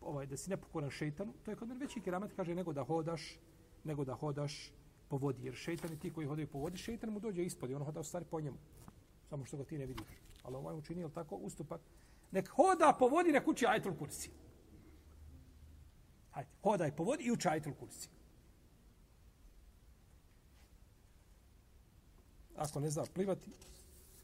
ovaj 0.00 0.26
da 0.26 0.36
si 0.36 0.50
nepokoran 0.50 0.90
šejtanu, 0.90 1.34
to 1.44 1.50
je 1.50 1.56
kod 1.56 1.68
mene 1.68 1.80
veći 1.80 2.00
keramet 2.00 2.32
kaže 2.36 2.54
nego 2.54 2.72
da 2.72 2.84
hodaš, 2.84 3.38
nego 3.84 4.04
da 4.04 4.14
hodaš 4.14 4.72
po 5.08 5.16
vodi, 5.16 5.44
jer 5.44 5.54
šejtan 5.54 5.90
je 5.90 5.98
ti 5.98 6.12
koji 6.12 6.26
hodaju 6.26 6.48
po 6.48 6.58
vodi, 6.58 6.78
šejtan 6.78 7.10
mu 7.10 7.20
dođe 7.20 7.44
ispod 7.44 7.70
i 7.70 7.74
on 7.74 7.84
hoda 7.84 8.00
u 8.00 8.04
stvari 8.04 8.24
po 8.30 8.40
njemu. 8.40 8.56
Samo 9.28 9.44
što 9.44 9.56
ga 9.56 9.64
ti 9.64 9.78
ne 9.78 9.86
vidiš. 9.86 10.08
Ali 10.42 10.56
ovaj 10.56 10.76
učinio 10.76 11.08
tako 11.08 11.36
ustupak. 11.36 11.80
Nek 12.30 12.48
hoda 12.48 12.96
po 12.98 13.08
vodi 13.08 13.32
na 13.32 13.44
kući 13.44 13.66
ajtul 13.66 13.94
kursi. 13.98 14.30
Hajde, 16.30 16.50
hodaj 16.62 16.96
po 16.96 17.04
vodi 17.04 17.24
i 17.24 17.32
uči 17.32 17.48
ajtul 17.48 17.74
kursi. 17.74 18.08
Ako 22.56 22.80
ne 22.80 22.90
zna 22.90 23.04
plivati, 23.14 23.50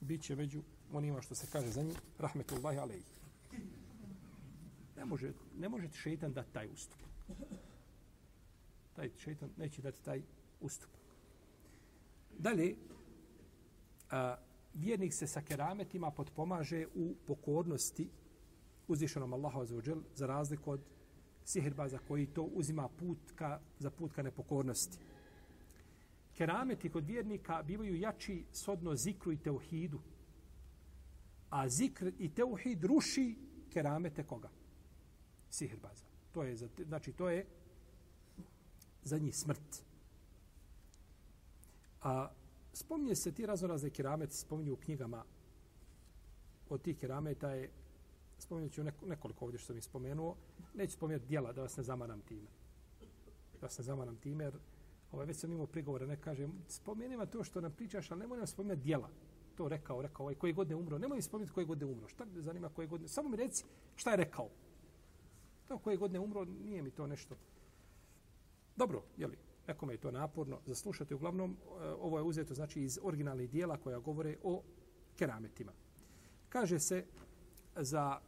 bit 0.01 0.23
će 0.23 0.37
među 0.37 0.63
onima 0.93 1.23
što 1.23 1.35
se 1.35 1.47
kaže 1.53 1.71
za 1.71 1.83
njih, 1.83 1.97
rahmetullahi 2.19 2.79
alaihi. 2.79 3.05
Ne 4.97 5.05
može, 5.05 5.33
ne 5.59 5.69
može 5.69 5.89
ti 5.89 5.97
šeitan 5.97 6.33
dati 6.33 6.53
taj 6.53 6.69
ustup. 6.69 6.99
Taj 8.97 9.11
šeitan 9.19 9.51
neće 9.57 9.83
dati 9.83 10.05
taj 10.05 10.23
ustup. 10.61 10.91
Dalje, 12.39 12.77
a, 14.11 14.37
vjernik 14.75 15.15
se 15.15 15.27
sa 15.27 15.41
kerametima 15.41 16.11
potpomaže 16.11 16.87
u 16.95 17.15
pokornosti 17.27 18.09
uzvišenom 18.89 19.33
Allahu 19.33 19.61
azzawajal 19.61 20.01
za 20.15 20.27
razliku 20.27 20.71
od 20.71 20.81
sihirbaza 21.45 21.99
koji 22.09 22.27
to 22.27 22.43
uzima 22.43 22.89
put 22.89 23.19
ka, 23.35 23.61
za 23.79 23.91
put 23.91 24.13
ka 24.13 24.23
nepokornosti. 24.23 24.99
Kerameti 26.37 26.91
kod 26.91 27.07
vjernika 27.07 27.63
bivaju 27.63 27.97
jači 27.97 28.45
sodno 28.53 28.97
zikru 28.97 29.33
i 29.33 29.37
teuhidu. 29.37 30.01
A 31.53 31.69
zikr 31.69 32.13
i 32.19 32.31
teuhid 32.33 32.85
ruši 32.85 33.37
keramete 33.73 34.25
koga? 34.25 34.49
Sihirbaza. 35.51 36.05
To 36.33 36.43
je, 36.43 36.57
za, 36.57 36.69
znači, 36.87 37.13
to 37.13 37.29
je 37.29 37.47
za 39.05 39.19
njih 39.19 39.37
smrt. 39.37 39.85
A 42.03 42.31
spominje 42.73 43.15
se 43.15 43.33
ti 43.33 43.47
raznorazne 43.47 43.91
keramete, 43.91 44.35
spominju 44.35 44.73
u 44.73 44.77
knjigama 44.77 45.25
od 46.69 46.83
tih 46.83 46.99
kerameta 46.99 47.51
je 47.51 47.71
spomenut 48.39 48.73
ću 48.73 48.85
nekoliko 49.07 49.45
ovdje 49.45 49.59
što 49.59 49.73
sam 49.73 49.83
spomenuo. 49.83 50.37
Neću 50.75 50.93
spomenuti 50.93 51.27
dijela 51.27 51.53
da 51.53 51.63
vas 51.63 51.77
ne 51.77 51.83
zamaram 51.83 52.21
time. 52.21 52.49
Da 53.61 53.67
vas 53.67 53.79
ne 53.79 53.85
zamaram 53.85 54.17
time, 54.17 54.45
jer 54.45 54.55
ovaj, 55.13 55.27
već 55.27 55.37
sam 55.37 55.53
imao 55.53 55.67
prigovore, 55.67 56.07
ne 56.07 56.17
kažem, 56.17 56.53
spomenima 56.69 57.27
to 57.27 57.45
što 57.45 57.61
nam 57.61 57.73
pričaš, 57.73 58.11
ali 58.11 58.21
nemoj 58.21 58.39
nam 58.39 58.47
spomenuti 58.47 58.85
dijela. 58.85 59.11
To 59.55 59.69
rekao, 59.69 60.03
rekao, 60.03 60.23
ovaj, 60.25 60.35
koje 60.35 60.53
godine 60.53 60.77
umro. 60.77 60.99
Nemoj 60.99 61.17
mi 61.17 61.23
spomenuti 61.23 61.55
koje 61.55 61.67
godine 61.67 61.93
umro. 61.93 62.09
Šta 62.09 62.25
me 62.25 62.43
zanima 62.43 62.69
koje 62.69 62.87
godine? 62.87 63.09
Samo 63.09 63.29
mi 63.29 63.37
reci 63.37 63.65
šta 63.97 64.11
je 64.11 64.17
rekao. 64.17 64.49
To 65.69 65.79
koje 65.79 65.97
godine 65.97 66.21
umro, 66.21 66.45
nije 66.45 66.83
mi 66.83 66.91
to 66.91 67.07
nešto. 67.07 67.37
Dobro, 68.77 69.03
jeli, 69.17 69.37
nekome 69.67 69.95
je 69.95 69.99
to 69.99 70.11
naporno 70.11 70.61
zaslušati. 70.67 71.15
Uglavnom, 71.15 71.57
e, 71.81 71.89
ovo 71.89 72.19
je 72.19 72.23
uzeto 72.23 72.55
znači 72.55 72.83
iz 72.83 72.99
originalnih 73.03 73.51
dijela 73.51 73.77
koja 73.77 73.99
govore 73.99 74.37
o 74.43 74.63
kerametima. 75.17 75.73
Kaže 76.49 76.79
se 76.79 77.05
za 77.77 78.21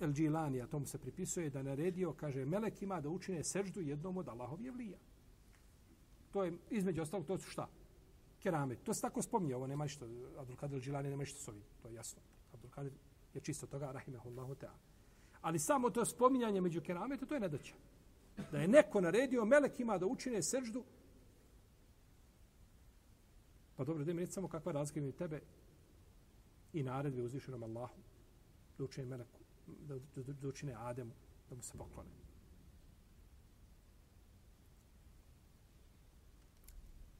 El 0.00 0.12
Džilani, 0.12 0.62
a 0.62 0.66
tomu 0.66 0.86
se 0.86 0.98
pripisuje, 0.98 1.50
da 1.50 1.62
naredio, 1.62 2.12
kaže, 2.12 2.44
melekima 2.44 3.00
da 3.00 3.08
učine 3.08 3.44
seždu 3.44 3.80
jednom 3.80 4.16
od 4.16 4.28
Allahov 4.28 4.62
jevlija. 4.62 4.98
To 6.32 6.44
je, 6.44 6.52
između 6.70 7.02
ostalog, 7.02 7.26
to 7.26 7.38
su 7.38 7.50
šta? 7.50 7.68
Keramet. 8.46 8.78
To 8.84 8.94
se 8.94 9.00
tako 9.02 9.22
spominje, 9.22 9.56
ovo 9.56 9.66
nema 9.66 9.84
ništa, 9.84 10.04
Abdulkadir 10.04 10.56
Kadir 10.56 10.80
Džilani 10.80 11.10
nema 11.10 11.20
ništa 11.20 11.38
s 11.38 11.48
ovim, 11.48 11.62
to 11.82 11.88
je 11.88 11.94
jasno. 11.94 12.22
Abdulkadir 12.54 12.92
je 13.34 13.40
čisto 13.40 13.66
toga, 13.66 13.92
rahimahullahu 13.92 14.54
ta'ala. 14.54 14.78
Ali 15.40 15.58
samo 15.58 15.90
to 15.90 16.04
spominjanje 16.04 16.60
među 16.60 16.80
keramete, 16.80 17.26
to 17.26 17.34
je 17.34 17.40
nedaća. 17.40 17.74
Da 18.52 18.58
je 18.58 18.68
neko 18.68 19.00
naredio 19.00 19.44
melekima 19.44 19.98
da 19.98 20.06
učine 20.06 20.42
seždu, 20.42 20.84
pa 23.76 23.84
dobro, 23.84 24.04
da 24.04 24.14
mi 24.14 24.20
reći 24.20 24.32
samo 24.32 24.48
kakva 24.48 24.72
razlika 24.72 25.00
među 25.00 25.12
tebe 25.12 25.40
i 26.72 26.82
naredbe 26.82 27.22
uzvišenom 27.22 27.62
Allahu 27.62 27.98
da 28.78 28.84
učine 28.84 29.06
meleku, 29.06 29.40
da, 29.66 29.94
da, 29.98 30.32
da 30.32 30.48
učine 30.48 30.74
Ademu, 30.74 31.12
da 31.50 31.56
mu 31.56 31.62
se 31.62 31.78
poklone. 31.78 32.25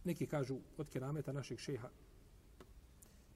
Neki 0.06 0.26
kažu 0.26 0.58
od 0.78 0.90
kerameta 0.90 1.32
našeg 1.32 1.58
šeha, 1.58 1.88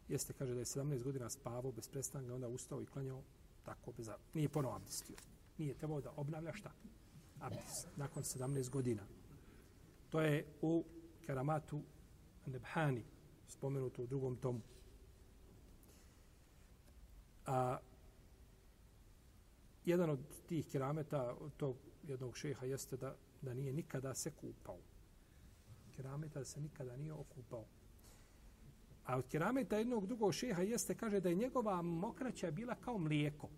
jeste, 0.08 0.32
kaže 0.32 0.54
da 0.54 0.60
je 0.60 0.64
17 0.64 1.02
godina 1.02 1.30
spavao 1.30 1.72
bez 1.72 1.88
prestanka, 1.88 2.34
onda 2.34 2.48
ustao 2.48 2.82
i 2.82 2.86
klanjao 2.86 3.22
tako 3.64 3.92
bez 3.92 4.10
Nije 4.34 4.48
ponovo 4.48 4.74
abdestio. 4.74 5.16
Nije 5.58 5.74
trebao 5.74 6.00
da 6.00 6.12
obnavlja 6.16 6.52
šta? 6.52 6.70
Abdest. 7.40 7.88
Nakon 7.96 8.22
17 8.22 8.70
godina. 8.70 9.02
To 10.10 10.20
je 10.20 10.46
u 10.62 10.84
keramatu 11.26 11.82
Nebhani, 12.46 13.04
spomenuto 13.46 14.02
u 14.02 14.06
drugom 14.06 14.36
tomu. 14.36 14.60
A, 17.46 17.78
jedan 19.84 20.10
od 20.10 20.18
tih 20.48 20.68
kerameta 20.68 21.34
od 21.40 21.56
tog 21.56 21.76
jednog 22.02 22.36
šeha 22.36 22.66
jeste 22.66 22.96
da, 22.96 23.16
da 23.42 23.54
nije 23.54 23.72
nikada 23.72 24.14
se 24.14 24.30
kupao. 24.30 24.78
Kerameta 26.00 26.38
da 26.38 26.44
se 26.44 26.60
nikada 26.60 26.96
nije 26.96 27.12
okupao. 27.12 27.64
A 29.04 29.16
od 29.16 29.28
kerameta 29.28 29.76
jednog 29.76 30.06
drugog 30.06 30.34
šeha 30.34 30.62
jeste, 30.62 30.94
kaže 30.94 31.20
da 31.20 31.28
je 31.28 31.34
njegova 31.34 31.82
mokraća 31.82 32.50
bila 32.50 32.74
kao 32.74 32.98
mlijeko. 32.98 33.48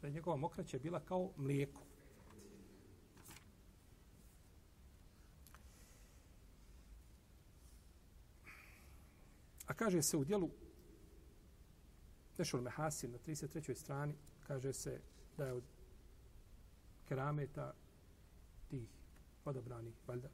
Da 0.00 0.06
je 0.06 0.12
njegova 0.12 0.36
mokraća 0.36 0.78
bila 0.78 1.00
kao 1.00 1.30
mlijeko. 1.36 1.82
A 9.66 9.74
kaže 9.74 10.02
se 10.02 10.16
u 10.16 10.24
dijelu 10.24 10.50
Nešul 12.38 12.60
Mehasin 12.60 13.12
na 13.12 13.18
33. 13.18 13.74
strani 13.74 14.14
kaže 14.46 14.72
se 14.72 15.00
da 15.36 15.46
je 15.46 15.52
od 15.52 15.64
kerameta 17.08 17.74
tih 18.68 19.01
odabrani, 19.44 19.92
valjda, 20.06 20.28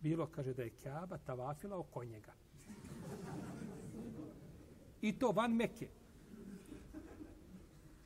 bilo, 0.00 0.26
kaže 0.26 0.54
da 0.54 0.62
je 0.62 0.76
Kaaba 0.82 1.18
tavafila 1.18 1.78
oko 1.78 2.04
njega. 2.04 2.32
I 5.02 5.18
to 5.18 5.32
van 5.32 5.52
Mekke. 5.52 5.88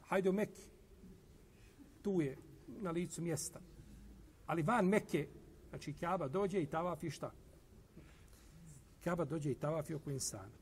Hajde 0.03 0.31
u 0.31 0.33
Mekke. 0.33 0.63
Tu 2.03 2.21
je 2.21 2.37
na 2.67 2.91
licu 2.91 3.23
mjesta. 3.23 3.61
Ali 4.47 4.63
van 4.63 4.87
Mekke, 4.87 5.29
znači 5.69 5.93
Kaaba 5.93 6.29
dođe 6.29 6.63
i 6.63 6.67
tavafi 6.67 7.11
šta? 7.11 7.33
Kaaba 9.05 9.25
dođe 9.25 9.51
i 9.51 9.55
tavafi 9.55 9.95
oko 9.95 10.11
insana. 10.11 10.58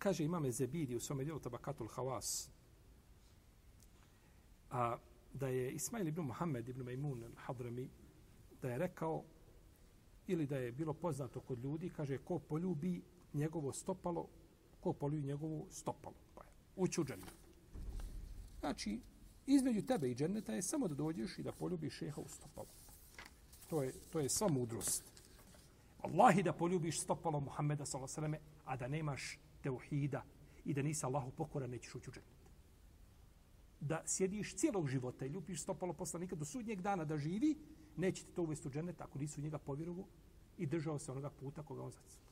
Kaže 0.00 0.24
imame 0.24 0.52
Zebidi 0.52 0.96
u 0.96 1.00
svome 1.00 1.24
djelu 1.24 1.40
Tabakatul 1.40 1.88
Hawas, 1.88 2.48
a 4.70 4.96
da 5.34 5.48
je 5.48 5.72
Ismail 5.72 6.08
ibn 6.08 6.22
Muhammed 6.22 6.68
ibn 6.68 6.82
Maimun 6.82 7.24
Hadrami, 7.36 7.88
da 8.62 8.70
je 8.70 8.78
rekao, 8.78 9.24
ili 10.26 10.46
da 10.46 10.56
je 10.56 10.72
bilo 10.72 10.92
poznato 10.94 11.40
kod 11.40 11.58
ljudi, 11.58 11.90
kaže, 11.96 12.18
ko 12.18 12.38
poljubi 12.38 13.02
njegovo 13.34 13.72
stopalo, 13.72 14.28
ko 14.80 14.92
poljubi 14.92 15.26
njegovo 15.26 15.66
stopalo. 15.70 16.14
Pa 16.34 16.44
je, 16.44 16.50
ući 16.76 17.00
u 17.00 17.04
džennet. 17.04 17.34
Znači, 18.60 19.00
između 19.46 19.82
tebe 19.82 20.10
i 20.10 20.14
dženneta 20.14 20.54
je 20.54 20.62
samo 20.62 20.88
da 20.88 20.94
dođeš 20.94 21.38
i 21.38 21.42
da 21.42 21.52
poljubiš 21.52 21.94
šeha 21.94 22.20
u 22.20 22.28
stopalo. 22.28 22.68
To 23.68 23.82
je, 23.82 23.92
to 24.12 24.20
je 24.20 24.28
sva 24.28 24.48
mudrost. 24.48 25.04
Allahi 25.98 26.42
da 26.42 26.52
poljubiš 26.52 27.00
stopalo 27.00 27.40
Muhammeda 27.40 27.86
s.a.v. 27.86 28.38
a 28.64 28.76
da 28.76 28.88
nemaš 28.88 29.38
teuhida 29.62 30.24
i 30.64 30.74
da 30.74 30.82
nisi 30.82 31.06
Allahu 31.06 31.30
pokoran, 31.30 31.70
nećeš 31.70 31.94
ući 31.94 32.10
u 32.10 32.12
džennet. 32.12 32.40
Da 33.80 34.02
sjediš 34.06 34.54
cijelog 34.56 34.88
života 34.88 35.26
i 35.26 35.28
ljubiš 35.28 35.62
stopalo 35.62 35.92
poslanika 35.92 36.36
do 36.36 36.44
sudnjeg 36.44 36.80
dana 36.80 37.04
da 37.04 37.18
živi, 37.18 37.56
neće 37.96 38.24
ti 38.24 38.32
to 38.32 38.42
uvesti 38.42 38.68
u 38.68 38.70
džennet 38.70 39.00
ako 39.00 39.18
nisi 39.18 39.40
u 39.40 39.44
njega 39.44 39.58
povjerovu 39.58 40.06
i 40.58 40.66
držao 40.66 40.98
se 40.98 41.12
onoga 41.12 41.30
puta 41.30 41.62
koga 41.62 41.82
on 41.82 41.90
zacrta. 41.90 42.30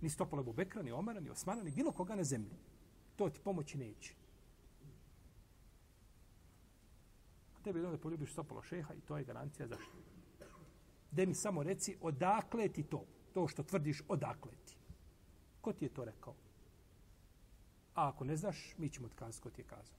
Ni 0.00 0.10
stopalo 0.10 0.40
Ebu 0.40 0.52
Bekra, 0.52 0.82
ni 0.82 0.92
Omara, 0.92 1.20
ni 1.20 1.30
Osmana, 1.30 1.62
ni 1.62 1.70
bilo 1.70 1.92
koga 1.92 2.14
na 2.14 2.24
zemlji. 2.24 2.56
To 3.16 3.30
ti 3.30 3.40
pomoći 3.40 3.78
neće. 3.78 4.14
A 7.56 7.62
tebi 7.64 7.80
je 7.80 7.90
da 7.90 7.98
poljubiš 7.98 8.32
stopalo 8.32 8.62
šeha 8.62 8.94
i 8.94 9.00
to 9.00 9.18
je 9.18 9.24
garancija 9.24 9.68
zašto. 9.68 9.96
Da 11.10 11.26
mi 11.26 11.34
samo 11.34 11.62
reci 11.62 11.96
odakle 12.00 12.68
ti 12.68 12.82
to, 12.82 13.04
to 13.34 13.48
što 13.48 13.62
tvrdiš 13.62 14.02
odakle 14.08 14.52
ti. 14.64 14.76
Ko 15.66 15.72
ti 15.72 15.84
je 15.84 15.94
to 15.94 16.04
rekao? 16.04 16.34
A 17.94 18.08
ako 18.08 18.24
ne 18.24 18.36
znaš, 18.36 18.74
mi 18.78 18.90
ćemo 18.90 19.06
otkazati 19.06 19.42
ko 19.42 19.50
ti 19.50 19.60
je 19.60 19.64
kazao. 19.64 19.98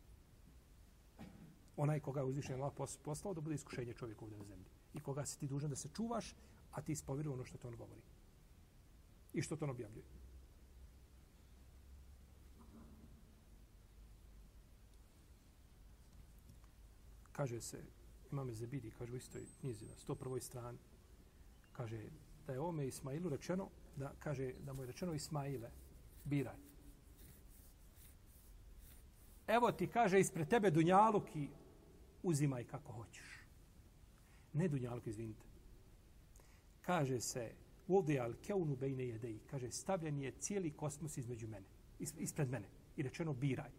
Onaj 1.77 1.99
koga 1.99 2.19
je 2.19 2.25
uzvišen 2.25 2.55
Allah 2.55 2.73
poslao 3.03 3.33
da 3.33 3.41
bude 3.41 3.55
iskušenje 3.55 3.93
čovjeka 3.93 4.25
ovdje 4.25 4.37
na 4.37 4.45
zemlji. 4.45 4.65
I 4.93 4.99
koga 4.99 5.25
si 5.25 5.39
ti 5.39 5.47
dužan 5.47 5.69
da 5.69 5.75
se 5.75 5.89
čuvaš, 5.95 6.35
a 6.71 6.81
ti 6.81 6.91
ispovjeruj 6.91 7.33
ono 7.33 7.45
što 7.45 7.57
to 7.57 7.67
on 7.67 7.75
govori. 7.75 8.01
I 9.33 9.41
što 9.41 9.55
to 9.55 9.65
on 9.65 9.71
objavljuje. 9.71 10.05
Kaže 17.31 17.61
se, 17.61 17.83
imam 18.31 18.53
Zebidi, 18.53 18.91
kaže 18.91 19.13
u 19.13 19.17
istoj 19.17 19.45
knjizi 19.59 19.85
na 19.85 19.95
101. 19.95 20.39
strani, 20.39 20.79
kaže 21.73 22.09
da 22.45 22.53
je 22.53 22.59
ome 22.59 22.87
Ismailu 22.87 23.29
rečeno 23.29 23.69
da 23.97 24.13
kaže 24.19 24.53
da 24.53 24.73
mu 24.73 24.83
je 24.83 24.87
rečeno 24.87 25.13
Ismaile, 25.13 25.71
biraj. 26.23 26.55
Evo 29.47 29.71
ti 29.71 29.87
kaže 29.87 30.19
ispred 30.19 30.47
tebe 30.47 30.71
Dunjaluk 30.71 31.35
i 31.35 31.49
uzimaj 32.23 32.63
kako 32.63 32.91
hoćeš. 32.91 33.39
Ne 34.53 34.67
Dunjaluk, 34.67 35.07
izvinite. 35.07 35.45
Kaže 36.81 37.21
se 37.21 37.51
Udi 37.87 38.19
al 38.19 38.33
keunu 38.41 38.75
bejne 38.75 39.07
jedeji. 39.07 39.39
Kaže, 39.49 39.71
stavljen 39.71 40.17
je 40.19 40.31
cijeli 40.31 40.71
kosmos 40.71 41.17
između 41.17 41.47
mene. 41.47 41.65
Ispred 41.99 42.49
mene. 42.49 42.67
I 42.97 43.03
rečeno, 43.03 43.33
biraj. 43.33 43.71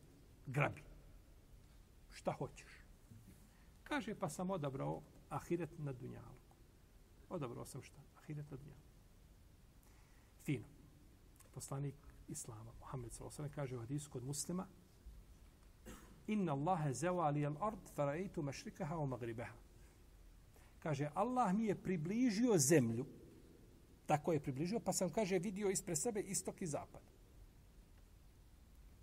Grabi. 0.46 0.82
Šta 2.10 2.32
hoćeš. 2.32 2.72
Kaže, 3.84 4.14
pa 4.14 4.28
sam 4.28 4.50
odabrao 4.50 5.02
ahiret 5.28 5.78
na 5.78 5.92
Dunjaluku. 5.92 6.56
Odabrao 7.28 7.64
sam 7.64 7.82
šta? 7.82 8.00
Ahiret 8.16 8.50
na 8.50 8.56
Dunjaluku. 8.56 8.87
Fino. 10.48 10.64
Poslanik 11.54 11.94
Islama, 12.28 12.72
Muhammed 12.80 13.12
s.a.v. 13.12 13.48
kaže 13.54 13.76
u 13.76 13.80
hadisu 13.80 14.10
kod 14.10 14.24
muslima 14.24 14.66
Inna 16.26 16.52
Allahe 16.52 16.94
zewa 16.94 17.30
li 17.30 17.46
al 17.46 17.56
ard 17.60 17.90
faraitu 17.94 18.42
mašrikaha 18.42 18.96
o 18.96 19.06
magribeha. 19.06 19.52
Kaže, 20.78 21.10
Allah 21.14 21.52
mi 21.54 21.64
je 21.64 21.74
približio 21.74 22.58
zemlju. 22.58 23.06
Tako 24.06 24.32
je 24.32 24.40
približio, 24.40 24.80
pa 24.80 24.92
sam, 24.92 25.10
kaže, 25.10 25.38
vidio 25.38 25.68
ispred 25.70 25.98
sebe 25.98 26.20
istok 26.20 26.62
i 26.62 26.66
zapad. 26.66 27.02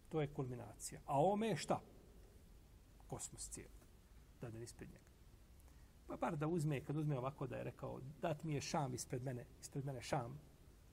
To 0.09 0.21
je 0.21 0.33
kulminacija. 0.33 1.01
A 1.05 1.21
ome 1.21 1.47
je 1.47 1.57
šta? 1.57 1.81
Kosmos 3.07 3.49
cijeli. 3.49 3.85
Da 4.41 4.49
da 4.49 4.59
ispred 4.59 4.89
njega. 4.89 5.05
Pa 6.07 6.17
bar 6.17 6.37
da 6.37 6.47
uzme, 6.47 6.81
kad 6.81 6.97
uzme 6.97 7.17
ovako 7.17 7.47
da 7.47 7.57
je 7.57 7.63
rekao, 7.63 8.01
dat 8.21 8.43
mi 8.43 8.53
je 8.53 8.61
šam 8.61 8.93
ispred 8.93 9.23
mene, 9.23 9.45
ispred 9.61 9.85
mene 9.85 10.01
šam, 10.01 10.39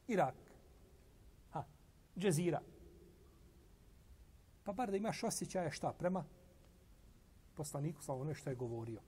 Irak, 0.09 0.35
ha, 1.51 1.65
džezira. 2.19 2.61
Pa 4.65 4.73
bar 4.73 4.91
da 4.91 4.97
imaš 4.97 5.23
osjećaje 5.25 5.71
šta 5.71 5.93
prema 5.93 6.25
poslaniku, 7.55 8.03
sa 8.03 8.15
ono 8.15 8.35
što 8.35 8.51
je 8.51 8.57
govorio. 8.57 9.01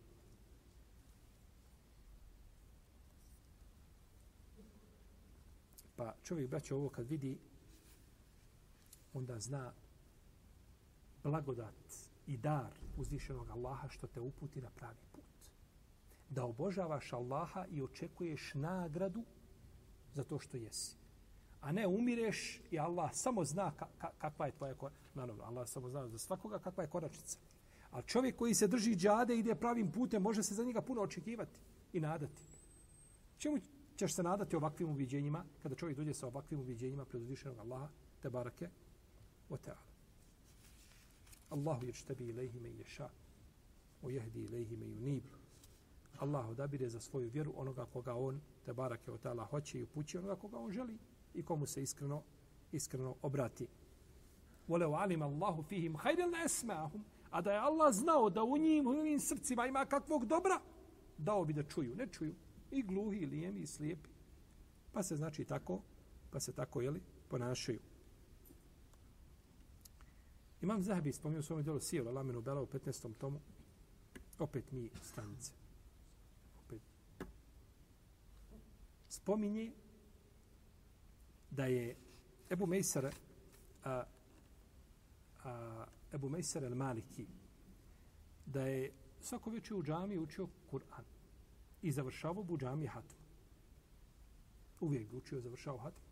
Pa 5.96 6.14
čovjek, 6.22 6.50
braće, 6.50 6.74
ovo 6.74 6.88
kad 6.88 7.08
vidi, 7.08 7.38
onda 9.12 9.40
zna 9.40 9.72
blagodat 11.22 11.74
i 12.26 12.36
dar 12.36 12.72
uzvišenog 12.96 13.50
Allaha 13.50 13.88
što 13.88 14.06
te 14.06 14.20
uputi 14.20 14.60
na 14.60 14.70
pravi 14.70 15.04
put. 15.12 15.24
Da 16.28 16.44
obožavaš 16.44 17.12
Allaha 17.12 17.66
i 17.70 17.82
očekuješ 17.82 18.54
nagradu 18.54 19.24
za 20.14 20.24
to 20.24 20.38
što 20.38 20.56
jesi. 20.56 20.96
A 21.60 21.72
ne 21.72 21.86
umireš 21.86 22.60
i 22.70 22.78
Allah 22.78 23.10
samo 23.14 23.44
zna 23.44 23.72
ka, 23.76 23.86
ka, 23.98 24.10
kakva 24.18 24.46
je 24.46 24.52
tvoja 24.52 24.74
koračnica. 24.74 25.10
Naravno, 25.14 25.44
Allah 25.44 25.68
samo 25.68 25.88
zna 25.88 26.08
za 26.08 26.18
svakoga 26.18 26.58
kakva 26.58 26.82
je 26.82 26.90
koračnica. 26.90 27.38
A 27.90 28.02
čovjek 28.02 28.36
koji 28.36 28.54
se 28.54 28.68
drži 28.68 28.96
džade 28.96 29.36
i 29.36 29.38
ide 29.38 29.54
pravim 29.54 29.92
putem, 29.92 30.22
može 30.22 30.42
se 30.42 30.54
za 30.54 30.64
njega 30.64 30.82
puno 30.82 31.02
očekivati 31.02 31.60
i 31.92 32.00
nadati. 32.00 32.42
Čemu 33.38 33.58
ćeš 33.96 34.14
se 34.14 34.22
nadati 34.22 34.56
ovakvim 34.56 34.88
uviđenjima, 34.88 35.44
kada 35.62 35.74
čovjek 35.74 35.98
dođe 35.98 36.14
sa 36.14 36.26
ovakvim 36.26 36.60
uviđenjima 36.60 37.04
pred 37.04 37.22
uzvišenog 37.22 37.58
Allaha, 37.58 37.88
te 38.22 38.30
barake, 38.30 38.68
o 39.48 39.56
teala. 39.56 39.94
Allahu 41.50 41.86
yajtabi 41.86 42.28
ilaihi 42.28 42.60
me 42.60 42.70
ješa, 42.70 43.08
o 44.02 44.10
jehdi 44.10 44.44
ilaihi 44.44 44.76
me 44.76 44.86
yunib. 44.86 45.22
Allah 46.18 46.48
odabire 46.48 46.88
za 46.88 47.00
svoju 47.00 47.30
vjeru 47.30 47.52
onoga 47.56 47.86
koga 47.86 48.14
on 48.14 48.40
te 48.64 48.72
barake 48.72 49.10
od 49.10 49.20
tala 49.20 49.44
hoće 49.44 49.78
i 49.78 49.82
upući 49.82 50.18
onoga 50.18 50.36
koga 50.36 50.58
on 50.58 50.72
želi 50.72 50.98
i 51.34 51.42
komu 51.42 51.66
se 51.66 51.82
iskreno 51.82 52.22
iskreno 52.72 53.16
obrati. 53.22 53.66
Wala 54.68 55.02
alim 55.02 55.22
Allahu 55.22 55.62
fihim 55.62 55.96
hajde 55.96 56.26
la 56.26 56.44
esmahum, 56.44 57.04
A 57.30 57.40
da 57.40 57.52
je 57.52 57.58
Allah 57.58 57.94
znao 57.94 58.30
da 58.30 58.42
u 58.42 58.56
njim, 58.56 58.86
u 58.86 58.94
njim 58.94 59.20
srcima 59.20 59.66
ima 59.66 59.86
kakvog 59.86 60.26
dobra, 60.26 60.60
dao 61.18 61.44
bi 61.44 61.52
da 61.52 61.62
čuju. 61.62 61.96
Ne 61.96 62.06
čuju. 62.06 62.34
I 62.70 62.82
gluhi, 62.82 63.18
i 63.18 63.26
lijemi, 63.26 63.60
i 63.60 63.66
slijepi. 63.66 64.10
Pa 64.92 65.02
se 65.02 65.16
znači 65.16 65.44
tako, 65.44 65.80
pa 66.30 66.40
se 66.40 66.52
tako, 66.52 66.80
jeli, 66.80 67.02
ponašaju. 67.28 67.80
Imam 70.62 70.82
Zahabi 70.82 71.12
spomenuo 71.12 71.40
u 71.40 71.42
svom 71.42 71.62
djelu 71.62 71.80
Sijel, 71.80 72.08
Alamenu 72.08 72.40
Bela 72.40 72.62
u 72.62 72.66
15. 72.66 73.14
tomu. 73.14 73.40
Opet 74.38 74.72
mi 74.72 74.90
stranice. 75.02 75.52
Opet. 76.64 76.80
Spominje 79.14 79.72
da 81.50 81.66
je 81.66 81.96
Ebu 82.50 82.66
Mejsar 82.66 83.06
a, 83.84 84.04
a, 85.44 85.86
Ebu 86.12 86.28
Mejsar 86.28 86.64
el 86.64 86.74
Maliki 86.74 87.26
da 88.46 88.66
je 88.66 88.92
svako 89.20 89.50
večer 89.50 89.76
u 89.76 89.82
džami 89.82 90.18
učio 90.18 90.48
Kur'an 90.70 91.04
i 91.82 91.92
završavao 91.92 92.46
u 92.48 92.58
džami 92.58 92.86
hatmu. 92.86 93.24
Uvijek 94.80 95.10
bi 95.10 95.16
učio 95.16 95.40
završavao 95.40 95.78
hatmu. 95.78 96.04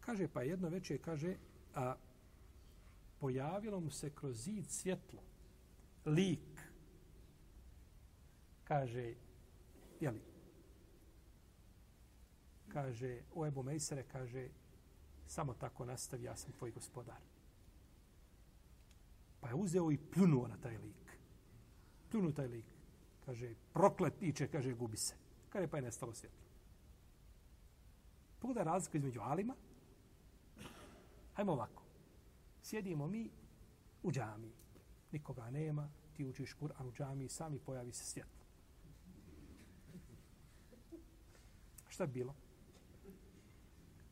Kaže, 0.00 0.28
pa 0.28 0.42
jedno 0.42 0.68
večer 0.68 1.00
kaže, 1.04 1.36
a, 1.74 1.96
pojavilo 3.20 3.80
mu 3.80 3.90
se 3.90 4.10
kroz 4.10 4.36
zid 4.36 4.70
svjetlo, 4.70 5.22
lik, 6.04 6.60
kaže, 8.64 9.14
jeli, 10.00 10.31
kaže, 12.72 13.20
o 13.34 13.46
Ebu 13.46 13.62
Mejsere, 13.62 14.04
kaže, 14.12 14.48
samo 15.26 15.54
tako 15.54 15.84
nastavi, 15.84 16.24
ja 16.24 16.36
sam 16.36 16.52
tvoj 16.52 16.70
gospodar. 16.70 17.20
Pa 19.40 19.48
je 19.48 19.54
uzeo 19.54 19.92
i 19.92 19.98
pljunuo 19.98 20.48
na 20.48 20.56
taj 20.56 20.78
lik. 20.78 21.18
Pljunuo 22.10 22.32
taj 22.32 22.46
lik. 22.46 22.66
Kaže, 23.26 23.54
proklet 23.72 24.22
iče, 24.22 24.48
kaže, 24.48 24.74
gubi 24.74 24.96
se. 24.96 25.14
Kaže, 25.48 25.68
pa 25.68 25.76
je 25.76 25.82
nestalo 25.82 26.14
svjetlo. 26.14 26.42
Pogledaj 28.38 28.64
razliku 28.64 28.96
između 28.96 29.20
Alima. 29.20 29.54
Hajmo 31.34 31.52
ovako 31.52 31.82
sjedimo 32.62 33.06
mi 33.06 33.30
u 34.02 34.12
džami. 34.12 34.52
Nikoga 35.12 35.50
nema, 35.50 35.90
ti 36.12 36.24
učiš 36.24 36.54
Kur'an 36.54 36.88
u 36.88 36.92
džami, 36.92 37.28
sami 37.28 37.58
pojavi 37.58 37.92
se 37.92 38.04
svjetlo. 38.04 38.42
Šta 41.88 42.06
bi 42.06 42.12
bilo? 42.12 42.34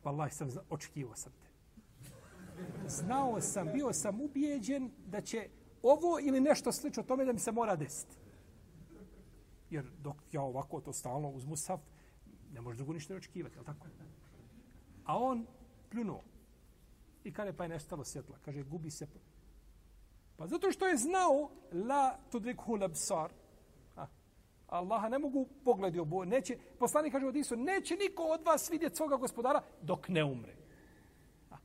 Wallahi 0.03 0.29
sam 0.29 0.49
očekivao 0.69 1.15
sam 1.15 1.31
te. 1.31 1.51
Znao 2.87 3.41
sam, 3.41 3.67
bio 3.73 3.93
sam 3.93 4.21
ubijeđen 4.21 4.91
da 5.05 5.21
će 5.21 5.49
ovo 5.83 6.19
ili 6.21 6.41
nešto 6.41 6.71
slično 6.71 7.03
tome 7.03 7.25
da 7.25 7.33
mi 7.33 7.39
se 7.39 7.51
mora 7.51 7.75
desiti. 7.75 8.15
Jer 9.69 9.85
dok 9.99 10.15
ja 10.31 10.41
ovako 10.41 10.81
to 10.81 10.93
stalno 10.93 11.29
uz 11.29 11.45
Musaf, 11.45 11.81
ne 12.53 12.61
može 12.61 12.77
drugo 12.77 12.93
ništa 12.93 13.15
očekivati, 13.15 13.57
je 13.57 13.63
tako? 13.63 13.87
A 15.05 15.17
on 15.17 15.45
pljunuo. 15.89 16.21
I 17.23 17.33
kada 17.33 17.53
pa 17.53 17.63
je 17.63 17.69
nestalo 17.69 18.03
svjetla. 18.03 18.37
Kaže, 18.45 18.63
gubi 18.63 18.91
se. 18.91 19.07
Pa 20.37 20.47
zato 20.47 20.71
što 20.71 20.87
je 20.87 20.97
znao 20.97 21.49
la 21.71 22.17
tudrikhu 22.31 22.75
labsar. 22.75 23.31
Allaha 24.71 25.09
ne 25.09 25.19
mogu 25.19 25.47
pogledi 25.63 25.99
obo. 25.99 26.25
Neće, 26.25 26.57
poslanik 26.79 27.11
kaže 27.13 27.25
u 27.25 27.29
Hadisu, 27.29 27.55
neće 27.55 27.95
niko 27.95 28.23
od 28.23 28.41
vas 28.45 28.69
vidjeti 28.71 28.95
svoga 28.95 29.17
gospodara 29.17 29.61
dok 29.81 30.07
ne 30.07 30.23
umre. 30.23 30.55
A. 31.49 31.57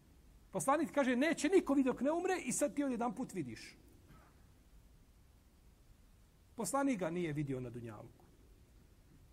Poslanik 0.51 0.93
kaže, 0.93 1.17
neće 1.17 1.49
niko 1.49 1.75
vidjeti 1.75 1.95
dok 1.95 2.01
ne 2.01 2.13
umre 2.13 2.35
i 2.45 2.53
sad 2.53 2.75
ti 2.75 2.85
od 2.85 2.91
jedan 2.91 3.15
put 3.15 3.35
vidiš. 3.35 3.77
Poslanik 6.57 6.99
ga 6.99 7.11
nije 7.11 7.33
vidio 7.33 7.61
na 7.61 7.71
Dunjalku. 7.71 8.25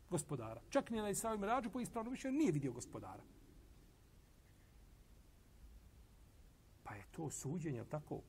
Gospodara. 0.10 0.62
Čak 0.70 0.90
ni 0.90 1.02
na 1.02 1.10
Isravim 1.10 1.42
Mirađu 1.42 1.70
po 1.70 1.80
ispravnom 1.80 2.12
mišljenju 2.12 2.38
nije 2.38 2.52
vidio 2.52 2.72
gospodara. 2.72 3.24
Pa 6.84 6.96
je 6.96 7.04
to 7.12 7.30
suđenje, 7.30 7.86
tako? 7.90 8.22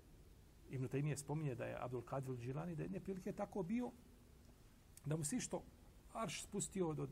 Ibn 0.70 0.88
Taymiye 0.88 1.16
spominje 1.16 1.54
da 1.54 1.64
je 1.64 1.76
Abdul 1.80 2.02
Kadir 2.02 2.36
Džilani, 2.36 2.76
da 2.76 2.82
je 2.82 2.88
neprilike 2.88 3.32
tako 3.32 3.62
bio, 3.62 3.92
da 5.04 5.16
mu 5.16 5.24
se 5.24 5.40
što 5.40 5.62
arš 6.12 6.42
spustio 6.42 6.88
od, 6.88 7.00
od, 7.00 7.10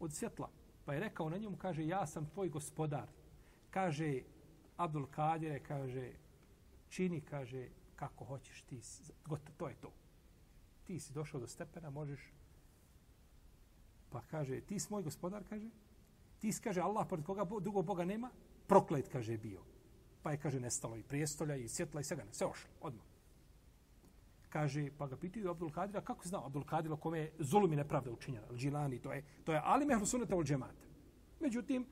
od 0.00 0.12
svjetla. 0.12 0.50
Pa 0.84 0.94
je 0.94 1.00
rekao 1.00 1.30
na 1.30 1.38
njemu, 1.38 1.56
kaže, 1.56 1.86
ja 1.86 2.06
sam 2.06 2.30
tvoj 2.30 2.48
gospodar. 2.48 3.08
Kaže, 3.70 4.22
Abdul 4.76 5.06
Kadire, 5.06 5.60
kaže, 5.60 6.12
čini, 6.88 7.20
kaže, 7.20 7.68
kako 7.96 8.24
hoćeš 8.24 8.62
ti. 8.62 8.80
Gotovo, 9.26 9.54
to 9.56 9.68
je 9.68 9.74
to. 9.74 9.92
Ti 10.84 11.00
si 11.00 11.12
došao 11.12 11.40
do 11.40 11.46
stepena, 11.46 11.90
možeš... 11.90 12.32
Pa 14.10 14.22
kaže, 14.30 14.60
ti 14.60 14.80
si 14.80 14.86
moj 14.90 15.02
gospodar, 15.02 15.44
kaže. 15.48 15.70
Ti 16.38 16.52
si, 16.52 16.62
kaže, 16.62 16.80
Allah, 16.80 17.06
pored 17.08 17.24
koga 17.24 17.44
drugog 17.60 17.86
Boga 17.86 18.04
nema, 18.04 18.30
proklet, 18.66 19.08
kaže, 19.08 19.38
bio. 19.38 19.62
Pa 20.22 20.32
je, 20.32 20.38
kaže, 20.38 20.60
nestalo 20.60 20.96
i 20.96 21.02
prijestolja 21.02 21.56
i 21.56 21.68
svjetla 21.68 22.00
i 22.00 22.04
svega, 22.04 22.24
sve 22.32 22.46
ošlo, 22.46 22.70
odmah. 22.80 23.04
Kaže, 24.50 24.90
pa 24.98 25.06
ga 25.06 25.16
pitaju 25.16 25.50
Abdul 25.50 25.70
Kadira, 25.70 26.00
kako 26.00 26.28
znao 26.28 26.46
Abdul 26.46 26.64
Kadira 26.64 26.96
kome 26.96 27.18
je 27.18 27.32
zulum 27.38 27.72
i 27.72 27.76
nepravda 27.76 28.10
učinjena, 28.10 28.46
Džilani, 28.54 28.98
to 28.98 29.12
je, 29.12 29.24
to 29.44 29.52
je 29.52 29.60
Ali 29.64 29.86
Mehlu 29.86 30.06
Sunnata 30.06 30.36
ul 30.36 30.44
Džemata. 30.44 30.86
Međutim, 31.40 31.86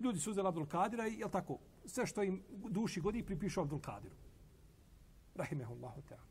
ljudi 0.00 0.18
su 0.18 0.30
uzeli 0.30 0.48
Abdul 0.48 0.66
Kadira 0.66 1.08
i, 1.08 1.18
jel 1.18 1.30
tako, 1.30 1.58
sve 1.84 2.06
što 2.06 2.22
im 2.22 2.42
duši 2.68 3.00
godi 3.00 3.22
pripišu 3.22 3.60
Abdul 3.60 3.80
Kadiru. 3.80 4.14
Rahimehullahu 5.34 6.02
ta'ala. 6.08 6.30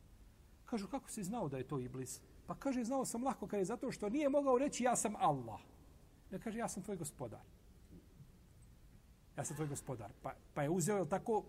Kažu, 0.65 0.87
kako 0.87 1.09
si 1.09 1.23
znao 1.23 1.49
da 1.49 1.57
je 1.57 1.67
to 1.67 1.79
Iblis? 1.79 2.21
Pa 2.47 2.55
kaže, 2.55 2.83
znao 2.83 3.05
sam 3.05 3.23
lahko, 3.23 3.47
kaže, 3.47 3.65
zato 3.65 3.91
što 3.91 4.09
nije 4.09 4.29
mogao 4.29 4.57
reći 4.57 4.83
ja 4.83 4.95
sam 4.95 5.15
Allah. 5.15 5.59
Ne 6.31 6.39
kaže, 6.39 6.59
ja 6.59 6.67
sam 6.67 6.83
tvoj 6.83 6.97
gospodar 6.97 7.41
ja 9.37 9.43
sam 9.43 9.55
tvoj 9.55 9.67
gospodar. 9.67 10.11
Pa, 10.21 10.33
pa 10.53 10.63
je 10.63 10.69
uzeo, 10.69 10.95
jel 10.95 11.07
tako, 11.07 11.43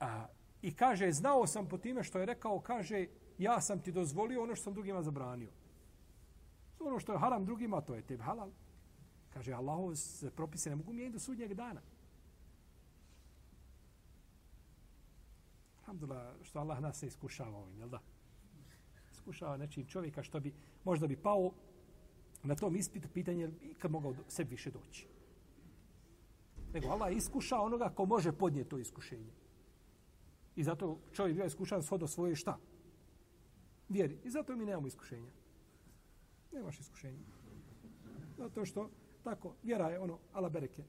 a, 0.00 0.26
i 0.62 0.74
kaže, 0.74 1.12
znao 1.12 1.46
sam 1.46 1.68
po 1.68 1.78
time 1.78 2.04
što 2.04 2.18
je 2.18 2.26
rekao, 2.26 2.60
kaže, 2.60 3.06
ja 3.38 3.60
sam 3.60 3.80
ti 3.80 3.92
dozvolio 3.92 4.42
ono 4.42 4.54
što 4.54 4.64
sam 4.64 4.74
drugima 4.74 5.02
zabranio. 5.02 5.50
Ono 6.80 6.98
što 6.98 7.12
je 7.12 7.18
haram 7.18 7.44
drugima, 7.44 7.80
to 7.80 7.94
je 7.94 8.02
tebi 8.02 8.22
halal. 8.22 8.50
Kaže, 9.32 9.52
Allahov 9.52 9.94
se 9.94 10.30
propise 10.30 10.70
ne 10.70 10.76
mogu 10.76 10.92
mijeniti 10.92 11.12
do 11.12 11.18
sudnjeg 11.18 11.54
dana. 11.54 11.80
Alhamdulillah, 15.80 16.34
što 16.42 16.58
Allah 16.58 16.80
nas 16.80 17.02
ne 17.02 17.08
iskušava 17.08 17.58
ovim, 17.58 17.78
jel 17.78 17.88
da? 17.88 18.00
Iskušava 19.12 19.56
nečim 19.56 19.86
čovjeka 19.86 20.22
što 20.22 20.40
bi, 20.40 20.52
možda 20.84 21.06
bi 21.06 21.16
pao 21.16 21.52
na 22.42 22.54
tom 22.54 22.76
ispitu 22.76 23.08
pitanje 23.14 23.50
i 23.62 23.74
kad 23.74 23.90
mogao 23.90 24.14
sebi 24.28 24.50
više 24.50 24.70
doći. 24.70 25.06
Nego 26.72 26.88
Allah 26.88 27.16
iskuša 27.16 27.60
onoga 27.60 27.88
ko 27.88 28.04
može 28.06 28.32
podnijeti 28.32 28.70
to 28.70 28.78
iskušenje. 28.78 29.32
I 30.56 30.64
zato 30.64 30.98
čovjek 31.12 31.36
bio 31.36 31.46
iskušan 31.46 31.82
shodo 31.82 32.06
svoje 32.06 32.36
šta? 32.36 32.58
Vjeri. 33.88 34.18
I 34.24 34.30
zato 34.30 34.56
mi 34.56 34.66
nemamo 34.66 34.86
iskušenja. 34.86 35.30
Nemaš 36.52 36.80
iskušenja. 36.80 37.24
Zato 38.38 38.64
što, 38.64 38.90
tako, 39.24 39.54
vjera 39.62 39.88
je 39.88 40.00
ono, 40.00 40.18
ala 40.32 40.48
bereke. 40.48 40.84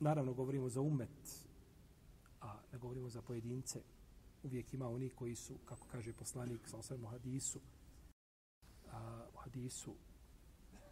Naravno, 0.00 0.34
govorimo 0.34 0.68
za 0.68 0.80
umet, 0.80 1.46
a 2.40 2.60
ne 2.72 2.78
govorimo 2.78 3.08
za 3.08 3.22
pojedince. 3.22 3.82
Uvijek 4.42 4.74
ima 4.74 4.88
oni 4.88 5.10
koji 5.10 5.34
su, 5.34 5.58
kako 5.64 5.86
kaže 5.88 6.12
poslanik, 6.12 6.68
sa 6.68 6.76
osvijem 6.76 7.04
u 7.04 7.06
hadisu, 7.06 7.60
a, 8.92 9.26
u 9.34 9.36
hadisu 9.36 9.94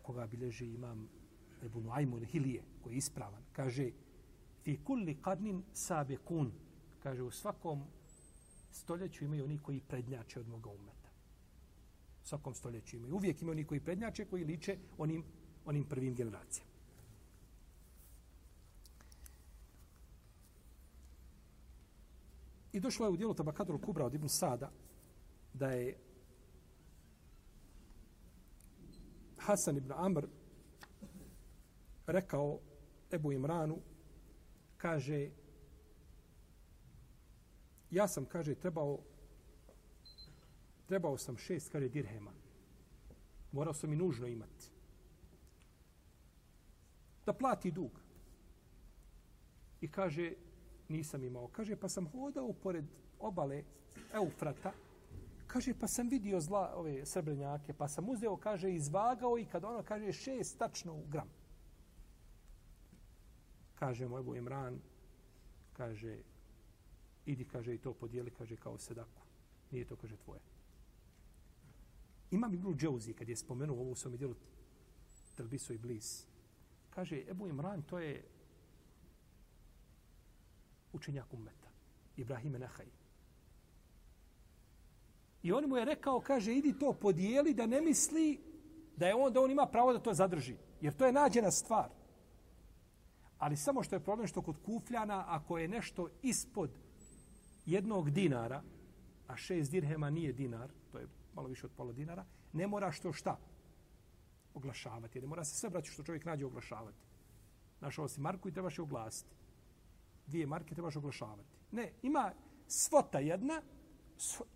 koga 0.03 0.27
bilježi 0.27 0.75
imam 0.75 1.09
Ebu 1.63 1.81
Nuaymun 1.81 2.25
Hilije, 2.25 2.65
koji 2.83 2.95
je 2.95 2.99
ispravan, 2.99 3.43
kaže 3.53 3.91
fi 4.63 4.85
kulli 4.85 5.17
qarnin 5.23 5.63
sabiqun 5.75 6.51
kaže 7.03 7.23
u 7.23 7.31
svakom 7.31 7.83
stoljeću 8.73 9.25
imaju 9.25 9.45
oni 9.45 9.59
koji 9.59 9.81
prednjače 9.81 10.41
od 10.41 10.49
moga 10.49 10.71
umeta. 10.71 11.09
U 12.23 12.27
svakom 12.27 12.55
stoljeću 12.55 12.97
imaju. 12.97 13.15
Uvijek 13.15 13.43
imaju 13.43 13.53
oni 13.53 13.65
koji 13.65 13.81
prednjače, 13.81 14.25
koji 14.25 14.45
liče 14.45 14.79
onim, 14.99 15.25
onim 15.65 15.85
prvim 15.85 16.15
generacijama. 16.15 16.73
I 22.73 22.81
došlo 22.81 23.07
je 23.07 23.11
u 23.11 23.17
dijelu 23.17 23.35
Tabakadru 23.35 23.79
Kubra 23.79 24.07
od 24.07 24.15
Ibn 24.15 24.29
Sada 24.29 24.71
da 25.55 25.71
je 25.71 25.97
Hasan 29.39 29.77
ibn 29.77 29.93
Amr 29.93 30.27
rekao 32.07 32.61
Ebu 33.13 33.33
Imranu 33.33 33.79
kaže 34.77 35.31
ja 37.93 38.09
sam, 38.09 38.25
kaže, 38.25 38.55
trebao 38.55 38.99
trebao 40.87 41.19
sam 41.19 41.37
šest, 41.37 41.73
kaže, 41.73 41.89
dirhema. 41.89 42.33
Morao 43.53 43.75
sam 43.75 43.93
i 43.93 43.97
nužno 43.97 44.27
imati. 44.27 44.71
Da 47.27 47.33
plati 47.33 47.71
dug. 47.71 48.01
I 49.81 49.89
kaže, 49.89 50.33
nisam 50.89 51.25
imao. 51.25 51.49
Kaže, 51.49 51.77
pa 51.77 51.89
sam 51.89 52.07
hodao 52.07 52.53
pored 52.53 52.85
obale 53.19 53.63
Eufrata. 54.15 54.73
Kaže, 55.47 55.75
pa 55.81 55.89
sam 55.89 56.09
vidio 56.09 56.41
zla 56.41 56.73
ove 56.75 57.07
srebrnjake, 57.07 57.73
pa 57.73 57.89
sam 57.89 58.09
uzeo, 58.09 58.37
kaže, 58.37 58.73
izvagao 58.73 59.39
i 59.39 59.45
kad 59.45 59.65
ono 59.65 59.83
kaže 59.83 60.13
šest 60.13 60.59
tačno 60.59 60.95
u 60.95 61.07
gram 61.07 61.29
kaže 63.83 64.07
moj 64.07 64.21
Ebu 64.21 64.37
Imran, 64.37 64.79
kaže, 65.73 66.23
idi, 67.27 67.45
kaže, 67.45 67.75
i 67.75 67.79
to 67.79 67.95
podijeli, 67.95 68.31
kaže, 68.31 68.57
kao 68.57 68.79
sedaku. 68.79 69.23
Nije 69.71 69.85
to, 69.85 69.97
kaže, 69.97 70.17
tvoje. 70.17 70.41
Imam 72.31 72.55
Ibnu 72.55 72.75
Džauzi, 72.75 73.13
kad 73.13 73.29
je 73.29 73.37
spomenuo 73.37 73.81
ovo 73.81 73.91
u 73.91 73.95
svom 73.95 74.17
dijelu 74.17 74.35
Telbisu 75.37 75.73
i 75.73 75.79
Blis, 75.79 76.27
kaže, 76.91 77.25
Ebu 77.29 77.49
Imran, 77.49 77.83
to 77.83 77.99
je 77.99 78.25
učenjak 80.93 81.35
ummeta, 81.35 81.69
Ibrahime 82.17 82.59
Nehaj. 82.59 82.87
I 85.43 85.53
on 85.53 85.69
mu 85.69 85.77
je 85.77 85.85
rekao, 85.85 86.21
kaže, 86.21 86.55
idi 86.55 86.79
to 86.79 86.93
podijeli 86.93 87.55
da 87.55 87.67
ne 87.67 87.81
misli 87.81 88.41
da 88.97 89.07
je 89.07 89.15
on, 89.15 89.33
da 89.33 89.41
on 89.41 89.51
ima 89.51 89.67
pravo 89.67 89.93
da 89.93 89.99
to 89.99 90.15
zadrži. 90.15 90.57
Jer 90.81 90.95
to 90.95 91.07
je 91.07 91.13
nađena 91.13 91.51
stvar. 91.51 91.91
Ali 93.39 93.57
samo 93.57 93.83
što 93.83 93.97
je 93.97 94.05
problem 94.05 94.27
što 94.27 94.43
kod 94.43 94.57
kufljana, 94.63 95.25
ako 95.29 95.59
je 95.59 95.69
nešto 95.69 96.09
ispod 96.23 96.71
jednog 97.67 98.11
dinara, 98.11 98.63
a 99.27 99.37
šest 99.37 99.71
dirhema 99.71 100.11
nije 100.11 100.33
dinar, 100.33 100.71
to 100.93 100.99
je 100.99 101.07
malo 101.35 101.49
više 101.49 101.67
od 101.67 101.73
pola 101.77 101.93
dinara, 101.93 102.25
ne 102.53 102.67
mora 102.67 102.93
što 102.93 103.13
šta 103.13 103.39
oglašavati. 104.55 105.21
Ne 105.21 105.27
mora 105.27 105.45
se 105.45 105.57
sve 105.57 105.71
braći 105.71 105.91
što 105.91 106.03
čovjek 106.03 106.25
nađe 106.25 106.47
oglašavati. 106.47 106.99
Našao 107.81 108.09
si 108.09 108.21
marku 108.21 108.49
i 108.49 108.53
trebaš 108.53 108.79
je 108.79 108.83
oglasiti. 108.83 109.35
Dvije 110.27 110.47
marke 110.47 110.75
trebaš 110.75 110.97
oglašavati. 110.97 111.49
Ne, 111.71 111.93
ima 112.03 112.33
svota 112.67 113.19
jedna, 113.19 113.63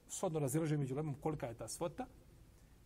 svodno 0.09 0.39
razilaže 0.39 0.77
među 0.77 0.95
lemom 0.95 1.15
kolika 1.15 1.47
je 1.47 1.55
ta 1.55 1.69
svota, 1.69 2.07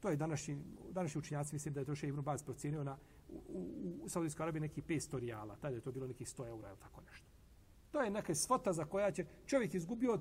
To 0.01 0.09
je 0.09 0.16
današnji, 0.16 0.59
današnji 0.91 1.18
učinjaci, 1.18 1.55
mislim 1.55 1.75
da 1.75 1.81
je 1.81 1.87
to 1.87 1.95
še 1.95 2.09
Ibn 2.09 2.21
Baz 2.21 2.43
procenio 2.43 2.85
na, 2.85 2.97
u, 3.29 3.37
u, 3.49 3.99
u 4.03 4.09
Saudijskoj 4.09 4.45
Arabiji 4.45 4.61
neki 4.61 4.83
500 4.83 5.18
rijala. 5.18 5.57
Tada 5.57 5.75
je 5.75 5.81
to 5.81 5.93
bilo 5.93 6.07
neki 6.07 6.25
100 6.25 6.49
eura 6.49 6.68
ili 6.68 6.79
tako 6.79 7.01
nešto. 7.01 7.27
To 7.91 8.01
je 8.01 8.11
neka 8.11 8.34
svota 8.34 8.72
za 8.72 8.84
koja 8.84 9.11
će 9.11 9.26
čovjek 9.47 9.74
izgubio 9.74 10.18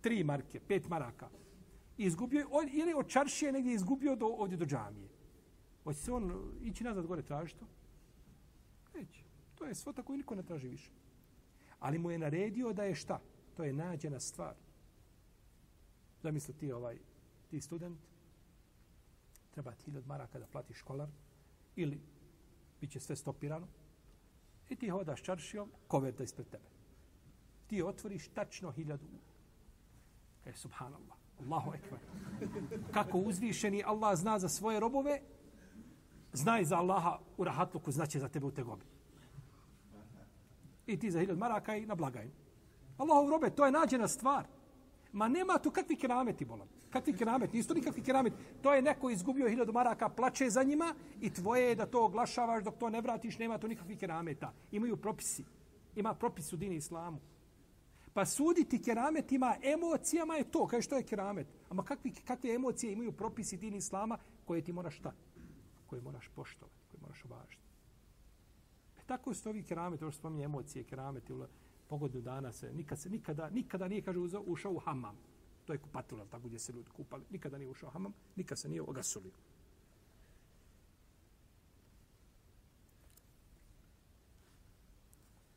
tri 0.00 0.24
marke, 0.24 0.60
pet 0.68 0.88
maraka. 0.88 1.28
Izgubio, 1.96 2.48
on, 2.50 2.68
ili 2.72 2.94
od 2.94 3.08
čaršije 3.08 3.52
negdje 3.52 3.74
izgubio 3.74 4.16
do, 4.16 4.26
ovdje 4.26 4.56
do 4.56 4.64
džamije. 4.64 5.08
Hoće 5.84 5.98
se 5.98 6.12
on 6.12 6.30
uh, 6.30 6.38
ići 6.62 6.84
nazad 6.84 7.06
gore 7.06 7.22
traži 7.22 7.54
to? 7.56 7.66
Neće. 8.94 9.24
To 9.54 9.64
je 9.64 9.74
svota 9.74 10.02
koju 10.02 10.16
niko 10.16 10.34
ne 10.34 10.42
traži 10.42 10.68
više. 10.68 10.90
Ali 11.78 11.98
mu 11.98 12.10
je 12.10 12.18
naredio 12.18 12.72
da 12.72 12.84
je 12.84 12.94
šta? 12.94 13.20
To 13.56 13.64
je 13.64 13.72
nađena 13.72 14.20
stvar. 14.20 14.54
Zamisli 16.22 16.54
ti 16.54 16.72
ovaj, 16.72 16.98
ti 17.50 17.60
student, 17.60 17.98
treba 19.50 19.72
ti 19.72 19.84
hiljad 19.84 20.06
maraka 20.06 20.38
da 20.38 20.46
platiš 20.46 20.78
školar 20.78 21.08
ili 21.76 22.00
bit 22.80 22.90
će 22.90 23.00
sve 23.00 23.16
stopirano 23.16 23.68
i 24.68 24.76
ti 24.76 24.88
hodaš 24.88 25.22
čaršijom 25.22 25.70
koverta 25.88 26.22
ispred 26.22 26.48
tebe. 26.48 26.71
Ti 27.72 27.82
otvoriš 27.82 28.28
tačno 28.28 28.70
hiljadu. 28.70 29.06
E, 30.44 30.52
subhanallah. 30.52 31.16
Allahu 31.40 31.72
ekber. 31.74 31.98
Kako 32.92 33.18
uzvišeni 33.18 33.82
Allah 33.86 34.18
zna 34.18 34.38
za 34.38 34.48
svoje 34.48 34.80
robove, 34.80 35.20
zna 36.32 36.60
i 36.60 36.64
za 36.64 36.76
Allaha 36.76 37.18
u 37.36 37.44
rahatluku, 37.44 37.92
znaće 37.92 38.18
za 38.18 38.28
tebe 38.28 38.46
u 38.46 38.50
tegobi. 38.50 38.84
I 40.86 40.98
ti 40.98 41.10
za 41.10 41.20
hiljad 41.20 41.38
maraka 41.38 41.76
i 41.76 41.86
na 41.86 41.94
blagaju. 41.94 42.30
Allahov 42.98 43.30
robe, 43.30 43.50
to 43.50 43.64
je 43.64 43.72
nađena 43.72 44.08
stvar. 44.08 44.44
Ma 45.12 45.28
nema 45.28 45.58
tu 45.58 45.70
kakvi 45.70 45.96
kerameti, 45.96 46.44
bolan. 46.44 46.68
Kakvi 46.90 47.16
kerameti? 47.16 47.56
Nisu 47.56 47.68
to 47.68 47.74
nikakvi 47.74 48.02
kerameti. 48.02 48.36
To 48.62 48.74
je 48.74 48.82
neko 48.82 49.10
izgubio 49.10 49.48
hiljadu 49.48 49.72
maraka, 49.72 50.08
plače 50.08 50.50
za 50.50 50.62
njima 50.62 50.94
i 51.20 51.30
tvoje 51.30 51.68
je 51.68 51.74
da 51.74 51.86
to 51.86 52.04
oglašavaš 52.04 52.64
dok 52.64 52.76
to 52.78 52.90
ne 52.90 53.00
vratiš, 53.00 53.38
nema 53.38 53.58
tu 53.58 53.68
nikakvi 53.68 53.96
kerameta. 53.96 54.52
Imaju 54.72 54.96
propisi. 54.96 55.44
Ima 55.96 56.14
propis 56.14 56.52
u 56.52 56.56
dini 56.56 56.76
islamu. 56.76 57.31
Pa 58.14 58.26
suditi 58.26 58.82
kerametima, 58.82 59.56
emocijama 59.62 60.34
je 60.34 60.50
to. 60.50 60.66
Kaže 60.66 60.82
što 60.82 60.96
je 60.96 61.02
keramet? 61.02 61.46
Ama 61.68 61.84
kakvi, 61.84 62.12
kakve 62.12 62.54
emocije 62.54 62.92
imaju 62.92 63.12
propisi 63.12 63.56
din 63.56 63.74
islama 63.74 64.18
koje 64.44 64.64
ti 64.64 64.72
moraš 64.72 64.98
šta? 64.98 65.12
Koje 65.86 66.02
moraš 66.02 66.28
poštovati, 66.34 66.78
koje 66.90 67.00
moraš 67.00 67.24
obažiti. 67.24 67.62
E 68.98 69.04
tako 69.06 69.34
su 69.34 69.48
ovi 69.48 69.62
kerameti, 69.62 70.04
ovo 70.04 70.10
što 70.12 70.18
spominje 70.18 70.44
emocije, 70.44 70.84
kerameti, 70.84 71.32
pogodnu 71.88 72.20
dana 72.20 72.52
se, 72.52 72.72
nikad 72.72 73.00
se, 73.00 73.10
nikada, 73.10 73.50
nikada 73.50 73.88
nije, 73.88 74.02
kaže, 74.02 74.18
ušao 74.46 74.72
u 74.72 74.78
hamam. 74.78 75.16
To 75.64 75.72
je 75.72 75.78
kupatilo, 75.78 76.24
tako 76.26 76.46
gdje 76.46 76.58
se 76.58 76.72
ljudi 76.72 76.90
kupali. 76.90 77.24
Nikada 77.30 77.58
nije 77.58 77.70
ušao 77.70 77.88
u 77.88 77.92
hamam, 77.92 78.12
nikad 78.36 78.58
se 78.58 78.68
nije 78.68 78.82
ogasulio. 78.82 79.32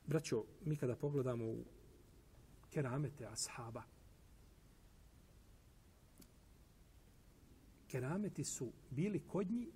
Braćo, 0.08 0.44
mi 0.66 0.76
kada 0.76 0.96
pogledamo 0.96 1.46
u 1.46 1.64
keramete 2.76 3.26
ashaba, 3.26 3.84
kerameti 7.88 8.44
su 8.44 8.72
bili 8.90 9.20
kod 9.20 9.52
njih 9.52 9.68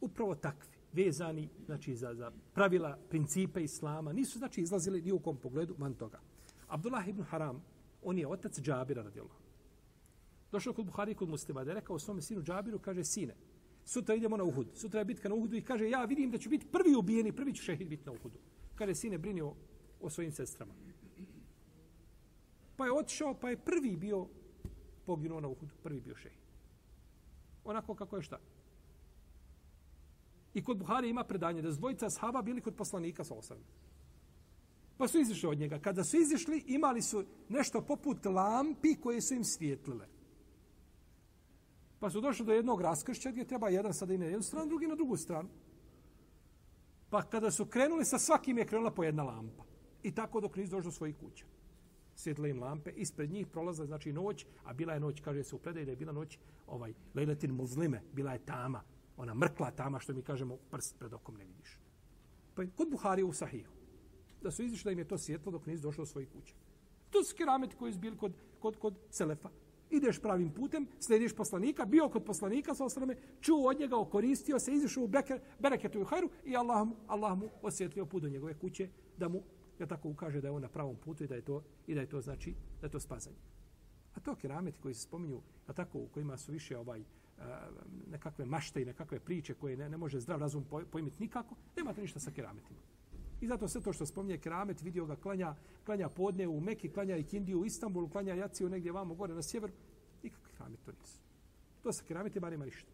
upravo 0.00 0.34
takvi 0.34 0.74
vezani 0.92 1.48
znači 1.64 1.96
za, 1.96 2.14
za 2.14 2.32
pravila, 2.54 2.98
principe 3.10 3.62
islama, 3.62 4.12
nisu 4.12 4.38
znači 4.38 4.60
izlazili 4.60 5.02
ni 5.02 5.12
u 5.12 5.18
kom 5.18 5.36
pogledu 5.36 5.74
van 5.78 5.94
toga. 5.94 6.20
Abdullah 6.68 7.08
ibn 7.08 7.22
Haram, 7.22 7.62
on 8.02 8.18
je 8.18 8.28
otac 8.28 8.60
Džabira 8.60 9.02
radijallahu. 9.02 9.40
Došao 10.52 10.72
kod 10.72 10.86
Buhari 10.86 11.14
kod 11.14 11.28
muslima 11.28 11.64
da 11.64 11.70
je 11.70 11.74
rekao 11.74 11.98
svome 11.98 12.22
sinu 12.22 12.42
Džabiru, 12.42 12.78
kaže, 12.78 13.04
sine, 13.04 13.34
sutra 13.84 14.14
idemo 14.14 14.36
na 14.36 14.44
Uhud, 14.44 14.68
sutra 14.74 15.00
je 15.00 15.04
bitka 15.04 15.28
na 15.28 15.34
Uhudu 15.34 15.56
i 15.56 15.64
kaže, 15.64 15.90
ja 15.90 16.04
vidim 16.04 16.30
da 16.30 16.38
ću 16.38 16.50
biti 16.50 16.66
prvi 16.72 16.96
ubijeni, 16.96 17.32
prvi 17.32 17.54
ću 17.54 17.62
šehid 17.62 17.88
biti 17.88 18.06
na 18.06 18.12
Uhudu. 18.12 18.38
Kaže, 18.74 18.94
sine, 18.94 19.18
brini 19.18 19.42
o, 19.42 19.54
o 20.00 20.10
svojim 20.10 20.32
sestrama. 20.32 20.74
Pa 22.76 22.84
je 22.84 22.92
otišao, 22.92 23.34
pa 23.34 23.50
je 23.50 23.56
prvi 23.56 23.96
bio 23.96 24.26
poginuo 25.06 25.40
na 25.40 25.48
Uhudu, 25.48 25.74
prvi 25.82 26.00
bio 26.00 26.16
šehid. 26.16 26.44
onako 27.64 27.94
kako 27.94 28.16
je 28.16 28.22
šta. 28.22 28.38
I 30.54 30.64
kod 30.64 30.78
Buhari 30.78 31.08
ima 31.08 31.24
predanje 31.24 31.62
da 31.62 31.70
dvojica 31.70 32.10
sahaba 32.10 32.42
bili 32.42 32.60
kod 32.60 32.74
poslanika 32.74 33.24
sa 33.24 33.34
osam. 33.34 33.58
Pa 34.96 35.08
su 35.08 35.20
izišli 35.20 35.48
od 35.48 35.58
njega. 35.58 35.78
Kada 35.78 36.04
su 36.04 36.16
izišli, 36.16 36.64
imali 36.66 37.02
su 37.02 37.24
nešto 37.48 37.82
poput 37.82 38.24
lampi 38.24 38.94
koje 38.94 39.20
su 39.20 39.34
im 39.34 39.44
svijetlile. 39.44 40.06
Pa 42.00 42.10
su 42.10 42.20
došli 42.20 42.46
do 42.46 42.52
jednog 42.52 42.80
raskršća 42.80 43.30
gdje 43.30 43.46
treba 43.46 43.68
jedan 43.68 43.94
sada 43.94 44.14
i 44.14 44.18
na 44.18 44.24
jednu 44.24 44.42
stranu, 44.42 44.68
drugi 44.68 44.86
na 44.86 44.94
drugu 44.94 45.16
stranu. 45.16 45.48
Pa 47.10 47.22
kada 47.22 47.50
su 47.50 47.66
krenuli, 47.66 48.04
sa 48.04 48.18
svakim 48.18 48.58
je 48.58 48.66
krenula 48.66 48.90
po 48.90 49.04
jedna 49.04 49.22
lampa. 49.22 49.64
I 50.02 50.14
tako 50.14 50.40
dok 50.40 50.56
nisu 50.56 50.70
došli 50.70 50.84
do 50.84 50.92
svojih 50.92 51.16
kuća. 51.16 51.44
Svjetle 52.14 52.50
im 52.50 52.62
lampe, 52.62 52.90
ispred 52.90 53.30
njih 53.30 53.46
prolaza 53.46 53.86
znači 53.86 54.12
noć, 54.12 54.46
a 54.64 54.72
bila 54.72 54.94
je 54.94 55.00
noć, 55.00 55.20
kaže 55.20 55.44
se 55.44 55.56
u 55.56 55.58
predaj 55.58 55.84
da 55.84 55.90
je 55.90 55.96
bila 55.96 56.12
noć 56.12 56.38
ovaj, 56.66 56.94
lejletin 57.14 57.50
muzlime, 57.50 58.02
bila 58.12 58.32
je 58.32 58.44
tama, 58.46 58.82
ona 59.16 59.34
mrkla 59.34 59.70
tama 59.70 60.00
što 60.00 60.12
mi 60.12 60.22
kažemo 60.22 60.56
prst 60.70 60.98
pred 60.98 61.12
okom 61.12 61.36
ne 61.36 61.44
vidiš. 61.44 61.78
Pa 62.54 62.62
je 62.62 62.70
kod 62.76 62.90
Buhari 62.90 63.22
u 63.22 63.32
Sahiju, 63.32 63.68
da 64.42 64.50
su 64.50 64.62
izišli 64.62 64.88
da 64.88 64.92
im 64.92 64.98
je 64.98 65.08
to 65.08 65.18
svjetlo 65.18 65.52
dok 65.52 65.66
nisu 65.66 65.82
došli 65.82 66.02
do 66.02 66.06
svojih 66.06 66.28
kuća. 66.28 66.54
To 67.10 67.24
su 67.24 67.36
kerameti 67.36 67.76
koji 67.76 67.92
su 67.92 67.98
bili 67.98 68.16
kod, 68.16 68.32
kod, 68.60 68.76
kod 68.76 68.94
Selefa 69.10 69.50
ideš 69.90 70.18
pravim 70.18 70.50
putem, 70.50 70.86
slediš 70.98 71.32
poslanika, 71.32 71.84
bio 71.84 72.08
kod 72.08 72.24
poslanika 72.24 72.74
sa 72.74 72.84
osrame, 72.84 73.16
čuo 73.40 73.68
od 73.68 73.80
njega, 73.80 73.96
okoristio 73.96 74.58
se, 74.58 74.72
izišao 74.72 75.04
u 75.04 75.08
beker, 75.08 75.40
bereketu 75.58 76.00
i 76.00 76.04
hajru 76.04 76.30
i 76.44 76.56
Allah 76.56 76.86
mu, 76.86 76.96
Allah 77.06 77.38
mu 77.38 77.48
osvjetlio 77.62 78.06
put 78.06 78.22
do 78.22 78.28
njegove 78.28 78.54
kuće 78.54 78.88
da 79.18 79.28
mu 79.28 79.42
ja 79.78 79.86
tako 79.86 80.08
ukaže 80.08 80.40
da 80.40 80.48
je 80.48 80.52
on 80.52 80.62
na 80.62 80.68
pravom 80.68 80.96
putu 80.96 81.24
i 81.24 81.26
da 81.26 81.34
je 81.34 81.42
to 81.42 81.62
i 81.86 81.94
da 81.94 82.00
je 82.00 82.06
to 82.06 82.20
znači 82.20 82.54
da 82.80 82.86
je 82.86 82.90
to 82.90 83.00
spazanje. 83.00 83.36
A 84.14 84.20
to 84.20 84.34
kerameti 84.34 84.78
koji 84.80 84.94
se 84.94 85.00
spominju, 85.00 85.40
a 85.66 85.72
tako 85.72 85.98
u 85.98 86.08
kojima 86.08 86.36
su 86.36 86.52
više 86.52 86.78
ovaj 86.78 87.04
nekakve 88.10 88.44
mašte 88.44 88.82
i 88.82 88.84
nekakve 88.84 89.20
priče 89.20 89.54
koje 89.54 89.76
ne, 89.76 89.88
ne 89.88 89.96
može 89.96 90.20
zdrav 90.20 90.40
razum 90.40 90.64
pojmiti 90.90 91.22
nikako, 91.22 91.54
nemate 91.76 92.00
ništa 92.00 92.20
sa 92.20 92.30
kerametima. 92.30 92.80
I 93.40 93.46
zato 93.46 93.68
sve 93.68 93.80
to 93.80 93.92
što 93.92 94.06
spominje 94.06 94.38
keramet, 94.38 94.82
vidio 94.82 95.06
ga 95.06 95.16
klanja, 95.16 95.54
klanja 95.84 96.08
podne 96.08 96.48
u 96.48 96.60
Meki, 96.60 96.88
klanja 96.88 97.16
i 97.16 97.24
Kindiju 97.24 97.60
u 97.60 97.64
Istanbulu, 97.64 98.08
klanja 98.08 98.34
Jaciju 98.34 98.68
negdje 98.68 98.92
vamo 98.92 99.14
gore 99.14 99.34
na 99.34 99.42
sjever. 99.42 99.70
Nikakvi 100.22 100.48
keramet 100.56 100.80
to 100.84 100.92
nisu. 100.92 101.18
To 101.82 101.92
sa 101.92 102.04
kerametima 102.04 102.50
nema 102.50 102.64
ništa. 102.64 102.93